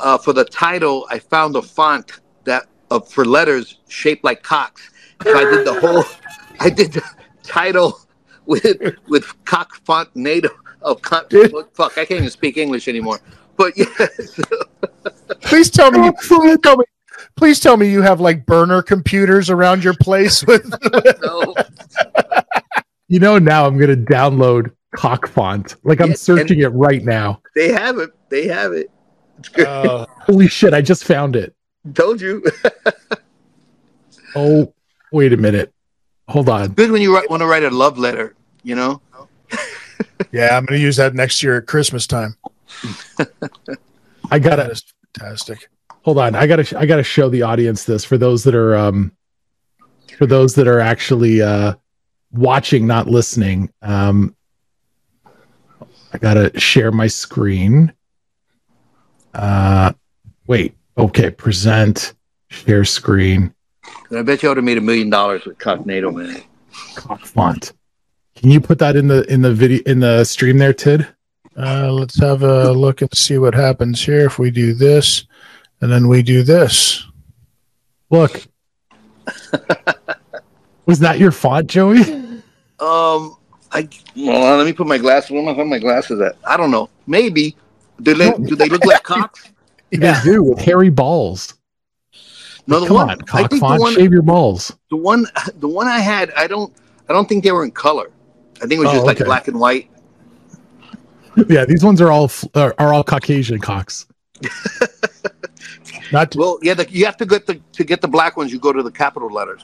uh, 0.01 0.17
for 0.17 0.33
the 0.33 0.45
title, 0.45 1.05
I 1.09 1.19
found 1.19 1.55
a 1.55 1.61
font 1.61 2.11
that 2.43 2.65
uh, 2.89 2.99
for 2.99 3.25
letters 3.25 3.79
shaped 3.87 4.23
like 4.23 4.43
cocks. 4.43 4.89
So 5.23 5.37
I 5.37 5.43
did 5.43 5.65
the 5.67 5.79
whole, 5.79 6.03
I 6.59 6.69
did 6.69 6.93
the 6.93 7.03
title 7.43 7.99
with 8.45 8.77
with 9.07 9.25
cock 9.45 9.75
font 9.85 10.09
NATO 10.15 10.49
of 10.81 11.01
cock. 11.01 11.31
Fuck, 11.73 11.97
I 11.97 12.05
can't 12.05 12.19
even 12.19 12.29
speak 12.29 12.57
English 12.57 12.87
anymore. 12.87 13.19
But 13.57 13.77
yes, 13.77 14.39
Please 15.41 15.69
tell 15.69 15.91
me. 15.91 16.11
Please 16.23 16.57
tell 16.63 16.77
me. 16.77 16.85
Please 17.35 17.59
tell 17.59 17.77
me 17.77 17.89
you 17.91 18.01
have 18.01 18.19
like 18.19 18.45
burner 18.45 18.81
computers 18.81 19.49
around 19.49 19.83
your 19.83 19.93
place 19.93 20.43
with. 20.45 20.65
no, 21.21 21.55
You 23.07 23.19
know, 23.19 23.37
now 23.37 23.65
I'm 23.67 23.77
going 23.77 23.89
to 24.05 24.11
download 24.11 24.71
Cock 24.95 25.27
Font. 25.27 25.75
Like 25.83 26.01
I'm 26.01 26.09
Yeah, 26.09 26.15
searching 26.15 26.59
it 26.61 26.69
right 26.69 27.03
now. 27.03 27.41
they 27.55 27.71
have 27.71 27.99
it. 27.99 28.09
They 28.29 28.47
have 28.47 28.73
it. 28.73 28.89
It's 29.41 29.49
good. 29.49 29.65
Uh, 29.67 30.05
Holy 30.21 30.47
shit, 30.47 30.73
I 30.73 30.81
just 30.81 31.03
found 31.03 31.35
it. 31.35 31.55
Told 31.93 32.21
you. 32.21 32.43
Oh, 34.33 34.73
wait 35.11 35.33
a 35.33 35.37
minute. 35.37 35.73
Hold 36.29 36.47
on. 36.47 36.69
good 36.69 36.89
when 36.89 37.01
you 37.01 37.13
write, 37.13 37.29
want 37.29 37.41
to 37.41 37.45
write 37.47 37.63
a 37.63 37.69
love 37.69 37.97
letter. 37.97 38.33
You 38.63 38.75
know. 38.75 39.01
yeah, 40.31 40.55
I'm 40.57 40.65
going 40.65 40.79
to 40.79 40.81
use 40.81 40.95
that 40.95 41.13
next 41.15 41.43
year 41.43 41.57
at 41.57 41.67
Christmas 41.67 42.07
time. 42.07 42.37
I 44.31 44.39
got 44.39 44.55
That 44.55 44.73
to 44.73 44.83
fantastic. 45.19 45.69
hold 46.05 46.17
on. 46.17 46.33
I 46.35 46.47
got 46.47 46.65
to 46.65 46.79
I 46.79 46.85
got 46.85 46.95
to 46.95 47.03
show 47.03 47.27
the 47.27 47.41
audience 47.41 47.83
this 47.83 48.05
for 48.05 48.17
those 48.17 48.45
that 48.45 48.55
are 48.55 48.73
um 48.77 49.11
for 50.17 50.25
those 50.25 50.55
that 50.55 50.67
are 50.69 50.79
actually 50.79 51.41
uh 51.41 51.73
watching 52.31 52.87
not 52.87 53.07
listening. 53.07 53.69
Um 53.81 54.33
I 56.13 56.17
got 56.19 56.35
to 56.35 56.57
share 56.57 56.93
my 56.93 57.07
screen. 57.07 57.91
Uh 59.33 59.93
wait. 60.47 60.75
Okay, 60.97 61.29
present 61.29 62.13
share 62.49 62.85
screen. 62.85 63.53
I 64.11 64.21
bet 64.21 64.43
you 64.43 64.49
I 64.49 64.51
would 64.51 64.57
have 64.57 64.65
made 64.65 64.77
a 64.77 64.81
million 64.81 65.09
dollars 65.09 65.45
with 65.45 65.57
Cocknado, 65.57 66.11
man. 66.11 66.43
Cock 66.95 67.21
font. 67.21 67.73
Can 68.35 68.49
you 68.49 68.59
put 68.59 68.79
that 68.79 68.95
in 68.95 69.07
the 69.07 69.23
in 69.31 69.41
the 69.41 69.53
video 69.53 69.81
in 69.85 69.99
the 69.99 70.23
stream 70.23 70.57
there, 70.57 70.73
Tid? 70.73 71.07
Uh, 71.57 71.91
let's 71.91 72.19
have 72.19 72.43
a 72.43 72.71
look 72.71 73.01
and 73.01 73.15
see 73.15 73.37
what 73.37 73.53
happens 73.53 74.03
here 74.03 74.25
if 74.25 74.39
we 74.39 74.51
do 74.51 74.73
this, 74.73 75.25
and 75.81 75.91
then 75.91 76.07
we 76.07 76.23
do 76.23 76.43
this. 76.43 77.05
Look. 78.09 78.47
Was 80.85 80.99
that 80.99 81.19
your 81.19 81.31
font, 81.31 81.67
Joey? 81.67 82.01
Um, 82.79 83.37
I 83.71 83.87
well, 84.15 84.57
let 84.57 84.65
me 84.65 84.73
put 84.73 84.87
my 84.87 84.97
glasses. 84.97 85.31
Where 85.31 85.41
am 85.41 85.49
I 85.49 85.53
putting 85.53 85.69
my 85.69 85.79
glasses 85.79 86.19
at? 86.19 86.35
I 86.45 86.57
don't 86.57 86.71
know. 86.71 86.89
Maybe. 87.05 87.55
Do 88.01 88.13
they 88.13 88.31
do 88.31 88.55
they 88.55 88.69
look 88.69 88.85
like 88.85 89.03
cocks? 89.03 89.49
They 89.91 90.13
do 90.23 90.41
with 90.43 90.59
hairy 90.59 90.89
balls. 90.89 91.53
No, 92.65 92.79
the 92.79 92.87
Come 92.87 92.95
one 92.95 93.09
on, 93.09 93.21
I 93.21 93.25
cock 93.25 93.49
think 93.51 93.61
the 93.61 93.77
one 93.77 93.93
shave 93.93 94.11
your 94.13 94.21
balls. 94.21 94.73
the 94.89 94.95
one 94.95 95.25
the 95.57 95.67
one 95.67 95.87
I 95.87 95.99
had. 95.99 96.31
I 96.37 96.47
don't 96.47 96.73
I 97.09 97.13
don't 97.13 97.27
think 97.27 97.43
they 97.43 97.51
were 97.51 97.65
in 97.65 97.71
color. 97.71 98.09
I 98.57 98.67
think 98.67 98.73
it 98.73 98.79
was 98.79 98.89
Oh, 98.89 98.93
just 98.93 99.05
like 99.05 99.17
okay. 99.17 99.25
black 99.25 99.47
and 99.49 99.59
white. 99.59 99.89
Yeah, 101.49 101.63
these 101.65 101.83
ones 101.83 101.99
are 102.01 102.11
all 102.11 102.29
are, 102.55 102.71
uh, 102.71 102.73
are 102.77 102.93
all 102.93 103.03
Caucasian 103.03 103.59
cocks. 103.59 104.05
Not 106.11 106.31
to, 106.31 106.37
Well, 106.37 106.59
yeah, 106.61 106.73
the, 106.73 106.89
you 106.89 107.05
have 107.05 107.15
to 107.17 107.25
get 107.25 107.45
the 107.47 107.59
to 107.73 107.83
get 107.83 108.01
the 108.01 108.07
black 108.07 108.35
ones. 108.37 108.51
You 108.51 108.59
go 108.59 108.71
to 108.73 108.83
the 108.83 108.91
capital 108.91 109.29
letters. 109.29 109.61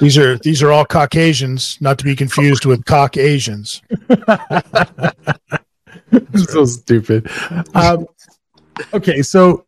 these 0.00 0.16
are 0.18 0.36
these 0.38 0.62
are 0.62 0.70
all 0.72 0.84
Caucasians, 0.84 1.78
not 1.80 1.98
to 1.98 2.04
be 2.04 2.14
confused 2.16 2.64
with 2.64 2.84
Caucasians. 2.86 3.82
so 6.34 6.64
stupid. 6.64 7.30
Um, 7.74 8.06
okay, 8.94 9.22
so 9.22 9.66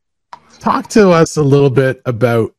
talk 0.59 0.89
to 0.91 1.11
us 1.11 1.36
a 1.36 1.43
little 1.43 1.70
bit 1.70 2.01
about 2.05 2.55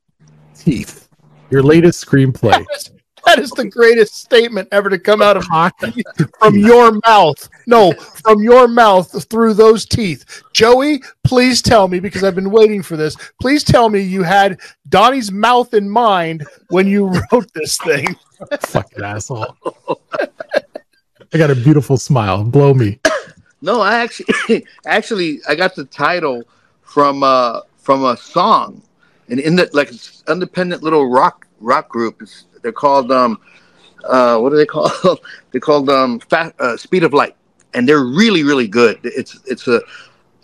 Teeth, 0.56 1.08
your 1.50 1.64
latest 1.64 2.06
screenplay. 2.06 2.66
That 3.26 3.40
is 3.40 3.52
the 3.52 3.66
greatest 3.66 4.16
statement 4.16 4.70
ever 4.72 4.90
to 4.90 4.98
come 4.98 5.22
out 5.22 5.38
of 5.38 5.46
from 6.40 6.58
your 6.58 7.00
mouth. 7.06 7.50
No, 7.68 7.92
from 7.92 8.42
your 8.42 8.68
mouth 8.68 9.30
through 9.30 9.54
those 9.54 9.86
teeth. 9.86 10.42
Joey, 10.54 11.04
please 11.24 11.62
tell 11.62 11.88
me 11.88 12.00
because 12.00 12.24
I've 12.24 12.34
been 12.34 12.50
waiting 12.50 12.82
for 12.82 12.98
this. 12.98 13.16
Please 13.40 13.64
tell 13.64 13.90
me 13.90 14.00
you 14.00 14.24
had 14.24 14.60
Donnie's 14.88 15.32
mouth 15.32 15.76
in 15.76 15.88
mind 15.88 16.44
when 16.70 16.88
you 16.88 17.08
wrote 17.32 17.54
this 17.54 17.78
thing. 17.78 18.16
fucking 18.62 19.04
asshole. 19.04 19.56
I 21.32 21.38
got 21.38 21.52
a 21.52 21.56
beautiful 21.56 21.98
smile. 21.98 22.44
Blow 22.44 22.74
me. 22.74 23.00
No, 23.62 23.82
I 23.82 24.00
actually 24.00 24.66
actually 24.86 25.42
I 25.48 25.56
got 25.56 25.76
the 25.76 25.86
title 25.86 26.44
from 26.82 27.24
uh 27.24 27.62
from 27.78 28.06
a 28.06 28.18
song. 28.18 28.82
and 29.30 29.40
in 29.40 29.56
the 29.56 29.70
like 29.74 29.92
independent 30.30 30.84
little 30.84 31.10
rock 31.10 31.48
rock 31.60 31.90
group. 31.90 32.22
It's, 32.22 32.46
they're 32.62 32.72
called 32.72 33.12
um, 33.12 33.40
uh, 34.06 34.40
what 34.40 34.54
are 34.54 34.58
they 34.58 34.66
called? 34.76 35.20
they're 35.52 35.62
called 35.62 35.90
um, 35.90 36.20
Fa- 36.20 36.54
uh, 36.60 36.78
Speed 36.78 37.04
of 37.04 37.14
Light, 37.14 37.36
and 37.74 37.88
they're 37.88 38.04
really 38.06 38.44
really 38.44 38.68
good. 38.68 39.00
It's 39.04 39.40
it's 39.46 39.68
a 39.68 39.82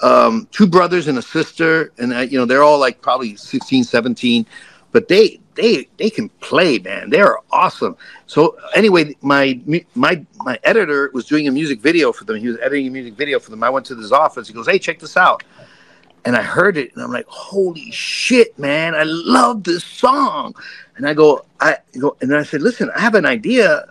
um, 0.03 0.47
two 0.51 0.67
brothers 0.67 1.07
and 1.07 1.17
a 1.17 1.21
sister, 1.21 1.91
and 1.97 2.13
uh, 2.13 2.19
you 2.19 2.37
know 2.37 2.45
they're 2.45 2.63
all 2.63 2.79
like 2.79 3.01
probably 3.01 3.35
16, 3.35 3.83
17, 3.85 4.45
but 4.91 5.07
they 5.07 5.39
they 5.55 5.87
they 5.97 6.09
can 6.09 6.29
play, 6.41 6.79
man. 6.79 7.09
They're 7.09 7.37
awesome. 7.51 7.95
So 8.27 8.57
anyway, 8.75 9.15
my 9.21 9.59
my 9.95 10.25
my 10.37 10.59
editor 10.63 11.09
was 11.13 11.25
doing 11.25 11.47
a 11.47 11.51
music 11.51 11.81
video 11.81 12.11
for 12.11 12.25
them. 12.25 12.37
He 12.37 12.47
was 12.47 12.57
editing 12.61 12.87
a 12.87 12.91
music 12.91 13.15
video 13.15 13.39
for 13.39 13.51
them. 13.51 13.63
I 13.63 13.69
went 13.69 13.85
to 13.87 13.95
his 13.95 14.11
office. 14.11 14.47
He 14.47 14.53
goes, 14.53 14.67
"Hey, 14.67 14.79
check 14.79 14.99
this 14.99 15.17
out." 15.17 15.43
And 16.25 16.35
I 16.35 16.41
heard 16.41 16.77
it, 16.77 16.91
and 16.93 17.03
I'm 17.03 17.11
like, 17.11 17.27
"Holy 17.27 17.91
shit, 17.91 18.57
man! 18.59 18.95
I 18.95 19.03
love 19.03 19.63
this 19.63 19.83
song." 19.83 20.55
And 20.97 21.07
I 21.07 21.13
go, 21.13 21.45
I 21.59 21.77
go, 21.99 22.15
and 22.21 22.29
then 22.29 22.39
I 22.39 22.43
said, 22.43 22.61
"Listen, 22.61 22.89
I 22.95 22.99
have 22.99 23.15
an 23.15 23.25
idea 23.25 23.87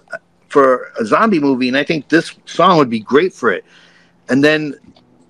for 0.48 0.92
a 1.00 1.04
zombie 1.04 1.40
movie, 1.40 1.68
and 1.68 1.76
I 1.76 1.84
think 1.84 2.08
this 2.08 2.34
song 2.46 2.78
would 2.78 2.90
be 2.90 3.00
great 3.00 3.32
for 3.32 3.50
it." 3.52 3.64
And 4.28 4.42
then 4.44 4.74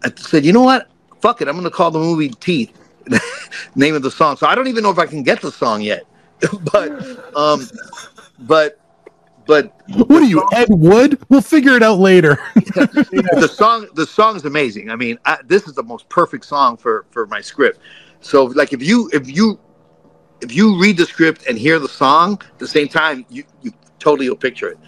I 0.03 0.13
said, 0.17 0.45
"You 0.45 0.53
know 0.53 0.63
what? 0.63 0.89
Fuck 1.21 1.41
it. 1.41 1.49
I'm 1.49 1.55
going 1.55 1.65
to 1.65 1.71
call 1.71 1.91
the 1.91 1.99
movie 1.99 2.31
Teeth." 2.31 2.73
name 3.75 3.95
of 3.95 4.03
the 4.03 4.11
song. 4.11 4.37
So 4.37 4.47
I 4.47 4.55
don't 4.55 4.69
even 4.69 4.83
know 4.83 4.91
if 4.91 4.99
I 4.99 5.07
can 5.07 5.23
get 5.23 5.41
the 5.41 5.53
song 5.53 5.83
yet. 5.83 6.07
but 6.73 7.37
um, 7.37 7.69
but 8.41 8.79
but 9.47 9.75
what 9.95 10.23
are 10.23 10.27
you, 10.27 10.47
Ed 10.53 10.69
Wood? 10.71 11.21
We'll 11.29 11.41
figure 11.41 11.77
it 11.77 11.83
out 11.83 11.99
later. 11.99 12.39
the 12.55 13.51
song, 13.53 13.87
the 13.95 14.07
song 14.07 14.37
is 14.37 14.45
amazing. 14.45 14.91
I 14.91 14.97
mean, 14.97 15.19
I, 15.25 15.39
this 15.45 15.67
is 15.69 15.75
the 15.75 15.83
most 15.83 16.09
perfect 16.09 16.45
song 16.45 16.77
for 16.77 17.05
for 17.11 17.27
my 17.27 17.41
script. 17.41 17.81
So, 18.21 18.45
like, 18.45 18.73
if 18.73 18.83
you 18.83 19.11
if 19.13 19.29
you 19.29 19.59
if 20.41 20.55
you 20.55 20.81
read 20.81 20.97
the 20.97 21.07
script 21.07 21.47
and 21.47 21.59
hear 21.59 21.79
the 21.79 21.89
song 21.89 22.41
at 22.43 22.59
the 22.59 22.69
same 22.69 22.89
time, 22.89 23.27
you 23.29 23.45
you 23.63 23.73
totally 23.99 24.29
will 24.29 24.37
picture 24.37 24.69
it. 24.69 24.79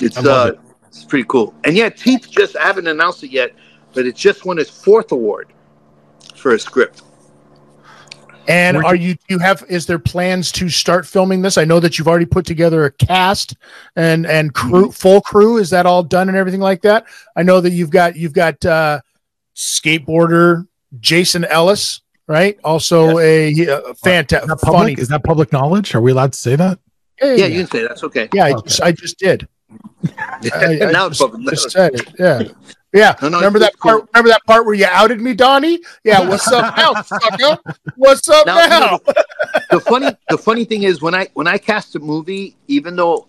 It's 0.00 0.18
uh, 0.18 0.52
it. 0.54 0.60
it's 0.86 1.04
pretty 1.04 1.26
cool. 1.28 1.54
And 1.64 1.76
yeah, 1.76 1.88
Teeth 1.88 2.28
just 2.30 2.56
I 2.56 2.64
haven't 2.64 2.88
announced 2.88 3.22
it 3.22 3.30
yet, 3.30 3.52
but 3.92 4.06
it 4.06 4.16
just 4.16 4.44
won 4.44 4.58
its 4.58 4.70
fourth 4.70 5.12
award 5.12 5.52
for 6.34 6.54
a 6.54 6.58
script. 6.58 7.02
And 8.48 8.76
are 8.78 8.94
you 8.94 9.16
you 9.28 9.38
have 9.38 9.64
is 9.68 9.86
there 9.86 9.98
plans 9.98 10.50
to 10.52 10.68
start 10.68 11.06
filming 11.06 11.42
this? 11.42 11.56
I 11.58 11.64
know 11.64 11.80
that 11.80 11.98
you've 11.98 12.08
already 12.08 12.26
put 12.26 12.44
together 12.44 12.84
a 12.84 12.90
cast 12.90 13.56
and 13.96 14.26
and 14.26 14.52
crew 14.54 14.84
mm-hmm. 14.84 14.90
full 14.90 15.20
crew. 15.20 15.58
Is 15.58 15.70
that 15.70 15.86
all 15.86 16.02
done 16.02 16.28
and 16.28 16.36
everything 16.36 16.60
like 16.60 16.82
that? 16.82 17.06
I 17.36 17.42
know 17.42 17.60
that 17.60 17.70
you've 17.70 17.90
got 17.90 18.16
you've 18.16 18.32
got 18.32 18.64
uh 18.64 19.00
skateboarder 19.54 20.66
Jason 20.98 21.44
Ellis, 21.44 22.02
right? 22.26 22.58
Also 22.64 23.18
yes. 23.18 23.68
a, 23.68 23.90
a 23.90 23.94
fantastic 23.94 24.58
funny. 24.60 24.94
Is 24.94 25.08
that 25.08 25.24
public 25.24 25.52
knowledge? 25.52 25.94
Are 25.94 26.00
we 26.00 26.10
allowed 26.10 26.32
to 26.32 26.38
say 26.38 26.56
that? 26.56 26.78
Yeah, 27.20 27.34
yeah, 27.34 27.46
you 27.46 27.58
can 27.60 27.70
say 27.70 27.82
that's 27.86 28.04
okay. 28.04 28.28
Yeah, 28.32 28.46
okay. 28.46 28.54
I, 28.54 28.60
just, 28.60 28.82
I 28.82 28.92
just 28.92 29.18
did. 29.18 29.48
I, 30.18 30.80
I 30.82 30.90
now 30.90 31.08
just, 31.08 31.22
just 31.48 31.70
said 31.70 31.94
it. 31.94 32.14
Yeah. 32.18 32.42
Yeah, 32.92 33.16
no, 33.22 33.30
no, 33.30 33.38
remember 33.38 33.58
that 33.60 33.78
part? 33.78 34.00
Cool. 34.00 34.08
Remember 34.12 34.28
that 34.28 34.44
part 34.44 34.66
where 34.66 34.74
you 34.74 34.84
outed 34.84 35.20
me, 35.20 35.32
Donnie? 35.32 35.80
Yeah, 36.04 36.28
what's 36.28 36.46
up 36.48 36.76
now, 36.76 37.00
sucker? 37.02 37.58
What's 37.96 38.28
up 38.28 38.46
now? 38.46 38.54
now? 38.54 38.98
the 39.70 39.80
funny, 39.80 40.14
the 40.28 40.36
funny 40.36 40.66
thing 40.66 40.82
is 40.82 41.00
when 41.00 41.14
I 41.14 41.28
when 41.32 41.46
I 41.46 41.56
cast 41.56 41.96
a 41.96 41.98
movie, 41.98 42.54
even 42.68 42.94
though 42.96 43.28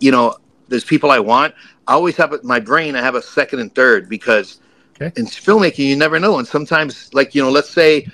you 0.00 0.10
know 0.10 0.36
there's 0.68 0.84
people 0.84 1.10
I 1.10 1.18
want, 1.18 1.54
I 1.86 1.94
always 1.94 2.16
have 2.16 2.34
it, 2.34 2.44
my 2.44 2.60
brain. 2.60 2.94
I 2.94 3.00
have 3.00 3.14
a 3.14 3.22
second 3.22 3.60
and 3.60 3.74
third 3.74 4.06
because 4.08 4.60
okay. 4.96 5.12
in 5.18 5.24
filmmaking 5.24 5.86
you 5.86 5.96
never 5.96 6.20
know, 6.20 6.38
and 6.38 6.46
sometimes 6.46 7.12
like 7.14 7.34
you 7.34 7.42
know, 7.42 7.50
let's 7.50 7.70
say 7.70 8.06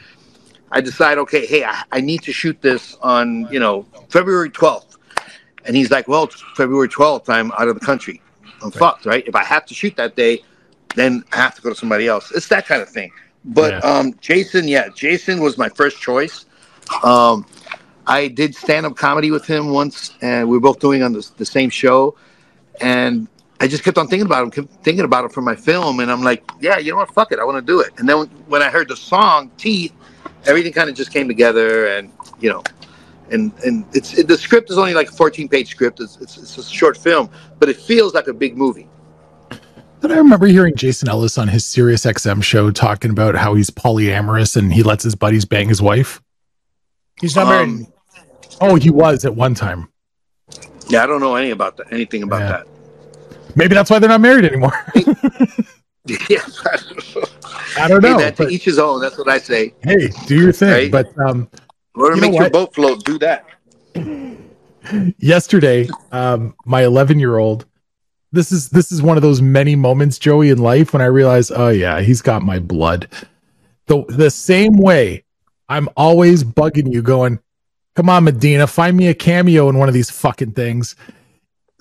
I 0.70 0.80
decide, 0.80 1.18
okay, 1.18 1.47
hey, 1.47 1.64
I, 1.64 1.82
I 1.91 2.01
need 2.01 2.22
to 2.22 2.32
shoot 2.32 2.61
this 2.62 2.97
on 3.03 3.53
you 3.53 3.59
know 3.59 3.87
February 4.09 4.51
12th, 4.51 4.99
and 5.64 5.74
he's 5.74 5.91
like, 5.91 6.07
well, 6.07 6.28
February 6.55 6.89
12th, 6.89 7.28
I'm 7.28 7.51
out 7.53 7.66
of 7.66 7.78
the 7.78 7.84
country. 7.84 8.22
I'm 8.62 8.70
right. 8.70 8.74
fucked, 8.74 9.05
right? 9.05 9.26
If 9.26 9.34
I 9.34 9.43
have 9.43 9.66
to 9.66 9.74
shoot 9.74 9.97
that 9.97 10.14
day, 10.14 10.43
then 10.97 11.24
I 11.32 11.36
have 11.36 11.55
to 11.55 11.62
go 11.62 11.70
to 11.70 11.76
somebody 11.76 12.09
else. 12.09 12.32
It's 12.32 12.49
that 12.49 12.66
kind 12.66 12.82
of 12.82 12.88
thing. 12.88 13.12
But 13.44 13.74
yeah. 13.74 13.90
um, 13.90 14.14
Jason, 14.20 14.66
yeah, 14.66 14.88
Jason 14.88 15.40
was 15.40 15.57
my 15.57 15.68
first 15.68 16.01
choice. 16.01 16.47
Um, 17.05 17.47
I 18.07 18.28
did 18.28 18.55
stand 18.55 18.86
up 18.86 18.97
comedy 18.97 19.30
with 19.30 19.47
him 19.47 19.70
once, 19.70 20.14
and 20.20 20.49
we 20.49 20.57
were 20.57 20.61
both 20.61 20.80
doing 20.80 21.03
on 21.03 21.12
the, 21.12 21.28
the 21.36 21.47
same 21.47 21.70
show. 21.70 22.16
And 22.80 23.28
I 23.61 23.68
just 23.68 23.84
kept 23.84 23.99
on 23.99 24.09
thinking 24.09 24.26
about 24.26 24.42
him, 24.42 24.51
kept 24.51 24.82
thinking 24.82 25.05
about 25.05 25.24
it 25.24 25.32
for 25.32 25.42
my 25.42 25.55
film. 25.55 26.01
And 26.01 26.11
I'm 26.11 26.22
like, 26.22 26.49
yeah, 26.61 26.78
you 26.78 26.90
know 26.92 26.99
what? 26.99 27.12
Fuck 27.12 27.32
it. 27.32 27.38
I 27.38 27.44
want 27.44 27.64
to 27.64 27.72
do 27.72 27.80
it. 27.80 27.92
And 27.99 28.09
then 28.09 28.26
when 28.49 28.62
I 28.62 28.68
heard 28.68 28.88
the 28.88 28.97
song 28.97 29.51
Teeth, 29.57 29.92
everything 30.44 30.72
kind 30.72 30.90
of 30.90 30.97
just 30.97 31.12
came 31.12 31.28
together. 31.28 31.86
And, 31.86 32.12
you 32.40 32.51
know, 32.51 32.62
and 33.30 33.53
and 33.64 33.84
it's 33.92 34.16
it, 34.16 34.28
the 34.28 34.38
script 34.38 34.70
is 34.70 34.78
only 34.78 34.94
like 34.94 35.09
a 35.09 35.12
14 35.12 35.49
page 35.49 35.70
script. 35.70 36.01
It's, 36.01 36.16
it's, 36.18 36.36
it's 36.36 36.59
a 36.59 36.64
short 36.64 36.97
film, 36.97 37.30
but 37.59 37.68
it 37.68 37.76
feels 37.76 38.14
like 38.14 38.28
a 38.28 38.34
big 38.34 38.57
movie. 38.57 38.88
But 40.01 40.12
I 40.12 40.18
remember 40.18 40.47
hearing 40.47 40.74
Jason 40.76 41.09
Ellis 41.09 41.38
on 41.38 41.49
his 41.49 41.64
Sirius 41.64 42.05
XM 42.05 42.42
show 42.42 42.70
talking 42.70 43.11
about 43.11 43.34
how 43.34 43.55
he's 43.55 43.70
polyamorous 43.70 44.57
and 44.57 44.72
he 44.72 44.82
lets 44.82 45.03
his 45.03 45.14
buddies 45.14 45.44
bang 45.44 45.68
his 45.68 45.80
wife. 45.80 46.22
He's 47.20 47.34
not 47.34 47.47
um, 47.47 47.78
married. 47.78 47.86
Oh, 48.61 48.74
he 48.76 48.90
was 48.90 49.24
at 49.24 49.34
one 49.34 49.55
time. 49.55 49.88
Yeah, 50.88 51.03
I 51.03 51.07
don't 51.07 51.20
know 51.20 51.34
any 51.34 51.51
about 51.51 51.76
that. 51.78 51.92
Anything 51.92 52.22
about 52.22 52.40
yeah. 52.40 52.49
that. 52.49 52.66
Maybe 53.57 53.74
that's 53.74 53.90
why 53.90 53.99
they're 53.99 54.09
not 54.09 54.20
married 54.20 54.44
anymore. 54.44 54.72
yeah, 56.28 56.42
I 57.78 57.88
don't 57.88 58.03
know. 58.03 58.18
Hey, 58.18 58.24
man, 58.24 58.34
to 58.34 58.49
each 58.49 58.64
his 58.64 58.78
own. 58.78 59.01
That's 59.01 59.16
what 59.18 59.28
I 59.28 59.38
say. 59.38 59.72
Hey, 59.82 60.09
do 60.26 60.38
your 60.38 60.53
thing. 60.53 60.68
Right? 60.68 60.92
But 60.92 61.18
um, 61.18 61.49
or 61.94 62.11
to 62.11 62.20
make 62.20 62.34
your 62.34 62.51
boat 62.51 62.74
float, 62.74 63.05
do 63.05 63.18
that. 63.18 63.47
Yesterday, 65.18 65.88
um, 66.12 66.55
my 66.64 66.84
11 66.84 67.18
year 67.18 67.38
old 67.38 67.66
this 68.37 68.53
is 68.53 68.68
this 68.68 68.93
is 68.93 69.03
one 69.03 69.16
of 69.16 69.22
those 69.22 69.43
many 69.43 69.74
moments, 69.74 70.18
Joey, 70.18 70.51
in 70.51 70.59
life 70.59 70.93
when 70.93 71.03
I 71.03 71.07
realize, 71.07 71.51
oh 71.51 71.68
yeah, 71.68 72.01
he's 72.01 72.22
got 72.22 72.43
my 72.43 72.59
blood. 72.59 73.09
The 73.87 74.05
the 74.09 74.30
same 74.30 74.76
way 74.76 75.24
I'm 75.68 75.89
always 75.97 76.45
bugging 76.45 76.93
you, 76.93 77.03
going, 77.03 77.41
come 77.95 78.09
on, 78.09 78.24
Medina, 78.24 78.66
find 78.66 78.97
me 78.97 79.09
a 79.09 79.14
cameo 79.14 79.68
in 79.68 79.78
one 79.78 79.89
of 79.89 79.95
these 79.95 80.11
fucking 80.11 80.53
things. 80.53 80.95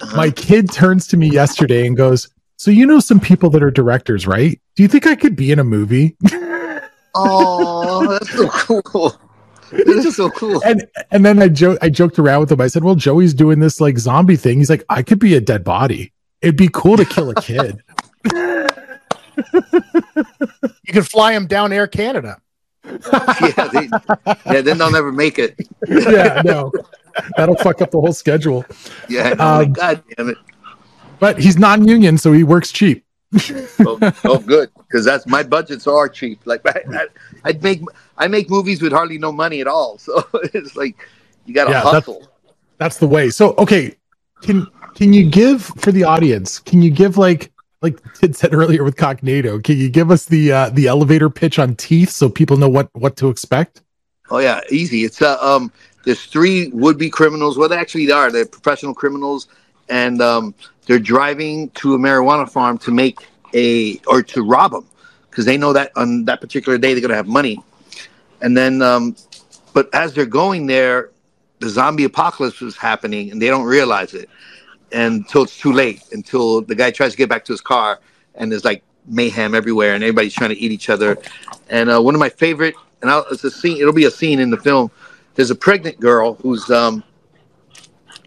Uh-huh. 0.01 0.17
My 0.17 0.31
kid 0.31 0.71
turns 0.71 1.07
to 1.07 1.17
me 1.17 1.29
yesterday 1.29 1.85
and 1.85 1.95
goes, 1.95 2.27
So 2.57 2.71
you 2.71 2.85
know 2.85 2.99
some 2.99 3.19
people 3.19 3.49
that 3.51 3.63
are 3.63 3.71
directors, 3.71 4.25
right? 4.25 4.59
Do 4.75 4.83
you 4.83 4.89
think 4.89 5.05
I 5.05 5.15
could 5.15 5.35
be 5.35 5.51
in 5.51 5.59
a 5.59 5.63
movie? 5.63 6.17
oh, 7.15 8.07
that's 8.09 8.31
so 8.31 8.81
cool. 8.83 9.15
It's 9.71 10.03
just 10.03 10.17
so 10.17 10.29
cool. 10.29 10.61
And 10.63 10.87
and 11.11 11.25
then 11.25 11.41
I 11.41 11.49
joke 11.49 11.77
I 11.81 11.89
joked 11.89 12.19
around 12.19 12.41
with 12.41 12.51
him. 12.51 12.61
I 12.61 12.67
said, 12.67 12.83
Well, 12.83 12.95
Joey's 12.95 13.33
doing 13.33 13.59
this 13.59 13.81
like 13.81 13.97
zombie 13.97 14.35
thing. 14.35 14.59
He's 14.59 14.69
like, 14.69 14.83
I 14.89 15.03
could 15.03 15.19
be 15.19 15.35
a 15.35 15.41
dead 15.41 15.63
body. 15.63 16.11
It'd 16.41 16.57
be 16.57 16.69
cool 16.71 16.97
to 16.97 17.05
kill 17.05 17.29
a 17.29 17.35
kid. 17.35 17.81
you 18.33 18.67
could 20.93 21.07
fly 21.07 21.33
him 21.33 21.47
down 21.47 21.73
Air 21.73 21.87
Canada. 21.87 22.39
yeah, 22.85 23.69
they, 23.73 23.89
yeah, 24.45 24.61
then 24.61 24.77
they'll 24.77 24.91
never 24.91 25.11
make 25.11 25.39
it. 25.39 25.55
yeah, 25.87 26.41
no, 26.45 26.71
that'll 27.35 27.55
fuck 27.55 27.81
up 27.81 27.91
the 27.91 27.99
whole 27.99 28.13
schedule. 28.13 28.63
Yeah, 29.09 29.35
oh 29.39 29.63
um, 29.63 29.73
god 29.73 30.03
damn 30.15 30.29
it. 30.29 30.37
But 31.19 31.39
he's 31.39 31.57
non-union, 31.57 32.17
so 32.17 32.31
he 32.31 32.43
works 32.43 32.71
cheap. 32.71 33.03
oh, 33.79 33.97
oh, 34.23 34.39
good, 34.39 34.69
because 34.77 35.03
that's 35.03 35.25
my 35.25 35.43
budgets 35.43 35.87
are 35.87 36.07
cheap. 36.07 36.39
Like 36.45 36.61
I, 36.65 36.83
I, 36.93 37.07
I'd 37.45 37.63
make 37.63 37.81
I 38.17 38.27
make 38.27 38.49
movies 38.49 38.81
with 38.81 38.91
hardly 38.91 39.17
no 39.17 39.31
money 39.31 39.61
at 39.61 39.67
all, 39.67 39.97
so 39.97 40.23
it's 40.53 40.75
like 40.75 40.95
you 41.45 41.53
got 41.53 41.65
to 41.65 41.71
yeah, 41.71 41.81
hustle. 41.81 42.19
That's, 42.19 42.29
that's 42.77 42.97
the 42.97 43.07
way. 43.07 43.29
So 43.29 43.55
okay, 43.57 43.95
can 44.41 44.67
can 44.95 45.13
you 45.13 45.29
give 45.29 45.63
for 45.63 45.91
the 45.91 46.03
audience? 46.03 46.59
Can 46.59 46.81
you 46.81 46.89
give 46.89 47.17
like 47.17 47.51
like 47.81 48.01
Tid 48.13 48.35
said 48.35 48.53
earlier 48.53 48.83
with 48.83 48.95
Cocknado? 48.95 49.59
Can 49.59 49.77
you 49.77 49.89
give 49.89 50.09
us 50.09 50.25
the 50.25 50.51
uh, 50.51 50.69
the 50.69 50.87
elevator 50.87 51.29
pitch 51.29 51.59
on 51.59 51.75
Teeth 51.75 52.09
so 52.09 52.29
people 52.29 52.57
know 52.57 52.69
what 52.69 52.89
what 52.93 53.15
to 53.17 53.29
expect? 53.29 53.81
Oh 54.31 54.39
yeah, 54.39 54.61
easy. 54.71 55.03
It's 55.03 55.21
uh, 55.21 55.37
um 55.41 55.71
there's 56.05 56.25
three 56.25 56.69
would 56.69 56.97
be 56.97 57.09
criminals. 57.09 57.57
Well, 57.57 57.67
they 57.67 57.77
actually 57.77 58.09
are. 58.11 58.31
They're 58.31 58.45
professional 58.45 58.93
criminals, 58.93 59.47
and 59.89 60.21
um, 60.21 60.55
they're 60.85 60.99
driving 60.99 61.69
to 61.71 61.95
a 61.95 61.97
marijuana 61.97 62.49
farm 62.49 62.77
to 62.79 62.91
make 62.91 63.27
a 63.53 63.99
or 64.07 64.23
to 64.23 64.43
rob 64.43 64.71
them 64.71 64.87
because 65.29 65.45
they 65.45 65.57
know 65.57 65.73
that 65.73 65.91
on 65.95 66.25
that 66.25 66.39
particular 66.39 66.77
day 66.77 66.93
they're 66.93 67.01
gonna 67.01 67.15
have 67.15 67.27
money. 67.27 67.61
And 68.41 68.55
then, 68.55 68.81
um, 68.81 69.15
but 69.73 69.93
as 69.93 70.13
they're 70.13 70.25
going 70.25 70.67
there, 70.67 71.09
the 71.59 71.69
zombie 71.69 72.03
apocalypse 72.03 72.61
is 72.61 72.77
happening, 72.77 73.31
and 73.31 73.41
they 73.41 73.47
don't 73.47 73.65
realize 73.65 74.13
it 74.13 74.29
until 74.91 75.43
it's 75.43 75.57
too 75.57 75.71
late, 75.71 76.01
until 76.11 76.61
the 76.61 76.75
guy 76.75 76.91
tries 76.91 77.11
to 77.11 77.17
get 77.17 77.29
back 77.29 77.45
to 77.45 77.53
his 77.53 77.61
car 77.61 77.99
and 78.35 78.51
there's 78.51 78.65
like 78.65 78.83
mayhem 79.07 79.55
everywhere 79.55 79.95
and 79.95 80.03
everybody's 80.03 80.33
trying 80.33 80.49
to 80.49 80.57
eat 80.57 80.71
each 80.71 80.89
other. 80.89 81.17
And 81.69 81.89
uh, 81.89 82.01
one 82.01 82.15
of 82.15 82.19
my 82.19 82.29
favorite, 82.29 82.75
and 83.01 83.11
I'll, 83.11 83.25
it's 83.31 83.43
a 83.43 83.51
scene, 83.51 83.77
it'll 83.77 83.93
be 83.93 84.05
a 84.05 84.11
scene 84.11 84.39
in 84.39 84.49
the 84.49 84.57
film. 84.57 84.91
There's 85.35 85.51
a 85.51 85.55
pregnant 85.55 85.99
girl 85.99 86.35
who's, 86.35 86.69
um, 86.69 87.03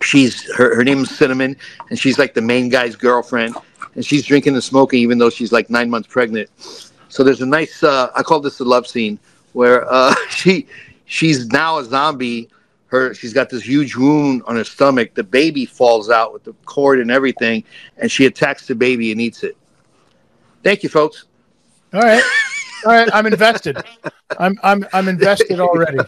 she's, 0.03 0.51
her, 0.55 0.75
her 0.75 0.85
name 0.85 0.99
is 0.99 1.11
Cinnamon, 1.11 1.57
and 1.91 1.99
she's 1.99 2.19
like 2.19 2.35
the 2.35 2.43
main 2.43 2.69
guy's 2.69 2.97
girlfriend. 2.97 3.57
And 3.95 4.05
she's 4.05 4.25
drinking 4.25 4.55
and 4.55 4.63
smoking 4.63 5.01
even 5.01 5.19
though 5.19 5.31
she's 5.31 5.51
like 5.51 5.71
nine 5.71 5.91
months 5.91 6.09
pregnant. 6.09 6.51
So 7.09 7.25
there's 7.25 7.41
a 7.41 7.47
nice, 7.47 7.83
uh, 7.83 8.11
I 8.15 8.23
call 8.23 8.41
this 8.41 8.61
a 8.61 8.65
love 8.65 8.87
scene 8.87 9.19
where 9.55 9.91
uh, 9.93 10.15
she, 10.31 10.67
she's 11.07 11.47
now 11.49 11.79
a 11.79 11.85
zombie. 11.85 12.49
Her 12.89 13.13
she's 13.15 13.33
got 13.33 13.51
this 13.51 13.63
huge 13.63 13.97
wound 13.97 14.43
on 14.47 14.57
her 14.57 14.65
stomach. 14.65 15.15
The 15.15 15.25
baby 15.25 15.67
falls 15.67 16.11
out 16.11 16.33
with 16.33 16.45
the 16.45 16.55
cord 16.65 17.01
and 17.01 17.11
everything, 17.11 17.65
and 17.99 18.11
she 18.11 18.27
attacks 18.27 18.67
the 18.67 18.75
baby 18.75 19.13
and 19.13 19.21
eats 19.21 19.43
it. 19.45 19.57
Thank 20.63 20.83
you, 20.83 20.89
folks. 20.89 21.27
All 21.93 22.01
right. 22.01 22.23
All 22.87 22.93
right. 22.93 23.09
I'm 23.13 23.27
invested. 23.27 23.77
I'm 24.39 24.59
I'm 24.63 24.87
I'm 24.93 25.09
invested 25.09 25.61
already. 25.61 25.99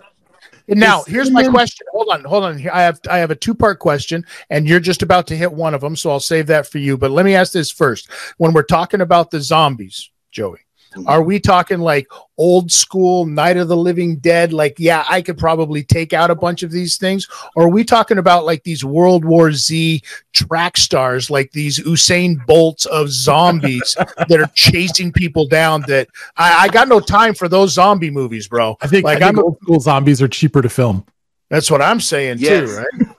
Now 0.69 1.03
here's 1.03 1.31
my 1.31 1.47
question. 1.49 1.87
Hold 1.93 2.09
on, 2.11 2.25
hold 2.25 2.45
on. 2.45 2.69
I 2.69 2.83
have 2.83 3.01
I 3.09 3.19
have 3.19 3.31
a 3.31 3.37
two 3.37 3.55
part 3.55 3.79
question, 3.79 4.25
and 4.51 4.69
you're 4.69 4.81
just 4.81 5.03
about 5.03 5.27
to 5.29 5.37
hit 5.37 5.53
one 5.53 5.75
of 5.75 5.81
them, 5.81 5.97
so 5.97 6.11
I'll 6.11 6.21
save 6.21 6.47
that 6.47 6.67
for 6.67 6.79
you. 6.79 6.97
But 6.97 7.11
let 7.11 7.25
me 7.25 7.35
ask 7.35 7.53
this 7.53 7.71
first: 7.71 8.09
When 8.39 8.53
we're 8.53 8.63
talking 8.63 9.01
about 9.01 9.31
the 9.31 9.41
zombies, 9.41 10.11
Joey, 10.31 10.61
are 11.07 11.23
we 11.23 11.39
talking 11.39 11.79
like 11.81 12.09
old 12.37 12.71
school 12.73 13.27
Night 13.27 13.57
of 13.57 13.69
the 13.69 13.77
Living 13.77 14.17
Dead? 14.17 14.53
Like, 14.53 14.75
yeah, 14.79 15.05
I 15.09 15.23
could 15.23 15.39
probably 15.39 15.83
take 15.83 16.13
out 16.13 16.31
a 16.31 16.35
bunch 16.35 16.63
of 16.63 16.71
these 16.71 16.97
things. 16.97 17.29
Or 17.55 17.65
are 17.65 17.69
we 17.69 17.85
talking 17.85 18.19
about 18.19 18.45
like 18.45 18.65
these 18.65 18.85
World 18.85 19.25
War 19.25 19.53
Z 19.53 20.03
track 20.33 20.77
stars, 20.77 21.31
like 21.31 21.53
these 21.53 21.79
Usain 21.81 22.45
Bolts 22.47 22.87
of 22.87 23.09
zombies 23.09 23.97
that 24.29 24.41
are 24.41 24.51
chasing 24.55 25.13
people 25.13 25.47
down? 25.47 25.83
That 25.87 26.09
I, 26.37 26.65
I 26.65 26.69
got 26.69 26.89
no 26.89 27.01
time 27.01 27.35
for 27.35 27.49
those 27.49 27.73
zombie 27.73 28.11
movies, 28.11 28.49
bro. 28.49 28.77
I 28.81 28.87
think 28.87 29.05
like 29.05 29.19
I 29.23 29.27
think 29.29 29.39
I'm. 29.39 29.45
old 29.45 29.59
school 29.63 29.81
zombies 29.81 30.21
are 30.21 30.29
cheaper 30.29 30.63
to 30.63 30.69
film. 30.69 31.05
That's 31.51 31.71
what 31.71 31.83
I'm 31.83 32.01
saying 32.01 32.39
Yes. 32.39 32.69
too, 32.71 32.77
right? 32.77 33.17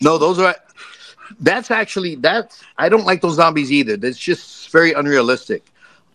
No, 0.00 0.18
those 0.18 0.38
are. 0.38 0.54
That's 1.40 1.70
actually 1.70 2.16
that's. 2.16 2.62
I 2.76 2.88
don't 2.88 3.04
like 3.04 3.20
those 3.20 3.36
zombies 3.36 3.70
either. 3.72 3.96
That's 3.96 4.18
just 4.18 4.70
very 4.70 4.92
unrealistic. 4.92 5.64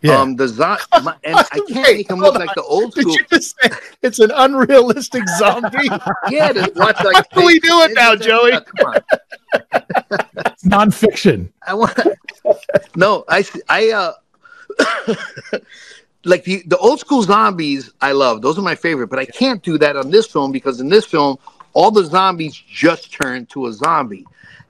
Yeah. 0.04 0.20
Um, 0.20 0.36
the 0.36 0.48
zo- 0.48 0.76
my, 1.02 1.16
and 1.24 1.36
I 1.36 1.42
can't 1.44 1.70
Wait, 1.70 1.96
make 1.96 2.08
them 2.08 2.18
hold 2.20 2.34
look 2.34 2.46
like 2.46 2.54
the 2.54 2.62
old 2.62 2.92
Did 2.94 3.02
school. 3.02 3.14
you 3.14 3.24
just 3.32 3.56
say 3.62 3.70
it's 4.02 4.18
an 4.18 4.30
unrealistic 4.34 5.26
zombie? 5.38 5.88
Yeah, 6.30 6.52
to 6.52 6.70
watch 6.76 7.02
like. 7.02 7.16
How 7.32 7.40
do 7.40 7.46
we 7.46 7.58
do 7.58 7.80
it 7.82 7.92
now, 7.94 8.14
Joey? 8.14 8.52
Come 8.52 8.86
on. 8.86 8.96
It's 10.46 10.64
nonfiction. 10.64 11.48
I 11.66 11.72
want. 11.74 11.98
no, 12.96 13.24
I 13.28 13.44
I 13.68 13.90
uh. 13.92 14.12
like 16.24 16.44
the, 16.44 16.62
the 16.66 16.78
old 16.78 17.00
school 17.00 17.22
zombies, 17.22 17.90
I 18.00 18.12
love. 18.12 18.42
Those 18.42 18.58
are 18.58 18.62
my 18.62 18.74
favorite, 18.74 19.08
but 19.08 19.18
I 19.18 19.26
can't 19.26 19.62
do 19.62 19.76
that 19.78 19.96
on 19.96 20.10
this 20.10 20.26
film 20.26 20.52
because 20.52 20.80
in 20.80 20.88
this 20.88 21.04
film, 21.04 21.38
all 21.74 21.90
the 21.90 22.04
zombies 22.04 22.54
just 22.54 23.12
turn 23.12 23.46
to 23.46 23.66
a 23.66 23.72
zombie, 23.72 24.26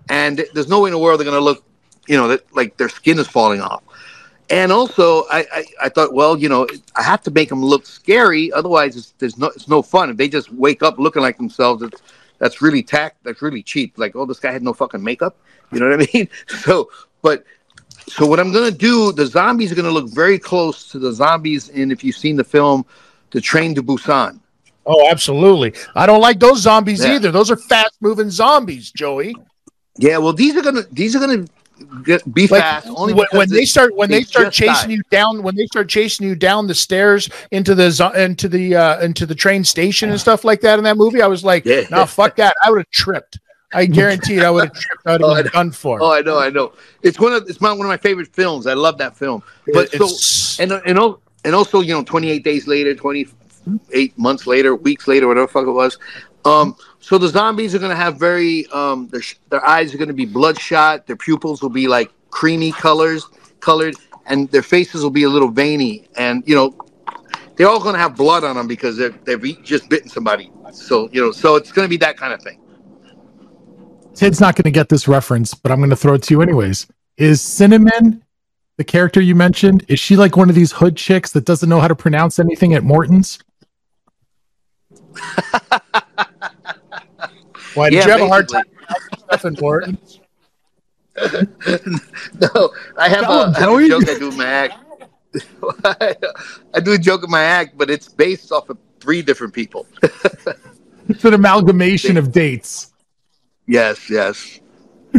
and 0.08 0.44
there's 0.54 0.68
no 0.68 0.80
way 0.80 0.88
in 0.88 0.92
the 0.92 0.98
world 0.98 1.20
they're 1.20 1.24
gonna 1.24 1.38
look, 1.40 1.64
you 2.08 2.16
know, 2.16 2.28
that 2.28 2.44
like 2.54 2.76
their 2.76 2.88
skin 2.88 3.18
is 3.18 3.28
falling 3.28 3.60
off. 3.60 3.83
And 4.50 4.70
also, 4.70 5.24
I, 5.30 5.46
I, 5.52 5.64
I 5.84 5.88
thought, 5.88 6.12
well, 6.12 6.36
you 6.36 6.48
know, 6.48 6.66
I 6.94 7.02
have 7.02 7.22
to 7.22 7.30
make 7.30 7.48
them 7.48 7.64
look 7.64 7.86
scary. 7.86 8.52
Otherwise, 8.52 8.96
it's, 8.96 9.14
there's 9.18 9.38
no, 9.38 9.46
it's 9.48 9.68
no 9.68 9.80
fun. 9.82 10.10
If 10.10 10.16
they 10.16 10.28
just 10.28 10.52
wake 10.52 10.82
up 10.82 10.98
looking 10.98 11.22
like 11.22 11.38
themselves, 11.38 11.82
it's, 11.82 12.02
that's 12.38 12.60
really 12.60 12.82
tack. 12.82 13.16
That's 13.22 13.40
really 13.40 13.62
cheap. 13.62 13.96
Like, 13.96 14.14
oh, 14.14 14.26
this 14.26 14.38
guy 14.38 14.52
had 14.52 14.62
no 14.62 14.74
fucking 14.74 15.02
makeup. 15.02 15.36
You 15.72 15.80
know 15.80 15.88
what 15.88 16.00
I 16.02 16.08
mean? 16.14 16.28
So, 16.46 16.90
but 17.22 17.44
so 18.06 18.26
what 18.26 18.38
I'm 18.38 18.52
gonna 18.52 18.70
do, 18.70 19.12
the 19.12 19.24
zombies 19.26 19.72
are 19.72 19.74
gonna 19.74 19.90
look 19.90 20.10
very 20.10 20.38
close 20.38 20.88
to 20.90 20.98
the 20.98 21.12
zombies 21.12 21.70
in 21.70 21.90
if 21.90 22.04
you've 22.04 22.16
seen 22.16 22.36
the 22.36 22.44
film, 22.44 22.84
The 23.30 23.40
Train 23.40 23.74
to 23.76 23.82
Busan. 23.82 24.40
Oh, 24.84 25.08
absolutely. 25.10 25.72
I 25.94 26.04
don't 26.04 26.20
like 26.20 26.38
those 26.38 26.60
zombies 26.60 27.02
Yeah. 27.02 27.14
either. 27.14 27.30
Those 27.32 27.50
are 27.50 27.56
fast 27.56 27.96
moving 28.02 28.28
zombies, 28.28 28.90
Joey. 28.90 29.34
Yeah, 29.96 30.18
well, 30.18 30.34
these 30.34 30.54
are 30.56 30.62
gonna 30.62 30.82
these 30.92 31.16
are 31.16 31.20
gonna 31.20 31.46
get, 32.04 32.32
be 32.34 32.46
Like 32.46 32.62
fast 32.62 32.86
only 32.96 33.14
when, 33.14 33.26
when 33.32 33.48
they 33.48 33.64
start 33.64 33.94
when 33.96 34.10
they 34.10 34.18
they, 34.20 34.24
start 34.24 34.52
chasing 34.52 34.90
died. 34.90 34.96
you 34.98 35.02
down 35.10 35.42
when 35.42 35.54
they 35.56 35.66
start 35.66 35.88
chasing 35.88 36.26
you 36.26 36.34
down 36.34 36.66
the 36.66 36.74
stairs 36.74 37.28
into 37.50 37.74
the 37.74 38.12
into 38.16 38.48
the 38.48 38.76
uh 38.76 39.00
into 39.00 39.26
the 39.26 39.34
train 39.34 39.64
station 39.64 40.10
and 40.10 40.20
stuff 40.20 40.44
like 40.44 40.60
that 40.60 40.78
in 40.78 40.84
that 40.84 40.96
movie, 40.96 41.20
I 41.22 41.26
was 41.26 41.44
like, 41.44 41.64
Yeah. 41.64 41.82
no, 41.90 42.06
fuck 42.06 42.36
that. 42.36 42.54
I 42.62 42.70
would 42.70 42.78
have 42.78 42.90
tripped. 42.90 43.38
I 43.72 43.86
guarantee 43.86 44.40
I 44.40 44.50
would 44.50 44.64
have 44.68 44.72
tripped. 44.72 45.06
I 45.06 45.12
would 45.12 45.22
Oh, 45.22 45.34
have 45.34 45.44
been 45.46 45.52
done 45.52 45.72
for. 45.72 46.00
Oh, 46.00 46.12
I 46.12 46.20
know, 46.20 46.38
I 46.38 46.48
know. 46.48 46.72
It's 47.02 47.18
one 47.18 47.32
of 47.32 47.48
it's 47.48 47.60
my, 47.60 47.70
one 47.72 47.80
of 47.80 47.88
my 47.88 47.96
favorite 47.96 48.28
films. 48.28 48.66
I 48.68 48.74
love 48.74 48.98
that 48.98 49.16
film. 49.16 49.42
But 49.72 49.90
so 49.90 50.62
and 50.62 50.70
and 50.86 51.16
and 51.44 51.54
also 51.54 51.80
you 51.80 51.92
know 51.92 52.04
28 52.04 52.44
days 52.44 52.66
later 52.68 52.94
28 52.94 54.16
months 54.18 54.46
later 54.46 54.76
weeks 54.76 55.08
later 55.08 55.26
whatever 55.26 55.46
the 55.46 55.52
fuck 55.52 55.66
it 55.66 55.72
was 55.72 55.98
um 56.44 56.76
so 57.00 57.18
the 57.18 57.28
zombies 57.28 57.74
are 57.74 57.78
going 57.78 57.90
to 57.90 57.96
have 57.96 58.18
very 58.18 58.66
um 58.68 59.08
their, 59.08 59.22
their 59.50 59.64
eyes 59.66 59.94
are 59.94 59.98
going 59.98 60.08
to 60.08 60.14
be 60.14 60.26
bloodshot 60.26 61.06
their 61.06 61.16
pupils 61.16 61.62
will 61.62 61.68
be 61.68 61.88
like 61.88 62.10
creamy 62.30 62.72
colors 62.72 63.26
colored 63.60 63.94
and 64.26 64.50
their 64.50 64.62
faces 64.62 65.02
will 65.02 65.10
be 65.10 65.24
a 65.24 65.28
little 65.28 65.50
veiny 65.50 66.06
and 66.16 66.42
you 66.46 66.54
know 66.54 66.76
they're 67.56 67.68
all 67.68 67.80
going 67.80 67.94
to 67.94 68.00
have 68.00 68.16
blood 68.16 68.42
on 68.42 68.56
them 68.56 68.66
because 68.66 68.96
they've 68.96 69.62
just 69.62 69.88
bitten 69.88 70.08
somebody 70.08 70.50
so 70.72 71.08
you 71.12 71.20
know 71.20 71.30
so 71.30 71.56
it's 71.56 71.72
going 71.72 71.84
to 71.84 71.90
be 71.90 71.96
that 71.96 72.16
kind 72.16 72.32
of 72.32 72.42
thing 72.42 72.60
Tid's 74.14 74.40
not 74.40 74.54
going 74.54 74.64
to 74.64 74.70
get 74.70 74.88
this 74.88 75.08
reference, 75.08 75.54
but 75.54 75.72
I'm 75.72 75.78
going 75.78 75.90
to 75.90 75.96
throw 75.96 76.14
it 76.14 76.22
to 76.24 76.34
you 76.34 76.40
anyways. 76.40 76.86
Is 77.16 77.42
Cinnamon 77.42 78.22
the 78.76 78.84
character 78.84 79.20
you 79.20 79.34
mentioned? 79.34 79.84
Is 79.88 79.98
she 79.98 80.16
like 80.16 80.36
one 80.36 80.48
of 80.48 80.54
these 80.54 80.72
hood 80.72 80.96
chicks 80.96 81.32
that 81.32 81.44
doesn't 81.44 81.68
know 81.68 81.80
how 81.80 81.88
to 81.88 81.96
pronounce 81.96 82.38
anything 82.38 82.74
at 82.74 82.84
Morton's? 82.84 83.40
Why 87.74 87.90
did 87.90 87.96
Yeah, 87.96 88.04
you 88.06 88.10
have 88.12 88.20
a 88.22 88.28
hard 88.28 88.48
time 88.48 88.64
basically. 89.30 89.56
pronouncing 89.56 89.96
stuff 89.96 90.20
no, 92.40 92.70
I 92.98 93.08
have, 93.08 93.20
Tell 93.22 93.42
a, 93.42 93.46
him, 93.48 93.54
I 93.56 93.60
have 93.60 93.70
a 93.78 93.88
joke 93.88 94.08
I 94.08 94.18
do 94.18 94.28
in 94.30 94.36
my 94.36 94.46
act. 94.46 94.74
I 96.74 96.80
do 96.80 96.92
a 96.92 96.98
joke 96.98 97.22
in 97.24 97.30
my 97.30 97.42
act, 97.42 97.78
but 97.78 97.88
it's 97.90 98.08
based 98.08 98.50
off 98.52 98.68
of 98.68 98.78
three 99.00 99.22
different 99.22 99.52
people. 99.54 99.86
It's 101.06 101.22
an 101.22 101.34
amalgamation 101.34 102.16
of 102.16 102.32
dates. 102.32 102.90
yes, 103.66 104.08
yes. 104.08 104.58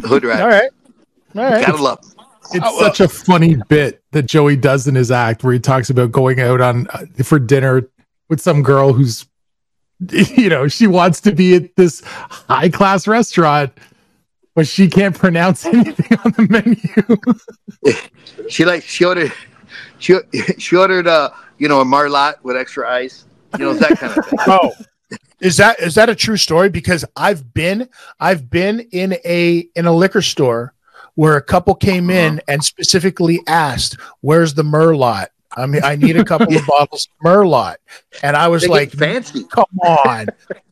Hood 0.04 0.24
rat. 0.26 0.42
All 0.42 0.48
right. 0.48 0.72
All 1.36 1.44
right. 1.44 1.64
Gotta 1.64 1.84
love 1.84 2.00
'em. 2.04 2.26
It's 2.56 2.66
Oh, 2.66 2.76
well. 2.78 2.80
such 2.80 3.02
a 3.02 3.08
funny 3.08 3.56
bit 3.70 4.02
that 4.12 4.24
Joey 4.26 4.56
does 4.56 4.88
in 4.88 4.96
his 4.96 5.12
act 5.12 5.44
where 5.44 5.54
he 5.54 5.60
talks 5.60 5.92
about 5.92 6.12
going 6.12 6.40
out 6.42 6.60
on 6.60 6.88
uh, 6.88 7.06
for 7.24 7.38
dinner 7.38 7.88
with 8.30 8.42
some 8.42 8.64
girl 8.64 8.94
who's 8.94 9.28
you 10.12 10.50
know, 10.50 10.68
she 10.68 10.88
wants 10.88 11.22
to 11.22 11.32
be 11.32 11.56
at 11.56 11.76
this 11.76 12.02
high 12.06 12.70
class 12.70 13.08
restaurant 13.08 13.72
but 14.56 14.66
she 14.66 14.88
can't 14.88 15.16
pronounce 15.16 15.66
anything 15.66 16.18
on 16.26 16.32
the 16.32 16.48
menu. 16.50 17.98
She 18.50 18.66
like 18.66 18.84
she 18.84 19.06
ordered 19.06 19.32
she 20.00 20.18
she 20.58 20.76
ordered 20.76 21.08
uh 21.08 21.30
you 21.58 21.68
know 21.68 21.82
a 21.82 21.86
marlot 21.86 22.44
with 22.44 22.56
extra 22.56 22.90
ice. 22.90 23.26
You 23.58 23.66
know 23.66 23.74
that 23.74 24.00
kind 24.00 24.18
of 24.18 24.26
thing. 24.26 24.40
Oh, 24.48 24.72
is 25.40 25.58
that 25.58 25.80
is 25.80 25.96
that 25.96 26.10
a 26.10 26.16
true 26.16 26.38
story? 26.38 26.70
Because 26.70 27.06
I've 27.16 27.54
been 27.54 27.88
I've 28.20 28.50
been 28.50 28.82
in 28.92 29.14
a 29.26 29.68
in 29.76 29.86
a 29.86 29.92
liquor 29.92 30.22
store 30.22 30.74
where 31.16 31.38
a 31.38 31.42
couple 31.42 31.76
came 31.76 32.10
in 32.10 32.42
and 32.48 32.64
specifically 32.64 33.40
asked, 33.48 33.98
"Where's 34.22 34.56
the 34.56 34.64
Merlot?" 34.64 35.28
I 35.56 35.66
mean, 35.66 35.84
I 35.84 35.96
need 35.96 36.18
a 36.18 36.26
couple 36.26 36.56
of 36.56 36.66
bottles 36.68 37.08
of 37.08 37.26
Merlot, 37.26 37.78
and 38.24 38.36
I 38.36 38.48
was 38.48 38.64
They 38.64 38.68
like, 38.70 38.92
fancy. 38.92 39.44
"Come 39.46 39.66
on." 39.84 40.28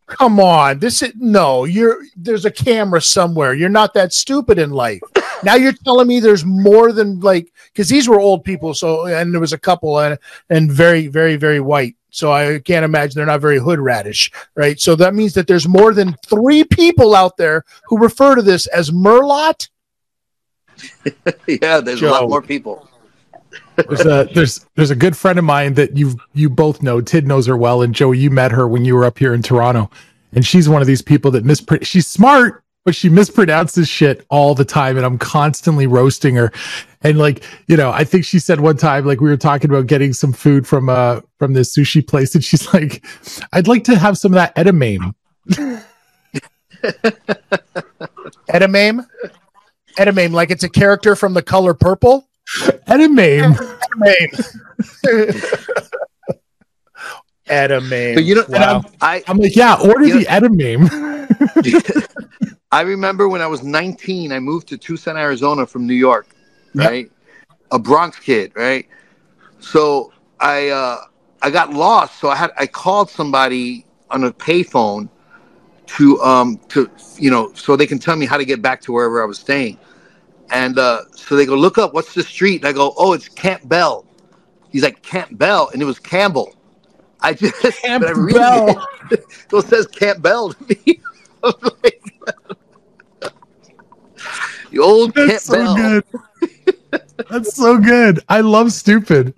Come 0.07 0.39
on, 0.39 0.79
this 0.79 1.01
is 1.01 1.13
no. 1.15 1.63
You're 1.63 1.97
there's 2.15 2.45
a 2.45 2.51
camera 2.51 3.01
somewhere. 3.01 3.53
You're 3.53 3.69
not 3.69 3.93
that 3.93 4.13
stupid 4.13 4.59
in 4.59 4.69
life. 4.69 5.01
Now 5.43 5.55
you're 5.55 5.73
telling 5.73 6.07
me 6.07 6.19
there's 6.19 6.45
more 6.45 6.91
than 6.91 7.19
like 7.21 7.51
because 7.71 7.89
these 7.89 8.07
were 8.07 8.19
old 8.19 8.43
people. 8.43 8.73
So 8.73 9.05
and 9.05 9.33
there 9.33 9.39
was 9.41 9.53
a 9.53 9.57
couple 9.57 9.99
and 9.99 10.19
and 10.49 10.71
very 10.71 11.07
very 11.07 11.35
very 11.37 11.59
white. 11.59 11.95
So 12.11 12.31
I 12.31 12.59
can't 12.59 12.85
imagine 12.85 13.15
they're 13.15 13.25
not 13.25 13.41
very 13.41 13.57
hood 13.57 13.79
radish, 13.79 14.29
right? 14.55 14.79
So 14.79 14.95
that 14.97 15.15
means 15.15 15.33
that 15.33 15.47
there's 15.47 15.67
more 15.67 15.93
than 15.93 16.15
three 16.27 16.63
people 16.63 17.15
out 17.15 17.37
there 17.37 17.63
who 17.85 17.97
refer 17.97 18.35
to 18.35 18.43
this 18.43 18.67
as 18.67 18.91
Merlot. 18.91 19.67
yeah, 21.47 21.79
there's 21.79 22.01
a 22.03 22.09
lot 22.11 22.29
more 22.29 22.41
people. 22.41 22.87
There's 23.75 24.05
a 24.05 24.29
there's 24.33 24.65
there's 24.75 24.91
a 24.91 24.95
good 24.95 25.17
friend 25.17 25.39
of 25.39 25.45
mine 25.45 25.73
that 25.75 25.97
you 25.97 26.17
you 26.33 26.49
both 26.49 26.81
know. 26.81 27.01
Tid 27.01 27.27
knows 27.27 27.47
her 27.47 27.57
well, 27.57 27.81
and 27.81 27.93
Joey, 27.93 28.19
you 28.19 28.29
met 28.29 28.51
her 28.51 28.67
when 28.67 28.85
you 28.85 28.95
were 28.95 29.05
up 29.05 29.17
here 29.19 29.33
in 29.33 29.41
Toronto, 29.41 29.89
and 30.33 30.45
she's 30.45 30.69
one 30.69 30.81
of 30.81 30.87
these 30.87 31.01
people 31.01 31.31
that 31.31 31.43
mispr. 31.43 31.83
She's 31.85 32.07
smart, 32.07 32.63
but 32.85 32.95
she 32.95 33.09
mispronounces 33.09 33.89
shit 33.89 34.25
all 34.29 34.55
the 34.55 34.65
time, 34.65 34.97
and 34.97 35.05
I'm 35.05 35.17
constantly 35.17 35.87
roasting 35.87 36.35
her. 36.35 36.51
And 37.01 37.17
like 37.17 37.43
you 37.67 37.77
know, 37.77 37.91
I 37.91 38.03
think 38.03 38.25
she 38.25 38.39
said 38.39 38.59
one 38.59 38.77
time, 38.77 39.05
like 39.05 39.21
we 39.21 39.29
were 39.29 39.37
talking 39.37 39.69
about 39.69 39.87
getting 39.87 40.13
some 40.13 40.33
food 40.33 40.67
from 40.67 40.89
uh 40.89 41.21
from 41.39 41.53
this 41.53 41.75
sushi 41.75 42.05
place, 42.05 42.35
and 42.35 42.43
she's 42.43 42.73
like, 42.73 43.05
"I'd 43.53 43.67
like 43.67 43.83
to 43.85 43.97
have 43.97 44.17
some 44.17 44.33
of 44.33 44.35
that 44.35 44.55
edamame." 44.55 45.13
Edamame, 48.49 49.05
edamame, 49.97 50.31
like 50.31 50.51
it's 50.51 50.63
a 50.63 50.69
character 50.69 51.15
from 51.15 51.33
the 51.33 51.41
color 51.41 51.73
purple. 51.73 52.27
Edamame. 52.87 53.55
Edamame. 53.55 55.47
Edamame. 57.47 58.15
But 58.15 58.23
you 58.23 58.35
know, 58.35 58.45
wow. 58.49 58.83
I 59.01 59.23
I'm 59.27 59.37
like, 59.37 59.55
yeah, 59.55 59.75
order 59.75 60.05
You 60.05 60.19
the 60.19 60.25
edamame. 60.25 60.89
I 62.71 62.81
remember 62.81 63.29
when 63.29 63.41
I 63.41 63.47
was 63.47 63.63
19, 63.63 64.31
I 64.31 64.39
moved 64.39 64.67
to 64.69 64.77
Tucson, 64.77 65.15
Arizona 65.17 65.65
from 65.65 65.85
New 65.85 65.93
York, 65.93 66.27
Yep. 66.73 66.89
right? 66.89 67.11
A 67.71 67.77
Bronx 67.79 68.17
kid, 68.19 68.51
right? 68.55 68.87
So 69.59 70.11
I 70.39 70.69
uh, 70.69 70.97
I 71.41 71.49
got 71.49 71.71
lost. 71.73 72.19
So 72.19 72.29
I 72.29 72.35
had 72.35 72.51
I 72.57 72.65
called 72.67 73.09
somebody 73.09 73.85
on 74.09 74.23
a 74.25 74.31
payphone 74.31 75.09
to 75.85 76.19
um 76.21 76.59
to 76.69 76.89
you 77.17 77.29
know 77.29 77.51
so 77.53 77.75
they 77.75 77.85
can 77.87 77.99
tell 77.99 78.15
me 78.15 78.25
how 78.25 78.37
to 78.37 78.45
get 78.45 78.61
back 78.61 78.81
to 78.81 78.91
wherever 78.93 79.21
I 79.21 79.25
was 79.25 79.39
staying. 79.39 79.77
And 80.51 80.77
uh, 80.77 81.01
so 81.15 81.35
they 81.35 81.45
go 81.45 81.55
look 81.55 81.77
up 81.77 81.93
what's 81.93 82.13
the 82.13 82.23
street, 82.23 82.57
and 82.61 82.65
I 82.65 82.73
go, 82.73 82.93
oh, 82.97 83.13
it's 83.13 83.27
Camp 83.27 83.67
Bell. 83.67 84.05
He's 84.71 84.83
like 84.83 85.01
Camp 85.01 85.37
Bell, 85.37 85.69
and 85.73 85.81
it 85.81 85.85
was 85.85 85.99
Campbell. 85.99 86.53
I 87.21 87.33
just 87.33 87.55
Camp 87.81 88.03
but 88.05 88.09
I 88.15 88.19
read 88.19 88.33
Bell. 88.35 88.87
It, 89.11 89.23
so 89.49 89.57
it 89.59 89.67
says 89.67 89.87
Camp 89.87 90.21
Bell 90.21 90.53
to 90.53 90.65
me. 90.67 90.99
Like, 91.83 92.01
the 94.71 94.79
old 94.79 95.13
Camp 95.13 95.29
That's 95.29 95.43
so 95.43 95.53
Bell. 95.53 95.75
good. 95.75 96.03
That's 97.29 97.55
so 97.55 97.77
good. 97.77 98.21
I 98.29 98.39
love 98.39 98.71
stupid. 98.71 99.33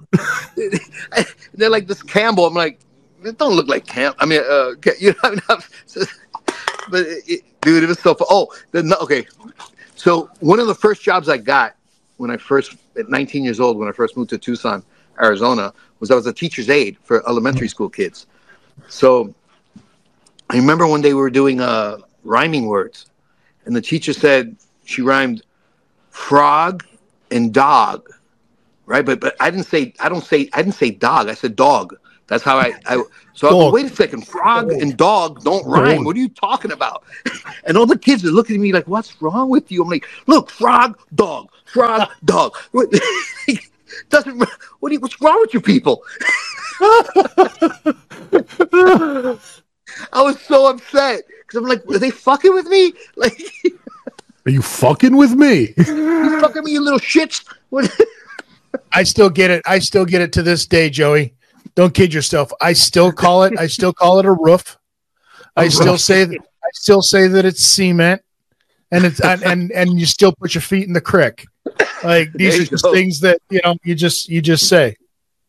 They're 1.55 1.69
like 1.69 1.87
this 1.87 2.03
Campbell. 2.03 2.45
I'm 2.45 2.53
like, 2.53 2.79
it 3.23 3.39
don't 3.39 3.55
look 3.55 3.67
like 3.67 3.87
Camp. 3.87 4.15
I 4.19 4.25
mean, 4.27 4.41
uh, 4.47 4.73
you 4.99 5.11
know, 5.13 5.15
I 5.23 5.29
mean, 5.31 5.41
but 6.91 7.01
it, 7.07 7.23
it- 7.27 7.41
dude, 7.61 7.83
it 7.83 7.87
was 7.87 7.99
so. 7.99 8.13
Fun. 8.13 8.27
Oh, 8.29 8.47
the, 8.71 8.97
okay. 9.01 9.25
So 10.05 10.29
one 10.39 10.59
of 10.59 10.67
the 10.67 10.75
first 10.75 11.01
jobs 11.01 11.29
I 11.29 11.37
got 11.37 11.75
when 12.17 12.29
I 12.29 12.37
first, 12.37 12.75
at 12.95 13.09
19 13.09 13.43
years 13.43 13.59
old, 13.59 13.75
when 13.75 13.89
I 13.89 13.91
first 13.91 14.15
moved 14.15 14.29
to 14.29 14.37
Tucson, 14.37 14.83
Arizona, 15.19 15.73
was 15.99 16.11
I 16.11 16.13
was 16.13 16.27
a 16.27 16.31
teacher's 16.31 16.69
aide 16.69 16.95
for 17.01 17.27
elementary 17.27 17.67
school 17.67 17.89
kids. 17.89 18.27
So 18.87 19.33
I 20.51 20.57
remember 20.57 20.85
one 20.85 21.01
day 21.01 21.15
we 21.15 21.21
were 21.21 21.31
doing 21.31 21.59
uh, 21.59 21.97
rhyming 22.23 22.67
words, 22.67 23.07
and 23.65 23.75
the 23.75 23.81
teacher 23.81 24.13
said 24.13 24.55
she 24.83 25.01
rhymed 25.01 25.41
frog 26.11 26.85
and 27.31 27.51
dog, 27.51 28.07
right? 28.85 29.03
But 29.03 29.19
but 29.19 29.35
I 29.39 29.49
didn't 29.49 29.65
say 29.65 29.95
I 29.99 30.07
don't 30.07 30.23
say 30.23 30.51
I 30.53 30.61
didn't 30.61 30.75
say 30.75 30.91
dog. 30.91 31.29
I 31.29 31.33
said 31.33 31.55
dog. 31.55 31.95
That's 32.27 32.43
how 32.43 32.57
I. 32.57 32.73
I 32.85 33.03
so 33.33 33.47
I 33.47 33.51
Dog. 33.51 33.59
go, 33.59 33.71
wait 33.71 33.85
a 33.85 33.95
second, 33.95 34.25
frog 34.27 34.71
and 34.71 34.95
dog 34.97 35.43
don't 35.43 35.65
rhyme. 35.67 35.97
Dog. 35.97 36.05
What 36.05 36.15
are 36.15 36.19
you 36.19 36.29
talking 36.29 36.71
about? 36.71 37.03
And 37.67 37.77
all 37.77 37.87
the 37.87 37.97
kids 37.97 38.23
are 38.23 38.29
looking 38.29 38.57
at 38.57 38.61
me 38.61 38.71
like, 38.71 38.87
"What's 38.87 39.19
wrong 39.23 39.49
with 39.49 39.71
you?" 39.71 39.81
I'm 39.81 39.89
like, 39.89 40.05
"Look, 40.27 40.51
frog, 40.51 40.99
dog, 41.15 41.49
frog, 41.65 42.09
dog." 42.25 42.55
Doesn't 44.09 44.37
what? 44.37 44.49
Do 44.89 44.93
you, 44.93 44.99
what's 44.99 45.19
wrong 45.19 45.39
with 45.41 45.53
you 45.53 45.61
people? 45.61 46.03
I 50.13 50.21
was 50.21 50.39
so 50.41 50.67
upset 50.69 51.23
because 51.27 51.57
I'm 51.57 51.65
like, 51.65 51.85
are 51.87 51.97
they 51.99 52.11
fucking 52.11 52.53
with 52.53 52.67
me? 52.67 52.93
Like, 53.15 53.41
Are 54.45 54.51
you 54.51 54.61
fucking 54.61 55.15
with 55.15 55.31
me? 55.33 55.73
you 55.77 56.39
fucking 56.41 56.63
me, 56.63 56.71
you 56.73 56.81
little 56.81 56.99
shits. 56.99 57.45
I 58.91 59.03
still 59.03 59.29
get 59.29 59.49
it. 59.51 59.63
I 59.65 59.79
still 59.79 60.05
get 60.05 60.21
it 60.21 60.33
to 60.33 60.43
this 60.43 60.65
day, 60.65 60.89
Joey. 60.89 61.33
Don't 61.75 61.93
kid 61.93 62.13
yourself. 62.13 62.51
I 62.61 62.73
still 62.73 63.11
call 63.11 63.43
it. 63.43 63.53
I 63.59 63.67
still 63.67 63.93
call 63.93 64.19
it 64.19 64.25
a 64.25 64.31
roof. 64.31 64.77
I 65.55 65.65
A 65.65 65.71
still 65.71 65.97
say 65.97 66.23
that. 66.25 66.39
I 66.39 66.69
still 66.73 67.01
say 67.01 67.27
that 67.27 67.45
it's 67.45 67.63
cement, 67.63 68.21
and 68.91 69.05
it's 69.05 69.19
and 69.19 69.43
and, 69.43 69.71
and 69.71 69.99
you 69.99 70.05
still 70.05 70.33
put 70.33 70.55
your 70.55 70.61
feet 70.61 70.87
in 70.87 70.93
the 70.93 71.01
creek. 71.01 71.45
Like 72.03 72.31
these 72.33 72.59
are 72.59 72.65
just 72.65 72.83
go. 72.83 72.93
things 72.93 73.19
that 73.21 73.39
you 73.49 73.59
know. 73.63 73.75
You 73.83 73.95
just 73.95 74.29
you 74.29 74.41
just 74.41 74.69
say. 74.69 74.95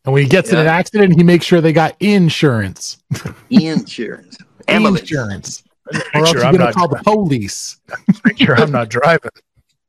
And 0.04 0.12
when 0.12 0.22
he 0.22 0.28
gets 0.28 0.52
in 0.52 0.58
an 0.58 0.68
accident, 0.68 1.16
he 1.16 1.24
makes 1.24 1.44
sure 1.44 1.60
they 1.60 1.72
got 1.72 1.96
insurance. 2.00 2.98
Insurance. 3.50 4.38
Ambulance. 4.68 5.00
Insurance. 5.00 5.64
Make 5.92 6.02
Or 6.14 6.18
else 6.20 6.30
sure 6.30 6.38
you're 6.38 6.46
I'm 6.46 6.52
gonna 6.52 6.64
not. 6.66 6.74
call 6.74 6.88
the 6.88 7.02
police. 7.02 7.80
Make 8.24 8.38
sure 8.38 8.56
I'm 8.56 8.72
not 8.72 8.88
driving. 8.88 9.30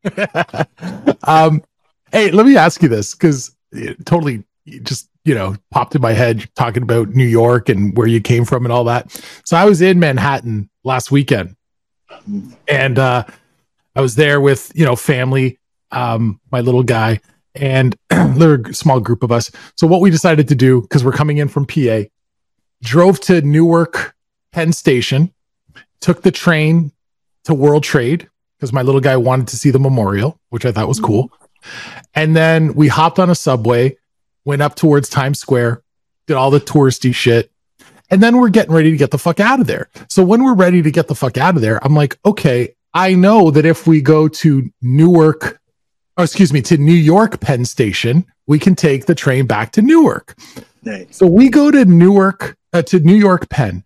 um, 1.23 1.63
hey, 2.11 2.31
let 2.31 2.45
me 2.45 2.57
ask 2.57 2.81
you 2.81 2.89
this 2.89 3.13
because 3.13 3.55
it 3.71 4.03
totally 4.05 4.43
just 4.83 5.09
you 5.27 5.35
know 5.35 5.55
popped 5.71 5.93
in 5.93 6.01
my 6.01 6.13
head 6.13 6.49
talking 6.55 6.83
about 6.83 7.09
New 7.09 7.25
York 7.25 7.67
and 7.67 7.95
where 7.97 8.07
you 8.07 8.21
came 8.21 8.45
from 8.45 8.65
and 8.65 8.71
all 8.71 8.85
that. 8.85 9.11
So 9.45 9.57
I 9.57 9.65
was 9.65 9.81
in 9.81 9.99
Manhattan 9.99 10.69
last 10.85 11.11
weekend, 11.11 11.55
and 12.67 12.97
uh, 12.97 13.25
I 13.95 14.01
was 14.01 14.15
there 14.15 14.39
with 14.39 14.71
you 14.73 14.85
know 14.85 14.95
family, 14.95 15.59
um, 15.91 16.39
my 16.49 16.61
little 16.61 16.83
guy, 16.83 17.19
and 17.55 17.95
a 18.09 18.73
small 18.73 19.01
group 19.01 19.21
of 19.21 19.31
us. 19.31 19.51
So 19.75 19.85
what 19.85 19.99
we 19.99 20.09
decided 20.09 20.47
to 20.47 20.55
do 20.55 20.81
because 20.81 21.03
we're 21.03 21.11
coming 21.11 21.37
in 21.37 21.49
from 21.49 21.65
PA, 21.65 22.03
drove 22.81 23.19
to 23.21 23.41
Newark 23.41 24.15
Penn 24.53 24.71
Station, 24.71 25.33
took 25.99 26.21
the 26.21 26.31
train 26.31 26.93
to 27.43 27.53
World 27.53 27.83
Trade 27.83 28.29
because 28.57 28.71
my 28.71 28.81
little 28.81 29.01
guy 29.01 29.17
wanted 29.17 29.49
to 29.49 29.57
see 29.57 29.71
the 29.71 29.79
memorial, 29.79 30.39
which 30.49 30.65
I 30.65 30.71
thought 30.71 30.87
was 30.87 31.01
cool. 31.01 31.31
And 32.15 32.35
then 32.35 32.73
we 32.75 32.87
hopped 32.87 33.19
on 33.19 33.29
a 33.29 33.35
subway, 33.35 33.97
went 34.47 34.61
up 34.61 34.75
towards 34.75 35.09
Times 35.09 35.39
Square, 35.39 35.83
did 36.25 36.37
all 36.37 36.49
the 36.49 36.61
touristy 36.61 37.13
shit. 37.13 37.51
And 38.09 38.23
then 38.23 38.37
we're 38.37 38.47
getting 38.47 38.73
ready 38.73 38.89
to 38.91 38.97
get 38.97 39.11
the 39.11 39.17
fuck 39.17 39.41
out 39.41 39.59
of 39.59 39.67
there. 39.67 39.89
So 40.07 40.23
when 40.23 40.41
we're 40.41 40.55
ready 40.55 40.81
to 40.81 40.89
get 40.89 41.09
the 41.09 41.15
fuck 41.15 41.37
out 41.37 41.57
of 41.57 41.61
there, 41.61 41.83
I'm 41.85 41.93
like, 41.93 42.17
okay, 42.25 42.73
I 42.93 43.13
know 43.13 43.51
that 43.51 43.65
if 43.65 43.85
we 43.85 44.01
go 44.01 44.29
to 44.29 44.71
Newark, 44.81 45.59
oh, 46.15 46.23
excuse 46.23 46.53
me, 46.53 46.61
to 46.61 46.77
New 46.77 46.93
York 46.93 47.41
Penn 47.41 47.65
Station, 47.65 48.25
we 48.47 48.57
can 48.57 48.73
take 48.73 49.05
the 49.05 49.13
train 49.13 49.47
back 49.47 49.73
to 49.73 49.81
Newark. 49.81 50.37
Nice. 50.81 51.17
So 51.17 51.27
we 51.27 51.49
go 51.49 51.69
to 51.69 51.83
Newark, 51.83 52.57
uh, 52.71 52.83
to 52.83 53.01
New 53.01 53.15
York 53.15 53.49
Penn. 53.49 53.83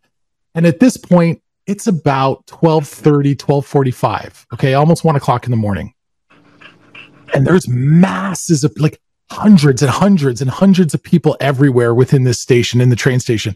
And 0.54 0.68
at 0.68 0.80
this 0.80 0.96
point, 0.96 1.42
it's 1.66 1.88
about 1.88 2.52
1230, 2.52 3.32
1245. 3.32 4.46
Okay. 4.54 4.76
Almost 4.76 5.04
one 5.04 5.16
o'clock 5.16 5.46
in 5.46 5.52
the 5.52 5.58
morning. 5.58 5.96
And 7.34 7.48
there's 7.48 7.68
masses 7.68 8.64
of 8.64 8.74
like 8.78 9.02
hundreds 9.32 9.82
and 9.82 9.90
hundreds 9.90 10.42
and 10.42 10.52
hundreds 10.52 10.94
of 10.94 11.02
people 11.02 11.38
everywhere 11.40 11.96
within 11.96 12.26
this 12.26 12.40
station, 12.40 12.82
in 12.82 12.90
the 12.90 12.96
train 12.98 13.20
station. 13.20 13.56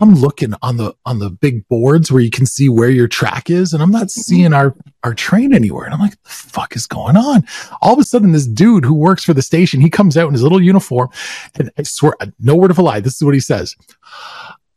I'm 0.00 0.14
looking 0.14 0.54
on 0.62 0.78
the 0.78 0.94
on 1.04 1.18
the 1.18 1.28
big 1.28 1.68
boards 1.68 2.10
where 2.10 2.22
you 2.22 2.30
can 2.30 2.46
see 2.46 2.68
where 2.68 2.88
your 2.88 3.06
track 3.06 3.50
is, 3.50 3.72
and 3.72 3.82
I'm 3.82 3.90
not 3.90 4.10
seeing 4.10 4.52
our 4.54 4.74
our 5.04 5.12
train 5.12 5.52
anywhere. 5.52 5.84
And 5.84 5.92
I'm 5.92 6.00
like, 6.00 6.20
the 6.22 6.30
fuck 6.30 6.74
is 6.74 6.86
going 6.86 7.16
on? 7.16 7.44
All 7.82 7.92
of 7.92 7.98
a 7.98 8.04
sudden, 8.04 8.32
this 8.32 8.46
dude 8.46 8.84
who 8.84 8.94
works 8.94 9.24
for 9.24 9.34
the 9.34 9.42
station, 9.42 9.80
he 9.80 9.90
comes 9.90 10.16
out 10.16 10.28
in 10.28 10.32
his 10.32 10.42
little 10.42 10.62
uniform, 10.62 11.08
and 11.56 11.70
I 11.76 11.82
swear, 11.82 12.14
no 12.40 12.56
word 12.56 12.70
of 12.70 12.78
a 12.78 12.82
lie. 12.82 13.00
This 13.00 13.16
is 13.16 13.22
what 13.22 13.34
he 13.34 13.40
says: 13.40 13.76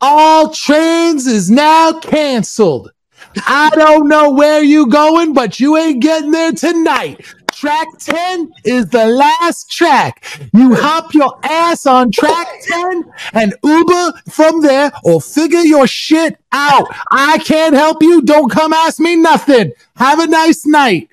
All 0.02 0.52
trains 0.52 1.26
is 1.26 1.50
now 1.50 2.00
canceled. 2.00 2.92
I 3.48 3.70
don't 3.74 4.08
know 4.08 4.32
where 4.32 4.62
you 4.62 4.88
going, 4.88 5.34
but 5.34 5.60
you 5.60 5.78
ain't 5.78 6.02
getting 6.02 6.32
there 6.32 6.52
tonight. 6.52 7.26
Track 7.56 7.88
10 8.00 8.52
is 8.66 8.88
the 8.88 9.06
last 9.06 9.72
track. 9.72 10.26
You 10.54 10.76
hop 10.76 11.14
your 11.14 11.40
ass 11.42 11.86
on 11.86 12.12
track 12.12 12.48
10 12.62 13.04
and 13.32 13.56
Uber 13.64 14.12
from 14.30 14.62
there 14.62 14.92
or 15.06 15.22
figure 15.22 15.62
your 15.62 15.88
shit 15.88 16.38
out. 16.52 16.86
I 17.12 17.38
can't 17.38 17.74
help 17.74 18.04
you. 18.04 18.22
Don't 18.24 18.52
come 18.52 18.74
ask 18.74 19.00
me 19.00 19.16
nothing. 19.16 19.72
Have 19.96 20.20
a 20.20 20.28
nice 20.28 20.66
night. 20.66 21.10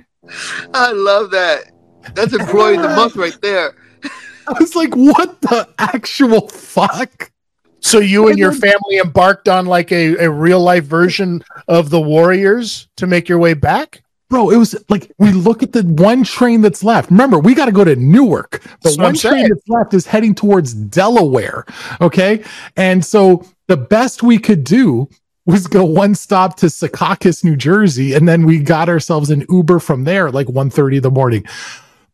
I 0.75 0.91
love 0.91 1.31
that. 1.31 1.71
That's 2.15 2.33
employee 2.33 2.75
of 2.75 2.83
the 2.83 2.89
month 2.89 3.15
right 3.15 3.39
there. 3.41 3.77
I 4.49 4.59
was 4.59 4.75
like, 4.75 4.97
what 4.97 5.41
the 5.43 5.69
actual 5.79 6.49
fuck? 6.49 7.31
So 7.79 8.01
you 8.01 8.27
and 8.27 8.37
your 8.37 8.53
family 8.53 8.99
embarked 8.99 9.49
on 9.49 9.67
like 9.67 9.93
a, 9.93 10.17
a 10.17 10.31
real 10.31 10.61
life 10.61 10.85
version 10.85 11.45
of 11.69 11.91
the 11.91 12.01
Warriors 12.01 12.89
to 12.97 13.07
make 13.07 13.29
your 13.29 13.39
way 13.39 13.55
back. 13.55 14.03
Bro, 14.33 14.49
it 14.49 14.57
was 14.57 14.75
like 14.89 15.13
we 15.19 15.31
look 15.31 15.63
at 15.63 15.73
the 15.73 15.83
one 15.83 16.25
train 16.25 16.63
that's 16.63 16.83
left. 16.83 17.11
Remember, 17.11 17.39
we 17.39 17.55
got 17.55 17.67
to 17.67 17.71
go 17.71 17.85
to 17.85 17.95
Newark. 17.97 18.63
The 18.63 18.69
That's 18.85 18.97
one 18.97 19.15
train 19.15 19.51
that's 19.51 19.69
left 19.69 19.93
is 19.93 20.07
heading 20.07 20.35
towards 20.35 20.73
Delaware. 20.73 21.67
Okay. 22.01 22.43
And 22.75 23.05
so 23.05 23.45
the 23.67 23.77
best 23.77 24.23
we 24.23 24.39
could 24.39 24.65
do 24.65 25.11
was 25.45 25.67
go 25.67 25.85
one 25.85 26.15
stop 26.15 26.57
to 26.57 26.67
Secaucus, 26.71 27.45
New 27.45 27.57
Jersey, 27.57 28.15
and 28.15 28.27
then 28.27 28.47
we 28.47 28.61
got 28.61 28.89
ourselves 28.89 29.29
an 29.29 29.45
Uber 29.51 29.81
from 29.81 30.05
there 30.05 30.31
like 30.31 30.47
1.30 30.47 30.97
in 30.97 31.03
the 31.03 31.11
morning. 31.11 31.45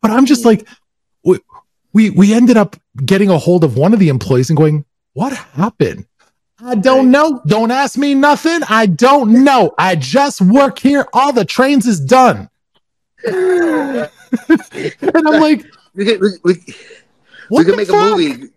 But 0.03 0.11
I'm 0.11 0.27
just 0.27 0.45
like, 0.45 0.67
we, 1.23 1.39
we 1.93 2.11
we 2.11 2.35
ended 2.35 2.57
up 2.57 2.75
getting 3.05 3.31
a 3.31 3.39
hold 3.39 3.63
of 3.63 3.77
one 3.77 3.95
of 3.95 4.01
the 4.01 4.09
employees 4.09 4.51
and 4.51 4.57
going, 4.57 4.85
what 5.13 5.33
happened? 5.35 6.08
I 6.65 6.75
don't 6.75 7.11
know. 7.11 7.41
Don't 7.47 7.71
ask 7.71 7.97
me 7.97 8.15
nothing. 8.15 8.61
I 8.69 8.87
don't 8.87 9.45
know. 9.45 9.75
I 9.79 9.95
just 9.95 10.41
work 10.41 10.79
here. 10.79 11.07
All 11.13 11.33
the 11.33 11.45
trains 11.45 11.87
is 11.87 12.01
done. 12.01 12.51
and 13.25 14.11
I'm 15.15 15.25
like, 15.41 15.65
We 15.95 16.05
can, 16.05 16.21
we, 16.21 16.29
we, 16.45 16.53
we 16.55 16.75
what 17.49 17.65
could 17.65 17.75
the 17.75 17.77
make 17.77 17.89
fuck? 17.89 17.97
a 17.97 18.17
movie. 18.17 18.49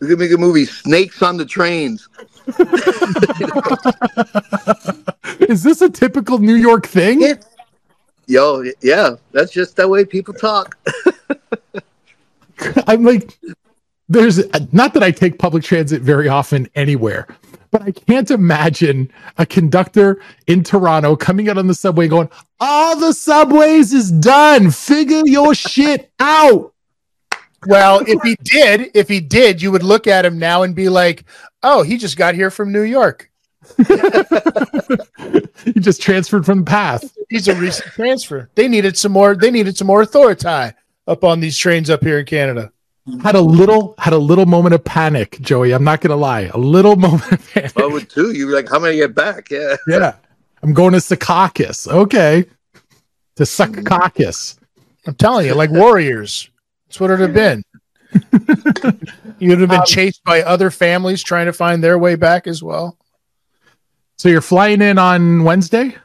We 0.00 0.08
can 0.08 0.18
make 0.18 0.32
a 0.32 0.36
movie, 0.38 0.64
Snakes 0.64 1.22
on 1.22 1.36
the 1.36 1.46
Trains. 1.46 2.08
Is 5.48 5.62
this 5.62 5.80
a 5.80 5.88
typical 5.88 6.38
New 6.38 6.56
York 6.56 6.86
thing? 6.86 7.22
Yeah. 7.22 7.34
Yo, 8.26 8.64
yeah, 8.82 9.16
that's 9.32 9.52
just 9.52 9.76
the 9.76 9.86
way 9.86 10.04
people 10.04 10.34
talk. 10.34 10.76
I'm 12.86 13.04
like, 13.04 13.38
there's 14.08 14.40
not 14.72 14.94
that 14.94 15.02
I 15.02 15.10
take 15.10 15.38
public 15.38 15.64
transit 15.64 16.02
very 16.02 16.28
often 16.28 16.68
anywhere, 16.74 17.26
but 17.70 17.82
I 17.82 17.90
can't 17.90 18.30
imagine 18.30 19.10
a 19.38 19.46
conductor 19.46 20.20
in 20.46 20.62
Toronto 20.62 21.16
coming 21.16 21.48
out 21.48 21.58
on 21.58 21.66
the 21.66 21.74
subway 21.74 22.08
going, 22.08 22.28
all 22.60 22.96
the 22.96 23.12
subways 23.12 23.92
is 23.92 24.12
done. 24.12 24.70
Figure 24.70 25.22
your 25.24 25.54
shit 25.54 26.12
out. 26.20 26.72
Well, 27.66 28.02
if 28.06 28.20
he 28.22 28.36
did, 28.42 28.90
if 28.94 29.08
he 29.08 29.20
did, 29.20 29.62
you 29.62 29.72
would 29.72 29.82
look 29.82 30.06
at 30.06 30.26
him 30.26 30.38
now 30.38 30.62
and 30.62 30.74
be 30.74 30.90
like, 30.90 31.24
"Oh, 31.62 31.82
he 31.82 31.96
just 31.96 32.18
got 32.18 32.34
here 32.34 32.50
from 32.50 32.72
New 32.72 32.82
York." 32.82 33.30
he 35.64 35.72
just 35.80 36.02
transferred 36.02 36.44
from 36.44 36.58
the 36.58 36.64
path. 36.66 37.16
He's 37.30 37.48
a 37.48 37.54
recent 37.54 37.90
transfer. 37.92 38.50
They 38.54 38.68
needed 38.68 38.98
some 38.98 39.12
more. 39.12 39.34
They 39.34 39.50
needed 39.50 39.78
some 39.78 39.86
more 39.86 40.02
authority 40.02 40.74
up 41.06 41.24
on 41.24 41.40
these 41.40 41.56
trains 41.56 41.88
up 41.88 42.02
here 42.02 42.18
in 42.18 42.26
Canada. 42.26 42.70
Had 43.22 43.34
a 43.34 43.40
little 43.40 43.94
had 43.98 44.14
a 44.14 44.18
little 44.18 44.46
moment 44.46 44.74
of 44.74 44.82
panic, 44.82 45.38
Joey. 45.42 45.72
I'm 45.72 45.84
not 45.84 46.00
gonna 46.00 46.16
lie, 46.16 46.50
a 46.54 46.58
little 46.58 46.96
moment 47.06 47.30
of 47.32 47.52
panic. 47.52 47.72
I 47.78 47.86
would 47.86 48.08
too. 48.08 48.32
You 48.32 48.46
were 48.46 48.54
like, 48.54 48.68
how 48.70 48.78
many 48.78 48.96
get 48.96 49.14
back? 49.14 49.50
Yeah. 49.50 49.76
Yeah, 49.86 50.14
I'm 50.62 50.72
going 50.72 50.92
to 50.92 50.98
Secaucus. 50.98 51.86
Okay, 51.86 52.46
to 53.36 53.42
Secaucus. 53.42 54.56
I'm 55.06 55.14
telling 55.16 55.46
you, 55.46 55.54
like 55.54 55.70
warriors. 55.70 56.48
That's 56.86 56.98
what 57.00 57.10
it 57.10 57.18
would 57.20 57.20
have 57.20 57.34
been. 57.34 57.62
You'd 59.38 59.58
have 59.60 59.68
been 59.68 59.80
Um, 59.80 59.86
chased 59.86 60.22
by 60.24 60.42
other 60.42 60.70
families 60.70 61.22
trying 61.22 61.46
to 61.46 61.52
find 61.52 61.84
their 61.84 61.98
way 61.98 62.14
back 62.14 62.46
as 62.46 62.62
well. 62.62 62.96
So 64.16 64.28
you're 64.30 64.40
flying 64.40 64.80
in 64.80 64.96
on 64.96 65.42
Wednesday. 65.44 65.96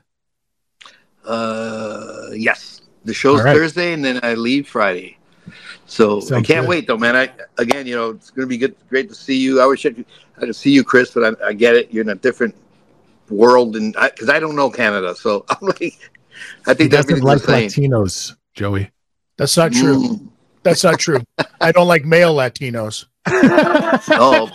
Uh, 1.24 2.30
yes. 2.34 2.82
The 3.06 3.14
show's 3.14 3.42
right. 3.44 3.56
Thursday, 3.56 3.94
and 3.94 4.04
then 4.04 4.20
I 4.24 4.34
leave 4.34 4.68
Friday. 4.68 5.19
So 5.90 6.20
I 6.20 6.42
can't 6.42 6.62
good. 6.62 6.68
wait 6.68 6.88
though, 6.88 6.98
man. 6.98 7.16
I 7.16 7.30
again, 7.58 7.88
you 7.88 7.96
know, 7.96 8.12
it's 8.12 8.30
gonna 8.30 8.48
be 8.48 8.58
good, 8.58 8.76
great 8.90 9.10
to 9.10 9.16
see 9.16 9.38
you. 9.38 9.60
I 9.60 9.66
wish 9.66 9.86
I 9.86 9.90
could, 9.90 10.06
I 10.38 10.42
could 10.42 10.56
see 10.56 10.72
you, 10.72 10.84
Chris, 10.84 11.12
but 11.12 11.42
I, 11.42 11.48
I 11.48 11.54
get 11.54 11.76
it. 11.76 11.92
You're 11.92 12.04
in 12.04 12.10
a 12.10 12.16
different 12.16 12.56
world, 13.30 13.76
and 13.76 13.94
because 13.94 14.30
I, 14.30 14.40
don't 14.40 14.56
know 14.56 14.70
Canada, 14.70 15.16
so 15.16 15.46
I'm 15.50 15.58
like, 15.62 15.82
I 15.82 16.72
He 16.72 16.74
think 16.76 16.92
doesn't 16.92 17.12
everything's 17.12 17.48
like. 17.48 17.66
Latinos, 17.66 18.36
Joey. 18.54 18.92
That's 19.38 19.58
not 19.58 19.72
true. 19.72 20.04
Mm. 20.04 20.28
That's 20.64 20.84
not 20.84 21.00
true. 21.00 21.22
I 21.62 21.72
don't 21.72 21.88
like 21.88 22.06
male 22.06 22.36
Latinos. 22.36 23.06
Oh, 24.12 24.50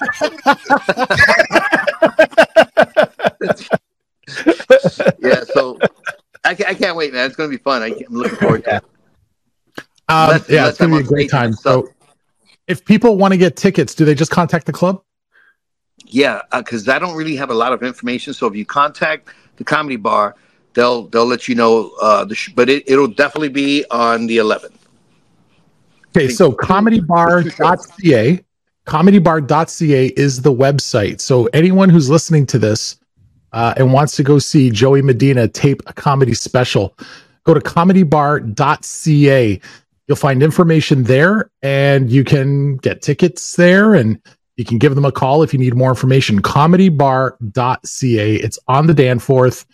yeah. 5.18 5.44
So 5.52 5.78
I, 6.44 6.50
I 6.50 6.74
can't 6.74 6.96
wait, 6.96 7.12
man. 7.12 7.26
It's 7.26 7.36
gonna 7.36 7.48
be 7.48 7.56
fun. 7.56 7.82
I, 7.82 7.88
am 7.88 7.96
looking 8.10 8.38
forward 8.38 8.64
to 8.64 8.76
it. 8.76 8.84
Um, 10.08 10.30
Unless- 10.30 10.48
yeah, 10.48 10.58
unless 10.58 10.70
it's 10.70 10.78
gonna 10.78 10.96
be 10.96 11.02
a 11.02 11.06
great 11.06 11.30
time. 11.30 11.52
So, 11.52 11.88
if 12.66 12.84
people 12.84 13.16
want 13.16 13.32
to 13.32 13.38
get 13.38 13.56
tickets, 13.56 13.94
do 13.94 14.04
they 14.04 14.14
just 14.14 14.30
contact 14.30 14.66
the 14.66 14.72
club? 14.72 15.02
Yeah, 16.06 16.42
because 16.52 16.88
I 16.88 16.98
don't 16.98 17.16
really 17.16 17.36
have 17.36 17.50
a 17.50 17.54
lot 17.54 17.72
of 17.72 17.82
information. 17.82 18.34
So 18.34 18.46
if 18.46 18.54
you 18.54 18.66
contact 18.66 19.30
the 19.56 19.64
comedy 19.64 19.96
bar, 19.96 20.34
they'll 20.74 21.06
they'll 21.08 21.26
let 21.26 21.48
you 21.48 21.54
know. 21.54 21.92
Uh, 22.00 22.24
the 22.24 22.34
sh- 22.34 22.52
but 22.54 22.68
it, 22.68 22.88
it'll 22.88 23.08
definitely 23.08 23.48
be 23.48 23.84
on 23.90 24.26
the 24.26 24.38
11th. 24.38 24.72
Okay, 26.16 26.28
so 26.28 26.52
comedybar.ca, 26.52 28.44
comedybar.ca 28.86 30.06
is 30.06 30.42
the 30.42 30.52
website. 30.52 31.20
So 31.20 31.46
anyone 31.46 31.88
who's 31.88 32.08
listening 32.08 32.46
to 32.46 32.58
this 32.58 32.96
uh, 33.52 33.74
and 33.76 33.92
wants 33.92 34.16
to 34.16 34.22
go 34.22 34.38
see 34.38 34.70
Joey 34.70 35.02
Medina 35.02 35.48
tape 35.48 35.82
a 35.86 35.92
comedy 35.92 36.34
special, 36.34 36.96
go 37.44 37.54
to 37.54 37.60
comedybar.ca. 37.60 39.60
You'll 40.06 40.16
find 40.16 40.42
information 40.42 41.04
there 41.04 41.50
and 41.62 42.10
you 42.10 42.24
can 42.24 42.76
get 42.76 43.00
tickets 43.02 43.56
there 43.56 43.94
and 43.94 44.20
you 44.56 44.64
can 44.64 44.78
give 44.78 44.94
them 44.94 45.04
a 45.04 45.12
call 45.12 45.42
if 45.42 45.52
you 45.52 45.58
need 45.58 45.74
more 45.74 45.88
information. 45.88 46.40
Comedybar.ca. 46.42 48.34
It's 48.36 48.58
on 48.68 48.86
the 48.86 48.94
Danforth. 48.94 49.66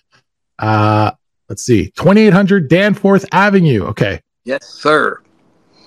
Uh, 0.59 1.11
let's 1.49 1.63
see, 1.65 1.91
2800 1.97 2.69
Danforth 2.69 3.25
Avenue. 3.33 3.85
Okay. 3.87 4.21
Yes, 4.45 4.67
sir. 4.69 5.21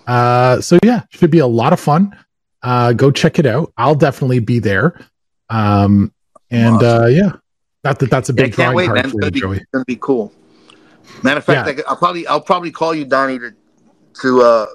Uh, 0.08 0.60
so 0.62 0.78
yeah, 0.84 1.04
should 1.10 1.32
be 1.32 1.40
a 1.40 1.48
lot 1.48 1.74
of 1.74 1.80
fun. 1.80 2.16
Uh, 2.62 2.94
go 2.94 3.12
check 3.12 3.40
it 3.40 3.46
out. 3.46 3.72
I'll 3.78 3.96
definitely 3.96 4.40
be 4.40 4.60
there. 4.60 5.00
Um, 5.50 6.14
and 6.50 6.82
uh, 6.84 7.06
yeah, 7.08 7.32
not 7.84 8.00
that 8.00 8.10
that's 8.10 8.30
a 8.30 8.34
Yeah, 8.34 8.44
big 8.44 8.54
can't 8.56 8.74
drawing 8.74 8.76
wait, 8.76 8.86
card 8.88 8.96
man. 8.98 9.06
It's 9.06 9.12
for 9.14 9.18
you, 9.18 9.22
gonna 9.22 9.32
be, 9.32 9.40
Joey. 9.40 9.58
it's 9.58 9.66
gonna 9.72 9.86
be 9.86 9.96
cool. 9.98 10.32
Matter 11.24 11.38
of 11.40 11.46
fact, 11.46 11.68
Yeah. 11.78 11.84
I, 11.88 11.92
will 11.92 11.98
probably 11.98 12.28
I'll 12.28 12.42
probably 12.42 12.72
call 12.72 12.94
you, 12.94 13.06
Donnie, 13.06 13.40
to 13.40 13.54
to 14.22 14.42
uh, 14.42 14.66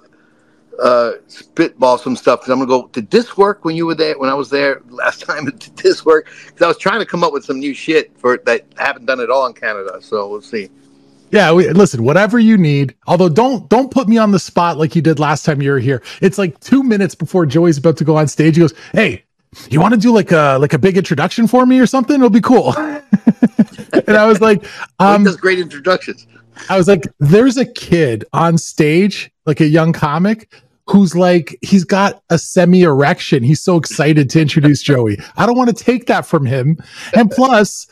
uh, 0.82 1.12
spitball 1.26 1.98
some 1.98 2.16
stuff 2.16 2.40
because 2.40 2.52
I'm 2.52 2.58
gonna 2.58 2.68
go. 2.68 2.88
Did 2.88 3.10
this 3.10 3.36
work 3.36 3.64
when 3.64 3.76
you 3.76 3.86
were 3.86 3.94
there? 3.94 4.18
When 4.18 4.30
I 4.30 4.34
was 4.34 4.50
there 4.50 4.82
last 4.88 5.22
time, 5.22 5.44
did 5.46 5.76
this 5.76 6.04
work? 6.04 6.28
Because 6.46 6.62
I 6.62 6.68
was 6.68 6.78
trying 6.78 7.00
to 7.00 7.06
come 7.06 7.24
up 7.24 7.32
with 7.32 7.44
some 7.44 7.58
new 7.58 7.74
shit 7.74 8.16
for 8.18 8.38
that 8.46 8.64
I 8.78 8.84
haven't 8.84 9.06
done 9.06 9.20
it 9.20 9.30
all 9.30 9.46
in 9.46 9.54
Canada. 9.54 9.98
So 10.00 10.28
we'll 10.28 10.42
see. 10.42 10.70
Yeah, 11.30 11.52
we, 11.52 11.68
listen, 11.70 12.04
whatever 12.04 12.38
you 12.38 12.56
need. 12.56 12.94
Although 13.06 13.28
don't 13.28 13.68
don't 13.68 13.90
put 13.90 14.08
me 14.08 14.18
on 14.18 14.30
the 14.30 14.38
spot 14.38 14.78
like 14.78 14.96
you 14.96 15.02
did 15.02 15.18
last 15.18 15.44
time 15.44 15.60
you 15.60 15.70
were 15.70 15.78
here. 15.78 16.02
It's 16.22 16.38
like 16.38 16.58
two 16.60 16.82
minutes 16.82 17.14
before 17.14 17.44
Joey's 17.44 17.78
about 17.78 17.96
to 17.98 18.04
go 18.04 18.16
on 18.16 18.28
stage. 18.28 18.56
He 18.56 18.60
goes, 18.60 18.74
"Hey, 18.92 19.24
you 19.68 19.80
want 19.80 19.94
to 19.94 20.00
do 20.00 20.12
like 20.12 20.32
a 20.32 20.58
like 20.60 20.72
a 20.72 20.78
big 20.78 20.96
introduction 20.96 21.46
for 21.46 21.66
me 21.66 21.80
or 21.80 21.86
something? 21.86 22.16
It'll 22.16 22.30
be 22.30 22.40
cool." 22.40 22.74
and 23.92 24.16
I 24.16 24.26
was 24.26 24.40
like, 24.40 24.64
Um, 24.98 25.16
um, 25.16 25.24
does 25.24 25.36
great 25.36 25.58
introductions. 25.58 26.26
I 26.68 26.76
was 26.76 26.88
like, 26.88 27.04
there's 27.18 27.56
a 27.56 27.66
kid 27.66 28.24
on 28.32 28.58
stage, 28.58 29.30
like 29.46 29.60
a 29.60 29.66
young 29.66 29.92
comic, 29.92 30.52
who's 30.86 31.14
like, 31.14 31.56
he's 31.62 31.84
got 31.84 32.22
a 32.30 32.38
semi 32.38 32.82
erection. 32.82 33.42
He's 33.42 33.60
so 33.60 33.76
excited 33.76 34.30
to 34.30 34.40
introduce 34.40 34.82
Joey. 34.82 35.18
I 35.36 35.46
don't 35.46 35.56
want 35.56 35.76
to 35.76 35.84
take 35.84 36.06
that 36.06 36.26
from 36.26 36.46
him. 36.46 36.78
And 37.14 37.30
plus, 37.30 37.86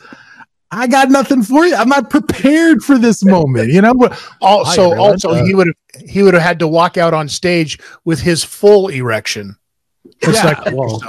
I 0.71 0.87
got 0.87 1.09
nothing 1.09 1.43
for 1.43 1.65
you. 1.65 1.75
I'm 1.75 1.89
not 1.89 2.09
prepared 2.09 2.83
for 2.83 2.97
this 2.97 3.23
moment. 3.23 3.71
You 3.71 3.81
know, 3.81 3.93
But- 3.93 4.19
Also, 4.41 4.89
Hi, 4.91 4.97
also 4.97 5.29
Uh, 5.31 5.45
he 5.45 5.53
would 5.53 5.67
have 5.67 5.75
he 6.09 6.21
would 6.23 6.33
have 6.33 6.43
had 6.43 6.59
to 6.59 6.67
walk 6.67 6.97
out 6.97 7.13
on 7.13 7.27
stage 7.29 7.79
with 8.05 8.19
his 8.19 8.43
full 8.43 8.87
erection. 8.89 9.55
It's 10.21 10.33
yeah, 10.37 10.45
like- 10.45 10.71
well, 10.73 11.01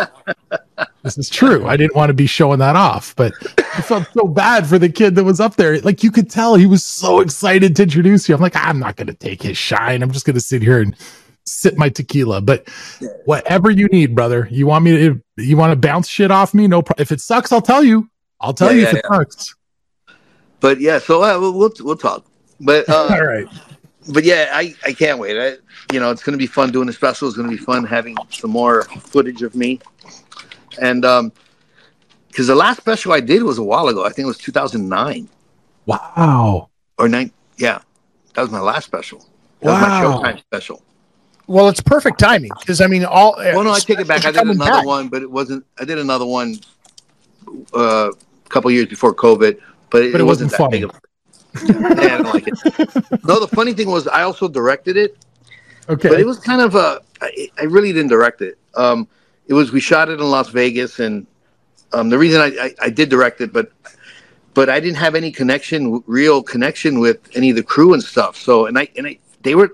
this 1.02 1.18
is 1.18 1.28
true. 1.28 1.66
I 1.66 1.76
didn't 1.76 1.94
want 1.96 2.10
to 2.10 2.14
be 2.14 2.26
showing 2.26 2.58
that 2.60 2.76
off, 2.76 3.14
but 3.16 3.32
I 3.76 3.82
felt 3.82 4.06
so 4.12 4.26
bad 4.26 4.66
for 4.66 4.78
the 4.78 4.88
kid 4.88 5.14
that 5.16 5.24
was 5.24 5.40
up 5.40 5.56
there. 5.56 5.80
Like 5.80 6.02
you 6.02 6.10
could 6.10 6.30
tell 6.30 6.54
he 6.54 6.66
was 6.66 6.84
so 6.84 7.20
excited 7.20 7.76
to 7.76 7.82
introduce 7.84 8.28
you. 8.28 8.34
I'm 8.34 8.40
like, 8.40 8.56
I'm 8.56 8.78
not 8.78 8.96
going 8.96 9.06
to 9.08 9.14
take 9.14 9.42
his 9.42 9.56
shine. 9.56 10.02
I'm 10.02 10.10
just 10.10 10.26
going 10.26 10.34
to 10.34 10.40
sit 10.40 10.62
here 10.62 10.80
and 10.80 10.94
sip 11.46 11.76
my 11.76 11.88
tequila. 11.88 12.40
But 12.40 12.68
whatever 13.24 13.70
you 13.70 13.86
need, 13.88 14.14
brother, 14.14 14.48
you 14.50 14.66
want 14.66 14.84
me 14.84 14.96
to, 14.96 15.22
you 15.36 15.56
want 15.56 15.72
to 15.72 15.76
bounce 15.76 16.08
shit 16.08 16.30
off 16.30 16.54
me? 16.54 16.66
No, 16.66 16.82
pro- 16.82 17.00
if 17.00 17.10
it 17.12 17.20
sucks, 17.20 17.52
I'll 17.52 17.62
tell 17.62 17.82
you. 17.84 18.08
I'll 18.40 18.54
tell 18.54 18.68
Yeah, 18.70 18.76
you 18.76 18.82
yeah, 18.82 18.88
if 18.88 18.94
it 18.96 19.04
sucks. 19.10 19.54
But 20.60 20.80
yeah, 20.80 20.98
so 20.98 21.22
uh, 21.22 21.38
we'll, 21.40 21.52
we'll 21.54 21.72
we'll 21.80 21.96
talk. 21.96 22.24
But 22.60 22.88
uh, 22.90 23.08
All 23.10 23.24
right. 23.24 23.46
but 24.12 24.24
yeah, 24.24 24.50
I, 24.52 24.74
I 24.84 24.92
can't 24.92 25.18
wait. 25.18 25.38
I, 25.38 25.56
you 25.92 26.00
know, 26.00 26.10
it's 26.10 26.22
going 26.22 26.32
to 26.32 26.38
be 26.38 26.46
fun 26.46 26.70
doing 26.72 26.86
the 26.86 26.92
special. 26.92 27.28
It's 27.28 27.36
going 27.36 27.48
to 27.50 27.56
be 27.56 27.62
fun 27.62 27.84
having 27.84 28.16
some 28.30 28.50
more 28.50 28.82
footage 28.82 29.42
of 29.42 29.54
me. 29.54 29.80
And 30.80 31.04
um, 31.04 31.32
because 32.28 32.46
the 32.46 32.54
last 32.54 32.76
special 32.78 33.12
I 33.12 33.20
did 33.20 33.42
was 33.42 33.58
a 33.58 33.62
while 33.62 33.88
ago. 33.88 34.04
I 34.04 34.10
think 34.10 34.24
it 34.24 34.28
was 34.28 34.38
2009 34.38 35.28
Wow. 35.86 36.68
or 36.98 37.08
nine. 37.08 37.32
Yeah, 37.56 37.80
that 38.34 38.42
was 38.42 38.50
my 38.50 38.60
last 38.60 38.84
special. 38.84 39.18
That 39.60 39.72
was 39.72 39.82
Wow. 39.82 40.20
my 40.20 40.32
Showtime 40.32 40.40
special. 40.40 40.82
Well, 41.46 41.68
it's 41.68 41.80
perfect 41.80 42.18
timing 42.20 42.50
because 42.60 42.80
I 42.82 42.86
mean, 42.86 43.04
all. 43.06 43.34
Well, 43.38 43.64
no, 43.64 43.72
I 43.72 43.78
take 43.80 43.98
it 44.00 44.06
back. 44.06 44.24
I 44.26 44.30
did 44.30 44.42
another 44.42 44.70
back. 44.70 44.84
one, 44.86 45.08
but 45.08 45.22
it 45.22 45.30
wasn't. 45.30 45.64
I 45.80 45.84
did 45.86 45.98
another 45.98 46.26
one 46.26 46.56
uh, 47.74 48.10
a 48.10 48.48
couple 48.50 48.70
years 48.70 48.86
before 48.86 49.14
COVID, 49.14 49.58
but 49.90 50.02
it, 50.02 50.12
But 50.12 50.20
it 50.20 50.24
wasn't 50.24 50.50
that 50.50 50.58
funny. 50.58 50.80
big. 50.80 50.90
Of, 50.90 51.00
yeah, 51.64 52.14
I 52.14 52.18
don't 52.18 52.34
like 52.34 52.46
it. 52.46 53.24
No, 53.24 53.40
the 53.40 53.48
funny 53.48 53.72
thing 53.72 53.88
was 53.90 54.06
I 54.06 54.22
also 54.22 54.46
directed 54.46 54.98
it, 54.98 55.16
Okay. 55.88 56.10
but 56.10 56.20
it 56.20 56.26
was 56.26 56.38
kind 56.38 56.60
of 56.60 56.74
a. 56.74 57.00
I, 57.22 57.48
I 57.58 57.64
really 57.64 57.92
didn't 57.94 58.10
direct 58.10 58.42
it. 58.42 58.58
Um, 58.74 59.08
it 59.48 59.54
was 59.54 59.72
we 59.72 59.80
shot 59.80 60.08
it 60.08 60.20
in 60.20 60.30
Las 60.30 60.50
Vegas, 60.50 61.00
and 61.00 61.26
um, 61.92 62.10
the 62.10 62.18
reason 62.18 62.40
I, 62.40 62.46
I, 62.46 62.74
I 62.82 62.90
did 62.90 63.08
direct 63.08 63.40
it, 63.40 63.52
but 63.52 63.72
but 64.54 64.68
I 64.68 64.80
didn't 64.80 64.96
have 64.96 65.14
any 65.14 65.30
connection, 65.30 66.02
real 66.06 66.42
connection 66.42 67.00
with 67.00 67.18
any 67.34 67.50
of 67.50 67.56
the 67.56 67.62
crew 67.62 67.94
and 67.94 68.02
stuff. 68.02 68.36
So 68.36 68.66
and 68.66 68.78
I 68.78 68.88
and 68.96 69.06
I 69.06 69.18
they 69.42 69.54
were 69.54 69.70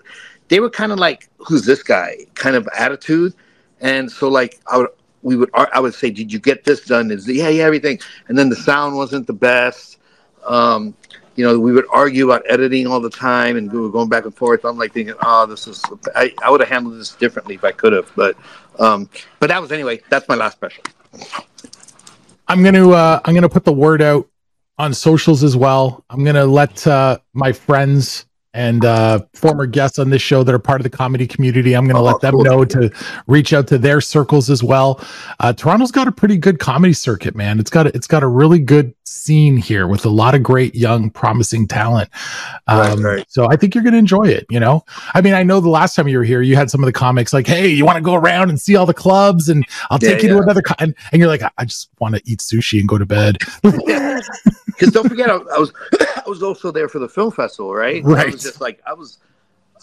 they 0.49 0.61
were 0.61 0.71
kind 0.71 0.93
of 0.93 0.99
like 0.99 1.29
who's 1.39 1.67
this 1.67 1.83
guy 1.83 2.19
kind 2.35 2.57
of 2.57 2.69
attitude, 2.77 3.35
and 3.81 4.11
so 4.11 4.29
like 4.29 4.61
I 4.71 4.79
would 4.79 4.89
we 5.23 5.37
would 5.37 5.51
I 5.55 5.81
would 5.81 5.95
say 5.95 6.11
did 6.11 6.33
you 6.33 6.39
get 6.39 6.65
this 6.65 6.85
done? 6.85 7.11
Is 7.11 7.29
yeah 7.29 7.49
yeah 7.49 7.65
everything, 7.65 7.99
and 8.29 8.39
then 8.39 8.49
the 8.49 8.57
sound 8.57 8.97
wasn't 8.97 9.27
the 9.27 9.33
best. 9.33 9.99
Um, 10.47 10.95
you 11.37 11.45
know, 11.45 11.59
we 11.59 11.73
would 11.73 11.87
argue 11.91 12.27
about 12.27 12.45
editing 12.49 12.87
all 12.87 13.01
the 13.01 13.11
time, 13.11 13.57
and 13.57 13.73
we 13.73 13.81
were 13.81 13.91
going 13.91 14.09
back 14.09 14.25
and 14.25 14.35
forth. 14.35 14.65
I'm 14.65 14.79
like 14.79 14.93
thinking, 14.93 15.15
oh, 15.23 15.47
this 15.47 15.67
is. 15.67 15.83
I, 16.15 16.33
I 16.43 16.51
would 16.51 16.61
have 16.61 16.69
handled 16.69 16.99
this 16.99 17.15
differently 17.15 17.57
if 17.57 17.65
I 17.65 17.73
could 17.73 17.93
have, 17.93 18.11
but, 18.15 18.37
um, 18.79 19.09
but 19.41 19.49
that 19.49 19.61
was 19.61 19.73
anyway. 19.73 20.01
That's 20.11 20.29
my 20.29 20.35
last 20.35 20.55
special. 20.55 20.85
I'm 22.49 22.63
gonna 22.63 22.91
uh, 22.91 23.21
I'm 23.25 23.35
gonna 23.35 23.49
put 23.49 23.65
the 23.65 23.73
word 23.73 24.03
out 24.03 24.29
on 24.79 24.93
socials 24.93 25.43
as 25.43 25.57
well. 25.57 26.05
I'm 26.11 26.25
gonna 26.25 26.47
let 26.47 26.87
uh, 26.87 27.19
my 27.33 27.53
friends 27.53 28.27
and 28.55 28.85
uh, 28.85 29.21
former 29.35 29.67
guests 29.67 29.99
on 29.99 30.11
this 30.11 30.23
show 30.23 30.43
that 30.45 30.55
are 30.55 30.59
part 30.59 30.81
of 30.81 30.85
the 30.85 30.91
comedy 30.97 31.27
community. 31.27 31.75
I'm 31.77 31.85
going 31.85 31.97
to 31.97 32.01
Oh, 32.01 32.05
let 32.05 32.21
them 32.21 32.35
cool. 32.35 32.45
know 32.45 32.65
to 32.65 32.91
reach 33.27 33.53
out 33.53 33.67
to 33.69 33.79
their 33.79 34.01
circles 34.01 34.49
as 34.49 34.63
well. 34.63 35.01
Uh, 35.41 35.53
Toronto's 35.53 35.91
got 35.91 36.09
a 36.09 36.13
pretty 36.13 36.37
good 36.39 36.59
comedy 36.59 36.93
circuit, 36.93 37.35
man. 37.37 37.59
It's 37.61 37.71
got 37.71 37.87
a, 37.87 37.95
it's 37.97 38.07
got 38.07 38.23
a 38.23 38.29
really 38.29 38.59
good 38.61 38.95
scene 39.05 39.57
here 39.57 39.87
with 39.87 40.05
a 40.07 40.09
lot 40.11 40.35
of 40.35 40.43
great 40.43 40.75
young, 40.75 41.11
promising 41.11 41.67
talent. 41.69 42.09
Um, 42.67 43.03
right. 43.05 43.25
So 43.29 43.49
I 43.51 43.57
think 43.57 43.75
you're 43.75 43.85
going 43.85 43.93
to 43.93 43.99
enjoy 43.99 44.25
it. 44.25 44.47
You 44.51 44.61
know, 44.61 44.85
I 45.15 45.21
mean, 45.21 45.35
I 45.35 45.43
know 45.43 45.61
the 45.61 45.69
last 45.69 45.95
time 45.97 46.09
you 46.09 46.19
were 46.19 46.25
here, 46.25 46.41
you 46.43 46.57
had 46.57 46.71
some 46.71 46.83
of 46.83 46.87
the 46.87 46.93
comics 46.93 47.33
like, 47.33 47.47
"Hey, 47.47 47.69
you 47.69 47.85
want 47.85 47.97
to 47.97 48.03
go 48.03 48.15
around 48.15 48.49
and 48.51 48.61
see 48.61 48.77
all 48.77 48.87
the 48.87 48.95
clubs, 48.95 49.49
and 49.49 49.65
I'll 49.91 49.99
Yeah, 50.01 50.11
take 50.11 50.23
you 50.23 50.29
to 50.31 50.39
another." 50.39 50.63
Co-, 50.63 50.75
and, 50.79 50.95
and 51.13 51.21
you're 51.21 51.29
like, 51.29 51.43
"I- 51.43 51.51
"I 51.59 51.65
just 51.65 51.89
want 51.99 52.15
to 52.15 52.23
eat 52.25 52.39
sushi 52.39 52.79
and 52.81 52.89
go 52.89 52.99
to 52.99 53.07
bed." 53.07 53.39
Because 54.67 54.93
don't 54.93 55.09
forget, 55.09 55.31
I, 55.31 55.35
I 55.35 55.59
was 55.59 55.73
I 56.01 56.23
was 56.27 56.43
also 56.43 56.73
there 56.73 56.89
for 56.89 56.99
the 56.99 57.09
film 57.09 57.31
festival, 57.31 57.73
right? 57.75 58.03
Right. 58.03 58.44
Was 58.45 58.53
just 58.53 58.61
like 58.61 58.81
I 58.87 58.93
was 58.93 59.19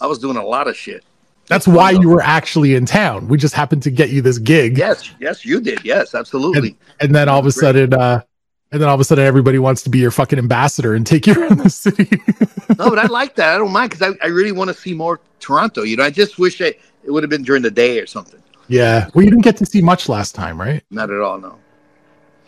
I 0.00 0.06
was 0.06 0.18
doing 0.18 0.36
a 0.36 0.44
lot 0.44 0.68
of 0.68 0.76
shit. 0.76 1.04
That's 1.48 1.66
why 1.68 1.90
you 1.90 2.08
were 2.08 2.22
actually 2.22 2.74
in 2.76 2.86
town. 2.86 3.28
We 3.28 3.36
just 3.36 3.54
happened 3.54 3.82
to 3.82 3.90
get 3.90 4.10
you 4.10 4.22
this 4.22 4.38
gig. 4.38 4.78
Yes, 4.78 5.10
yes, 5.20 5.44
you 5.44 5.60
did. 5.60 5.84
Yes, 5.84 6.14
absolutely. 6.14 6.76
and 7.00 7.14
then 7.14 7.28
all 7.28 7.40
of 7.40 7.46
a 7.46 7.50
Great. 7.50 7.54
sudden 7.60 7.94
uh 7.94 8.22
and 8.70 8.80
then 8.80 8.88
all 8.88 8.94
of 8.94 9.00
a 9.00 9.04
sudden 9.04 9.24
everybody 9.26 9.58
wants 9.58 9.82
to 9.82 9.90
be 9.90 9.98
your 9.98 10.10
fucking 10.10 10.38
ambassador 10.38 10.94
and 10.94 11.06
take 11.06 11.26
you 11.26 11.34
around 11.34 11.58
the 11.58 11.68
city 11.68 12.08
no, 12.78 12.88
but 12.88 12.98
I 12.98 13.06
like 13.06 13.34
that. 13.36 13.54
I 13.54 13.58
don't 13.58 13.72
mind 13.72 13.90
because 13.90 14.14
I, 14.14 14.24
I 14.24 14.28
really 14.28 14.52
want 14.52 14.68
to 14.68 14.74
see 14.74 14.94
more 14.94 15.20
Toronto. 15.40 15.82
You 15.82 15.96
know, 15.96 16.04
I 16.04 16.10
just 16.10 16.38
wish 16.38 16.60
I, 16.62 16.66
it 17.04 17.10
would 17.10 17.22
have 17.22 17.28
been 17.30 17.42
during 17.42 17.62
the 17.62 17.70
day 17.70 17.98
or 18.00 18.06
something. 18.06 18.40
yeah 18.68 19.08
well 19.14 19.24
you 19.24 19.30
didn't 19.30 19.44
get 19.44 19.56
to 19.58 19.66
see 19.66 19.82
much 19.82 20.08
last 20.08 20.34
time 20.34 20.58
right 20.60 20.82
Not 20.90 21.10
at 21.10 21.20
all. 21.20 21.38
No. 21.38 21.58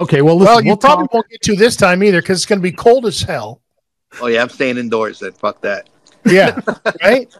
okay 0.00 0.22
well 0.22 0.36
listen, 0.36 0.54
Well, 0.54 0.62
you 0.62 0.68
we'll 0.70 0.76
probably 0.78 1.06
talk- 1.08 1.14
won't 1.14 1.28
get 1.28 1.42
to 1.42 1.56
this 1.56 1.76
time 1.76 2.02
either 2.02 2.22
because 2.22 2.38
it's 2.38 2.46
going 2.46 2.60
to 2.60 2.62
be 2.62 2.72
cold 2.72 3.04
as 3.06 3.20
hell. 3.20 3.60
Oh 4.22 4.28
yeah, 4.28 4.40
I'm 4.42 4.48
staying 4.48 4.78
indoors. 4.78 5.18
Then 5.18 5.32
fuck 5.32 5.60
that. 5.62 5.88
Yeah, 6.26 6.60
right. 7.02 7.34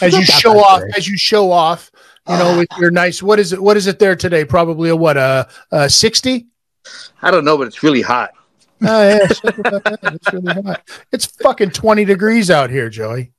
As 0.00 0.12
you 0.12 0.24
show 0.24 0.58
off, 0.58 0.82
as 0.96 1.06
you 1.08 1.16
show 1.16 1.50
off, 1.50 1.90
you 2.28 2.36
know, 2.36 2.58
with 2.58 2.68
your 2.78 2.90
nice. 2.90 3.22
What 3.22 3.38
is 3.38 3.52
it? 3.52 3.62
What 3.62 3.76
is 3.76 3.86
it 3.86 3.98
there 3.98 4.16
today? 4.16 4.44
Probably 4.44 4.90
a 4.90 4.96
what? 4.96 5.16
A, 5.16 5.48
a 5.70 5.88
sixty. 5.88 6.46
I 7.22 7.30
don't 7.30 7.44
know, 7.44 7.56
but 7.56 7.66
it's 7.66 7.82
really 7.82 8.02
hot. 8.02 8.30
Oh 8.82 9.08
yeah, 9.08 9.26
something 9.28 9.64
like 9.64 9.82
that. 9.82 10.14
it's 10.14 10.32
really 10.32 10.62
hot. 10.62 10.88
It's 11.12 11.26
fucking 11.26 11.70
twenty 11.70 12.04
degrees 12.04 12.50
out 12.50 12.70
here, 12.70 12.88
Joey. 12.88 13.32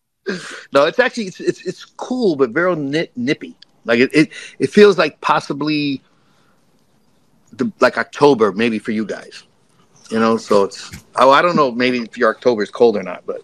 No, 0.73 0.85
it's 0.85 0.99
actually 0.99 1.25
it's 1.25 1.39
it's, 1.39 1.65
it's 1.65 1.85
cool, 1.85 2.35
but 2.35 2.51
very 2.51 2.75
nip, 2.75 3.11
nippy. 3.15 3.55
Like 3.85 3.99
it, 3.99 4.09
it 4.13 4.29
it 4.59 4.69
feels 4.69 4.97
like 4.97 5.19
possibly 5.21 6.01
the 7.53 7.71
like 7.79 7.97
October, 7.97 8.51
maybe 8.51 8.79
for 8.79 8.91
you 8.91 9.05
guys. 9.05 9.43
You 10.11 10.19
know, 10.19 10.37
so 10.37 10.63
it's 10.63 10.91
oh 11.15 11.31
I 11.31 11.41
don't 11.41 11.55
know 11.55 11.71
maybe 11.71 11.99
if 11.99 12.17
your 12.17 12.29
October 12.29 12.63
is 12.63 12.69
cold 12.69 12.97
or 12.97 13.03
not, 13.03 13.25
but 13.25 13.41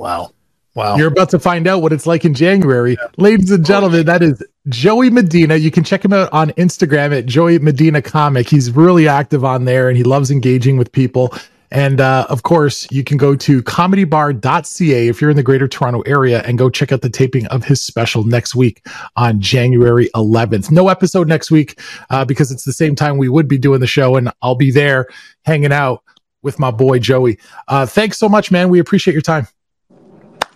Wow, 0.00 0.30
wow. 0.74 0.96
you're 0.96 1.08
about 1.08 1.30
to 1.30 1.38
find 1.38 1.66
out 1.66 1.82
what 1.82 1.92
it's 1.92 2.06
like 2.06 2.24
in 2.24 2.32
january 2.32 2.96
ladies 3.16 3.50
and 3.50 3.64
gentlemen 3.66 4.06
that 4.06 4.22
is 4.22 4.42
joey 4.68 5.10
medina 5.10 5.56
you 5.56 5.70
can 5.70 5.84
check 5.84 6.04
him 6.04 6.12
out 6.12 6.32
on 6.32 6.50
instagram 6.52 7.16
at 7.16 7.26
joey 7.26 7.58
medina 7.58 8.00
comic 8.00 8.48
he's 8.48 8.70
really 8.70 9.06
active 9.06 9.44
on 9.44 9.64
there 9.64 9.88
and 9.88 9.96
he 9.96 10.04
loves 10.04 10.30
engaging 10.30 10.76
with 10.76 10.90
people 10.92 11.34
and 11.72 12.00
uh, 12.00 12.26
of 12.28 12.42
course, 12.42 12.90
you 12.90 13.04
can 13.04 13.16
go 13.16 13.36
to 13.36 13.62
comedybar.ca 13.62 15.08
if 15.08 15.20
you're 15.20 15.30
in 15.30 15.36
the 15.36 15.42
greater 15.42 15.68
Toronto 15.68 16.00
area 16.00 16.42
and 16.42 16.58
go 16.58 16.68
check 16.68 16.90
out 16.90 17.02
the 17.02 17.10
taping 17.10 17.46
of 17.46 17.64
his 17.64 17.80
special 17.80 18.24
next 18.24 18.56
week 18.56 18.84
on 19.16 19.40
January 19.40 20.08
11th. 20.16 20.70
No 20.72 20.88
episode 20.88 21.28
next 21.28 21.50
week 21.50 21.80
uh, 22.10 22.24
because 22.24 22.50
it's 22.50 22.64
the 22.64 22.72
same 22.72 22.96
time 22.96 23.18
we 23.18 23.28
would 23.28 23.46
be 23.46 23.58
doing 23.58 23.80
the 23.80 23.86
show, 23.86 24.16
and 24.16 24.32
I'll 24.42 24.56
be 24.56 24.72
there 24.72 25.06
hanging 25.44 25.72
out 25.72 26.02
with 26.42 26.58
my 26.58 26.70
boy 26.72 26.98
Joey. 26.98 27.38
Uh, 27.68 27.86
thanks 27.86 28.18
so 28.18 28.28
much, 28.28 28.50
man. 28.50 28.68
We 28.68 28.80
appreciate 28.80 29.14
your 29.14 29.22
time. 29.22 29.46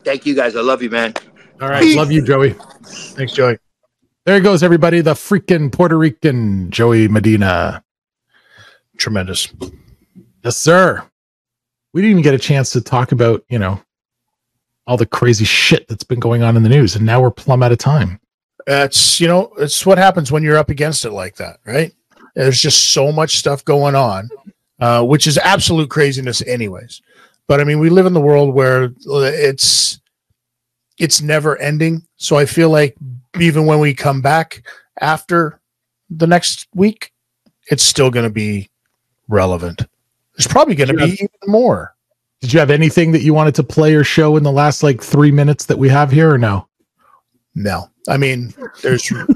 Thank 0.05 0.27
you 0.27 0.35
guys. 0.35 0.57
I 0.57 0.61
love 0.61 0.83
you, 0.83 0.91
man. 0.91 1.15
All 1.61 1.69
right. 1.69 1.97
Love 1.97 2.13
you, 2.13 2.23
Joey. 2.23 2.55
Thanks, 2.85 3.33
Joey. 3.33 3.59
There 4.27 4.41
goes, 4.41 4.63
everybody. 4.63 5.01
The 5.01 5.15
freaking 5.15 5.71
Puerto 5.73 5.99
Rican 5.99 6.71
Joey 6.71 7.09
Medina. 7.09 7.83
Tremendous. 8.97 9.53
Yes, 10.45 10.57
sir. 10.57 11.03
We 11.93 12.03
didn't 12.03 12.13
even 12.13 12.23
get 12.23 12.35
a 12.35 12.39
chance 12.39 12.71
to 12.71 12.81
talk 12.81 13.13
about, 13.13 13.45
you 13.49 13.59
know, 13.59 13.81
all 14.87 14.97
the 14.97 15.07
crazy 15.07 15.45
shit 15.45 15.87
that's 15.89 16.05
been 16.05 16.21
going 16.21 16.43
on 16.43 16.57
in 16.57 16.63
the 16.63 16.69
news. 16.69 16.97
And 16.97 17.07
now 17.07 17.21
we're 17.21 17.31
plumb 17.31 17.63
out 17.63 17.73
of 17.73 17.79
time. 17.79 18.21
That's 18.67 19.21
you 19.21 19.29
know, 19.29 19.53
it's 19.59 19.85
what 19.85 19.99
happens 19.99 20.33
when 20.33 20.43
you're 20.43 20.57
up 20.57 20.71
against 20.71 21.05
it 21.05 21.11
like 21.11 21.37
that, 21.37 21.59
right? 21.67 21.93
There's 22.35 22.61
just 22.61 22.93
so 22.93 23.13
much 23.13 23.37
stuff 23.37 23.65
going 23.65 23.95
on, 23.95 24.29
uh, 24.81 25.05
which 25.05 25.27
is 25.27 25.39
absolute 25.39 25.91
craziness, 25.91 26.43
anyways. 26.43 27.03
But 27.47 27.61
I 27.61 27.65
mean, 27.65 27.79
we 27.79 27.91
live 27.91 28.07
in 28.07 28.15
the 28.15 28.21
world 28.21 28.55
where 28.55 28.93
it's 29.07 30.01
it's 30.99 31.21
never 31.21 31.57
ending. 31.59 32.07
So 32.17 32.37
I 32.37 32.47
feel 32.47 32.71
like 32.71 32.97
even 33.41 33.67
when 33.67 33.81
we 33.81 33.95
come 33.95 34.21
back 34.21 34.63
after 35.01 35.61
the 36.11 36.27
next 36.27 36.69
week, 36.75 37.13
it's 37.71 37.83
still 37.83 38.11
going 38.11 38.25
to 38.25 38.33
be 38.33 38.71
relevant. 39.29 39.83
There's 40.37 40.47
probably 40.47 40.75
going 40.75 40.89
to 40.89 40.97
be 40.97 41.13
even 41.13 41.29
more. 41.47 41.95
Did 42.41 42.53
you 42.53 42.59
have 42.61 42.71
anything 42.71 43.13
that 43.13 43.23
you 43.23 43.33
wanted 43.33 43.55
to 43.57 43.63
play 43.63 43.95
or 43.95 44.05
show 44.05 44.37
in 44.37 44.43
the 44.43 44.53
last 44.53 44.83
like 44.83 45.03
three 45.03 45.31
minutes 45.31 45.67
that 45.67 45.79
we 45.79 45.89
have 45.89 46.11
here 46.11 46.33
or 46.33 46.39
no? 46.39 46.69
No, 47.55 47.89
I 48.09 48.17
mean, 48.17 48.53
there's 48.83 49.11
no. 49.13 49.27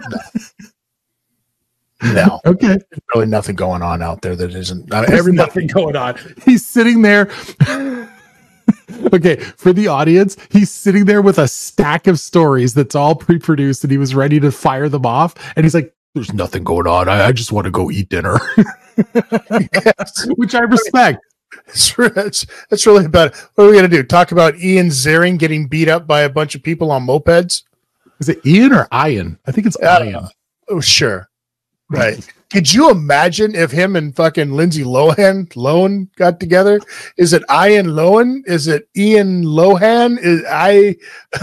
No. 2.02 2.40
Okay. 2.46 2.66
There's 2.68 3.02
really 3.14 3.26
nothing 3.26 3.56
going 3.56 3.82
on 3.82 4.02
out 4.02 4.22
there 4.22 4.36
that 4.36 4.54
isn't. 4.54 4.88
There's 4.88 5.10
everybody, 5.10 5.46
nothing 5.48 5.66
going 5.66 5.96
on. 5.96 6.16
He's 6.44 6.64
sitting 6.64 7.02
there. 7.02 7.30
okay, 9.12 9.36
for 9.36 9.72
the 9.72 9.88
audience, 9.88 10.36
he's 10.50 10.70
sitting 10.70 11.04
there 11.04 11.22
with 11.22 11.38
a 11.38 11.48
stack 11.48 12.06
of 12.06 12.18
stories 12.20 12.74
that's 12.74 12.94
all 12.94 13.14
pre-produced, 13.14 13.84
and 13.84 13.90
he 13.90 13.98
was 13.98 14.14
ready 14.14 14.40
to 14.40 14.50
fire 14.50 14.88
them 14.88 15.06
off. 15.06 15.34
And 15.56 15.64
he's 15.64 15.74
like, 15.74 15.94
"There's 16.14 16.32
nothing 16.32 16.64
going 16.64 16.86
on. 16.86 17.08
I, 17.08 17.26
I 17.26 17.32
just 17.32 17.52
want 17.52 17.66
to 17.66 17.70
go 17.70 17.90
eat 17.90 18.08
dinner," 18.08 18.38
which 20.36 20.54
I 20.54 20.60
respect. 20.60 21.20
That's, 21.66 21.94
it's, 21.98 22.46
it's 22.70 22.86
really 22.86 23.06
about 23.06 23.28
it. 23.28 23.48
what 23.54 23.64
are 23.64 23.68
we 23.68 23.72
going 23.76 23.88
to 23.90 23.96
do? 23.96 24.02
Talk 24.02 24.32
about 24.32 24.56
Ian 24.58 24.88
Ziering 24.88 25.38
getting 25.38 25.66
beat 25.66 25.88
up 25.88 26.06
by 26.06 26.20
a 26.20 26.28
bunch 26.28 26.54
of 26.54 26.62
people 26.62 26.90
on 26.90 27.06
mopeds? 27.06 27.62
Is 28.20 28.28
it 28.28 28.44
Ian 28.44 28.72
or 28.72 28.88
Ian? 28.92 29.38
I 29.46 29.52
think 29.52 29.66
it's 29.66 29.76
Uh, 29.80 30.02
Ian. 30.04 30.28
Oh, 30.68 30.80
sure. 30.80 31.27
Right. 31.90 32.26
Could 32.50 32.72
you 32.72 32.90
imagine 32.90 33.54
if 33.54 33.70
him 33.70 33.94
and 33.94 34.16
fucking 34.16 34.52
Lindsay 34.52 34.82
Lohan 34.82 35.48
Lohan 35.50 36.08
got 36.16 36.40
together? 36.40 36.80
Is 37.18 37.34
it 37.34 37.42
Ian 37.50 37.88
Lohan? 37.88 38.42
Is 38.46 38.66
it 38.66 38.88
Ian 38.96 39.44
Lohan? 39.44 40.18
Is 40.18 40.42
I 40.48 40.96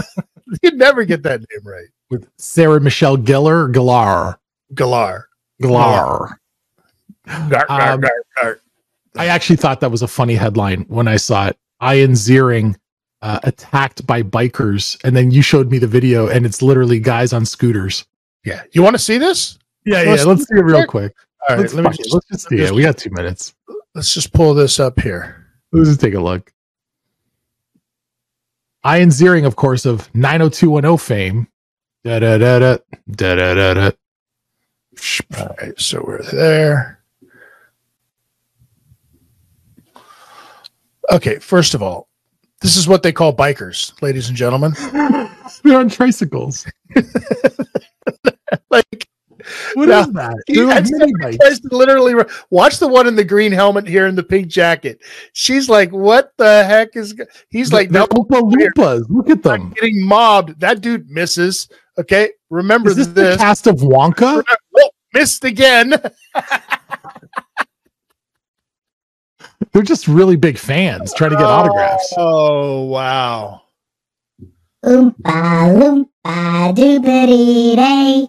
you'd 0.62 0.74
never 0.74 1.04
get 1.04 1.22
that 1.22 1.40
name 1.40 1.60
right. 1.64 1.86
with 2.10 2.28
Sarah 2.38 2.80
Michelle 2.80 3.16
Gellar 3.16 3.72
Gellar. 3.72 4.36
Galar. 4.74 5.28
Gellar. 5.62 6.36
Gar, 7.48 7.66
Um. 7.68 8.04
I 9.16 9.26
actually 9.26 9.56
thought 9.56 9.80
that 9.80 9.90
was 9.90 10.02
a 10.02 10.08
funny 10.08 10.34
headline 10.34 10.82
when 10.88 11.08
I 11.08 11.16
saw 11.16 11.48
it. 11.48 11.56
Ian 11.82 12.12
Ziering 12.12 12.74
uh, 13.22 13.40
attacked 13.44 14.06
by 14.06 14.22
bikers, 14.22 15.02
and 15.04 15.16
then 15.16 15.30
you 15.30 15.42
showed 15.42 15.70
me 15.70 15.78
the 15.78 15.86
video, 15.86 16.28
and 16.28 16.44
it's 16.44 16.62
literally 16.62 17.00
guys 17.00 17.32
on 17.32 17.46
scooters. 17.46 18.04
Yeah. 18.44 18.62
You 18.72 18.82
want 18.82 18.94
to 18.94 18.98
see 18.98 19.18
this? 19.18 19.58
Yeah, 19.86 20.02
Let's- 20.02 20.22
yeah. 20.22 20.28
Let's 20.28 20.48
see 20.48 20.56
it 20.56 20.64
real 20.64 20.84
quick. 20.86 21.14
All 21.48 21.56
right. 21.56 21.62
let's, 21.62 21.74
let 21.74 21.84
me 21.84 21.96
just, 21.96 22.12
let's 22.12 22.26
just 22.26 22.48
see 22.48 22.56
it. 22.56 22.72
We 22.72 22.82
got 22.82 22.98
two 22.98 23.10
minutes. 23.10 23.54
let's 23.94 24.12
just 24.12 24.32
pull 24.32 24.52
this 24.52 24.80
up 24.80 24.98
here. 25.00 25.46
Let's 25.72 25.88
just 25.88 26.00
take 26.00 26.14
a 26.14 26.20
look. 26.20 26.52
Ian 28.84 29.10
Ziering, 29.10 29.46
of 29.46 29.54
course, 29.56 29.86
of 29.86 30.12
90210 30.14 30.98
fame. 30.98 31.46
Da 32.04 32.18
da 32.18 32.36
da 32.38 32.58
da 32.58 32.78
da 33.10 33.34
da 33.34 33.54
da 33.54 33.74
da. 33.74 33.90
All 35.38 35.56
right. 35.60 35.80
So 35.80 36.02
we're 36.06 36.22
there. 36.22 37.00
Okay. 41.10 41.38
First 41.38 41.74
of 41.74 41.82
all, 41.82 42.08
this 42.60 42.76
is 42.76 42.88
what 42.88 43.02
they 43.02 43.12
call 43.12 43.34
bikers, 43.34 44.00
ladies 44.02 44.28
and 44.28 44.36
gentlemen. 44.36 44.72
They're 45.62 45.78
on 45.78 45.88
tricycles. 45.88 46.66
Like, 49.46 49.76
What 49.76 49.88
Yeah. 49.88 50.00
is 50.02 50.12
that? 50.12 50.34
They're 50.48 50.66
That's- 50.66 50.90
mini 50.92 51.12
bikes. 51.20 51.36
tries 51.38 51.60
to 51.60 51.68
literally 51.76 52.14
watch 52.50 52.78
the 52.78 52.88
one 52.88 53.06
in 53.06 53.16
the 53.16 53.24
green 53.24 53.52
helmet 53.52 53.86
here 53.88 54.06
in 54.06 54.14
the 54.14 54.22
pink 54.22 54.48
jacket. 54.48 54.98
She's 55.32 55.68
like, 55.68 55.90
"What 55.92 56.32
the 56.38 56.64
heck 56.64 56.96
is?" 56.96 57.12
go-" 57.12 57.24
He's 57.50 57.72
like, 57.72 57.90
"No, 57.90 58.06
Oompa 58.08 58.52
Loompas. 58.52 59.04
Look 59.08 59.30
at 59.30 59.38
I'm 59.38 59.42
them. 59.42 59.72
getting 59.80 60.04
mobbed." 60.04 60.60
That 60.60 60.80
dude 60.80 61.08
misses. 61.10 61.68
Okay, 61.98 62.30
remember 62.50 62.90
Is 62.90 62.96
this 62.96 63.06
this. 63.08 63.36
the 63.36 63.42
cast 63.42 63.66
of 63.66 63.76
Wonka? 63.76 64.42
Whoa, 64.70 64.82
oh, 64.84 64.90
missed 65.14 65.44
again. 65.44 65.94
They're 69.72 69.82
just 69.82 70.06
really 70.08 70.36
big 70.36 70.58
fans 70.58 71.12
trying 71.14 71.30
to 71.30 71.36
get 71.36 71.44
autographs. 71.46 72.12
Oh 72.16 72.84
wow! 72.84 73.62
Oompa 74.84 76.06
loompa 76.24 76.74
doobity 76.74 77.76
day. 77.76 78.28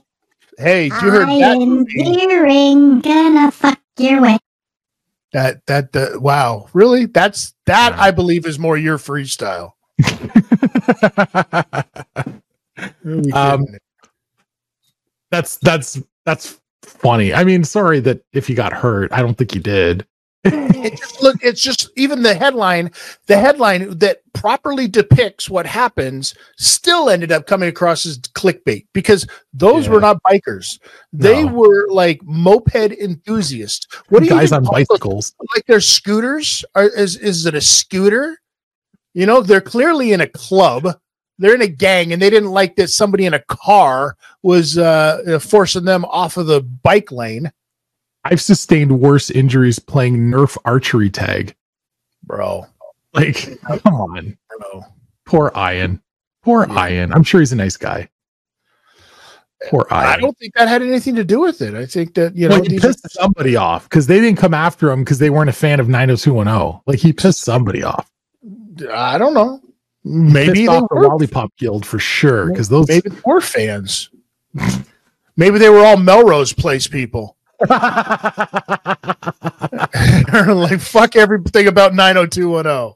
Hey, 0.57 0.85
you 0.85 0.91
heard 0.91 1.29
that? 1.29 1.57
I'm 1.57 1.69
movie? 1.69 2.01
earring 2.01 3.01
gonna 3.01 3.51
fuck 3.51 3.79
your 3.97 4.21
way. 4.21 4.37
That 5.33 5.65
that 5.67 5.95
uh, 5.95 6.19
wow! 6.19 6.67
Really? 6.73 7.05
That's 7.05 7.53
that 7.65 7.93
Yeah. 7.93 8.01
I 8.01 8.11
believe 8.11 8.45
is 8.45 8.57
more 8.57 8.77
your 8.77 8.97
freestyle. 8.97 9.73
Um, 13.33 13.65
that's 15.31 15.57
that's 15.57 15.99
that's 16.25 16.61
funny. 16.83 17.33
I 17.33 17.43
mean, 17.43 17.63
sorry 17.63 17.99
that 18.01 18.21
if 18.33 18.49
you 18.49 18.55
got 18.55 18.71
hurt. 18.71 19.11
I 19.11 19.21
don't 19.21 19.35
think 19.37 19.55
you 19.55 19.61
did. 19.61 20.05
It 20.43 20.97
just 20.97 21.21
look 21.21 21.35
it's 21.41 21.61
just 21.61 21.89
even 21.97 22.21
the 22.21 22.33
headline 22.33 22.89
the 23.25 23.37
headline 23.37 23.97
that 23.97 24.19
properly 24.33 24.87
depicts 24.87 25.49
what 25.49 25.65
happens 25.65 26.33
still 26.57 27.09
ended 27.09 27.31
up 27.31 27.45
coming 27.47 27.67
across 27.69 28.05
as 28.05 28.19
clickbait 28.19 28.85
because 28.93 29.25
those 29.53 29.85
Yeah. 29.87 29.93
were 29.93 29.99
not 30.01 30.21
bikers 30.23 30.79
they 31.11 31.43
No. 31.43 31.51
were 31.53 31.87
like 31.89 32.21
moped 32.23 32.75
enthusiasts 32.75 33.87
what 34.09 34.19
do 34.19 34.25
you 34.25 34.31
Guys 34.31 34.51
on 34.51 34.63
call 34.63 34.75
those? 34.75 34.87
bicycles. 34.87 35.33
like 35.55 35.65
they're 35.67 35.81
scooters 35.81 36.63
Are, 36.75 36.87
is 36.87 37.17
is 37.17 37.45
it 37.45 37.55
a 37.55 37.61
scooter 37.61 38.37
you 39.13 39.25
know 39.25 39.41
they're 39.41 39.59
clearly 39.61 40.13
in 40.13 40.21
a 40.21 40.27
club 40.29 40.87
they're 41.39 41.55
in 41.55 41.61
a 41.61 41.67
gang 41.67 42.13
and 42.13 42.21
they 42.21 42.29
didn't 42.29 42.51
like 42.51 42.75
that 42.77 42.89
somebody 42.89 43.25
in 43.25 43.33
a 43.33 43.43
car 43.47 44.15
was 44.43 44.77
uh 44.77 45.39
forcing 45.41 45.83
them 45.83 46.05
off 46.05 46.37
of 46.37 46.45
the 46.47 46.61
bike 46.61 47.11
lane 47.11 47.51
I've 48.31 48.41
sustained 48.41 48.99
worse 48.99 49.29
injuries 49.29 49.79
playing 49.79 50.17
Nerf 50.17 50.57
archery 50.65 51.09
tag. 51.09 51.55
bro 52.23 52.65
Like, 53.13 53.59
come 53.63 53.79
on. 53.95 54.37
bro 54.59 54.83
Poor 55.25 55.51
Ian. 55.57 56.01
Poor 56.43 56.65
Yeah. 56.69 56.89
Ian. 56.89 57.13
I'm 57.13 57.23
sure 57.23 57.39
he's 57.41 57.51
a 57.51 57.55
nice 57.57 57.77
guy. 57.77 58.09
Poor 59.69 59.85
Ian. 59.91 59.99
I 60.03 60.17
don't 60.17 60.37
think 60.37 60.53
that 60.53 60.67
had 60.67 60.81
anything 60.81 61.15
to 61.15 61.23
do 61.23 61.39
with 61.39 61.61
it. 61.61 61.73
I 61.73 61.85
think 61.85 62.13
that 62.13 62.35
you 62.35 62.47
know 62.47 62.55
Well, 62.55 62.63
he 62.63 62.69
these 62.69 62.83
are- 62.85 62.87
pissed 62.89 63.11
somebody 63.11 63.55
off 63.55 63.83
because 63.89 64.07
they 64.07 64.19
didn't 64.21 64.37
come 64.37 64.53
after 64.53 64.91
him 64.91 65.03
because 65.03 65.19
they 65.19 65.29
weren't 65.29 65.49
a 65.49 65.53
fan 65.53 65.79
of 65.79 65.89
90210. 65.89 66.81
Like 66.85 66.99
he 66.99 67.11
pissed 67.13 67.41
somebody 67.41 67.83
off. 67.83 68.09
I 68.93 69.17
don't 69.17 69.33
know. 69.33 69.59
Maybe 70.03 70.61
they 70.61 70.67
off 70.67 70.87
the 70.89 70.95
Lollipop 70.95 71.51
Guild 71.57 71.85
for 71.85 71.99
sure 71.99 72.49
because 72.49 72.69
those 72.69 72.87
maybe 72.87 73.09
were 73.25 73.41
fans. 73.41 74.09
maybe 75.35 75.57
they 75.57 75.69
were 75.69 75.83
all 75.83 75.97
Melrose 75.97 76.53
Place 76.53 76.87
people. 76.87 77.35
Like 80.47 80.79
fuck 80.79 81.15
everything 81.15 81.67
about 81.67 81.95
90210. 81.95 82.93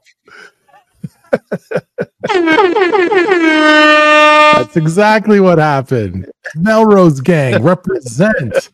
That's 4.54 4.76
exactly 4.76 5.40
what 5.40 5.58
happened. 5.58 6.30
Melrose 6.54 7.20
Gang 7.20 7.62
represent. 7.62 8.70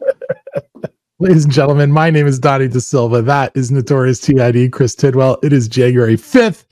Ladies 1.20 1.44
and 1.44 1.52
gentlemen, 1.52 1.90
my 1.90 2.10
name 2.10 2.26
is 2.26 2.38
Donnie 2.38 2.68
De 2.68 2.80
Silva. 2.80 3.22
That 3.22 3.52
is 3.56 3.70
Notorious 3.70 4.20
TID 4.20 4.70
Chris 4.72 4.94
Tidwell. 4.94 5.38
It 5.42 5.52
is 5.52 5.66
January 5.66 6.16
5th, 6.16 6.64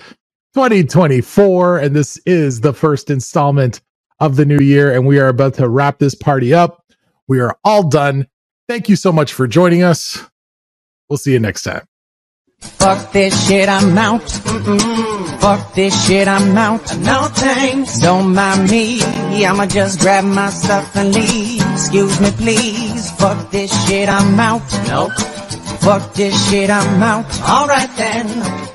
2024, 0.54 1.78
and 1.78 1.96
this 1.96 2.18
is 2.26 2.60
the 2.60 2.72
first 2.72 3.10
installment 3.10 3.80
of 4.20 4.36
the 4.36 4.44
new 4.44 4.60
year. 4.60 4.92
And 4.94 5.06
we 5.06 5.18
are 5.18 5.28
about 5.28 5.54
to 5.54 5.68
wrap 5.68 5.98
this 5.98 6.14
party 6.14 6.54
up. 6.54 6.84
We 7.26 7.40
are 7.40 7.56
all 7.64 7.88
done. 7.88 8.26
Thank 8.68 8.88
you 8.88 8.96
so 8.96 9.12
much 9.12 9.32
for 9.32 9.46
joining 9.46 9.82
us. 9.84 10.24
We'll 11.08 11.18
see 11.18 11.32
you 11.32 11.38
next 11.38 11.62
time. 11.62 11.86
Fuck 12.60 13.12
this 13.12 13.46
shit, 13.46 13.68
I'm 13.68 13.96
out. 13.96 14.22
Mm-mm. 14.22 15.40
Fuck 15.40 15.74
this 15.74 16.06
shit, 16.06 16.26
I'm 16.26 16.56
out. 16.56 16.80
No 16.98 17.28
thanks. 17.30 18.00
Don't 18.00 18.34
mind 18.34 18.70
me. 18.70 19.00
I'ma 19.44 19.66
just 19.66 20.00
grab 20.00 20.24
my 20.24 20.50
stuff 20.50 20.96
and 20.96 21.14
leave. 21.14 21.62
Excuse 21.72 22.20
me, 22.20 22.30
please. 22.32 23.10
Fuck 23.12 23.50
this 23.52 23.70
shit, 23.86 24.08
I'm 24.08 24.40
out. 24.40 24.62
Nope. 24.88 25.12
Fuck 25.80 26.14
this 26.14 26.50
shit, 26.50 26.68
I'm 26.70 27.02
out. 27.02 27.26
Alright 27.48 27.90
then. 27.96 28.26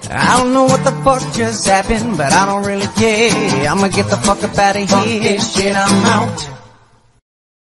I 0.10 0.38
don't 0.38 0.54
know 0.54 0.66
what 0.66 0.84
the 0.86 0.92
fuck 1.04 1.22
just 1.34 1.68
happened, 1.68 2.18
but 2.18 2.32
I 2.32 2.46
don't 2.46 2.66
really 2.66 2.88
care. 2.96 3.70
I'ma 3.70 3.90
get 3.90 4.10
the 4.10 4.18
fuck 4.18 4.42
up 4.44 4.58
out 4.58 4.76
of 4.78 4.82
here. 4.82 4.88
Fuck 4.88 5.06
this 5.06 5.54
shit, 5.56 5.76
I'm 5.76 6.06
out. 6.06 6.61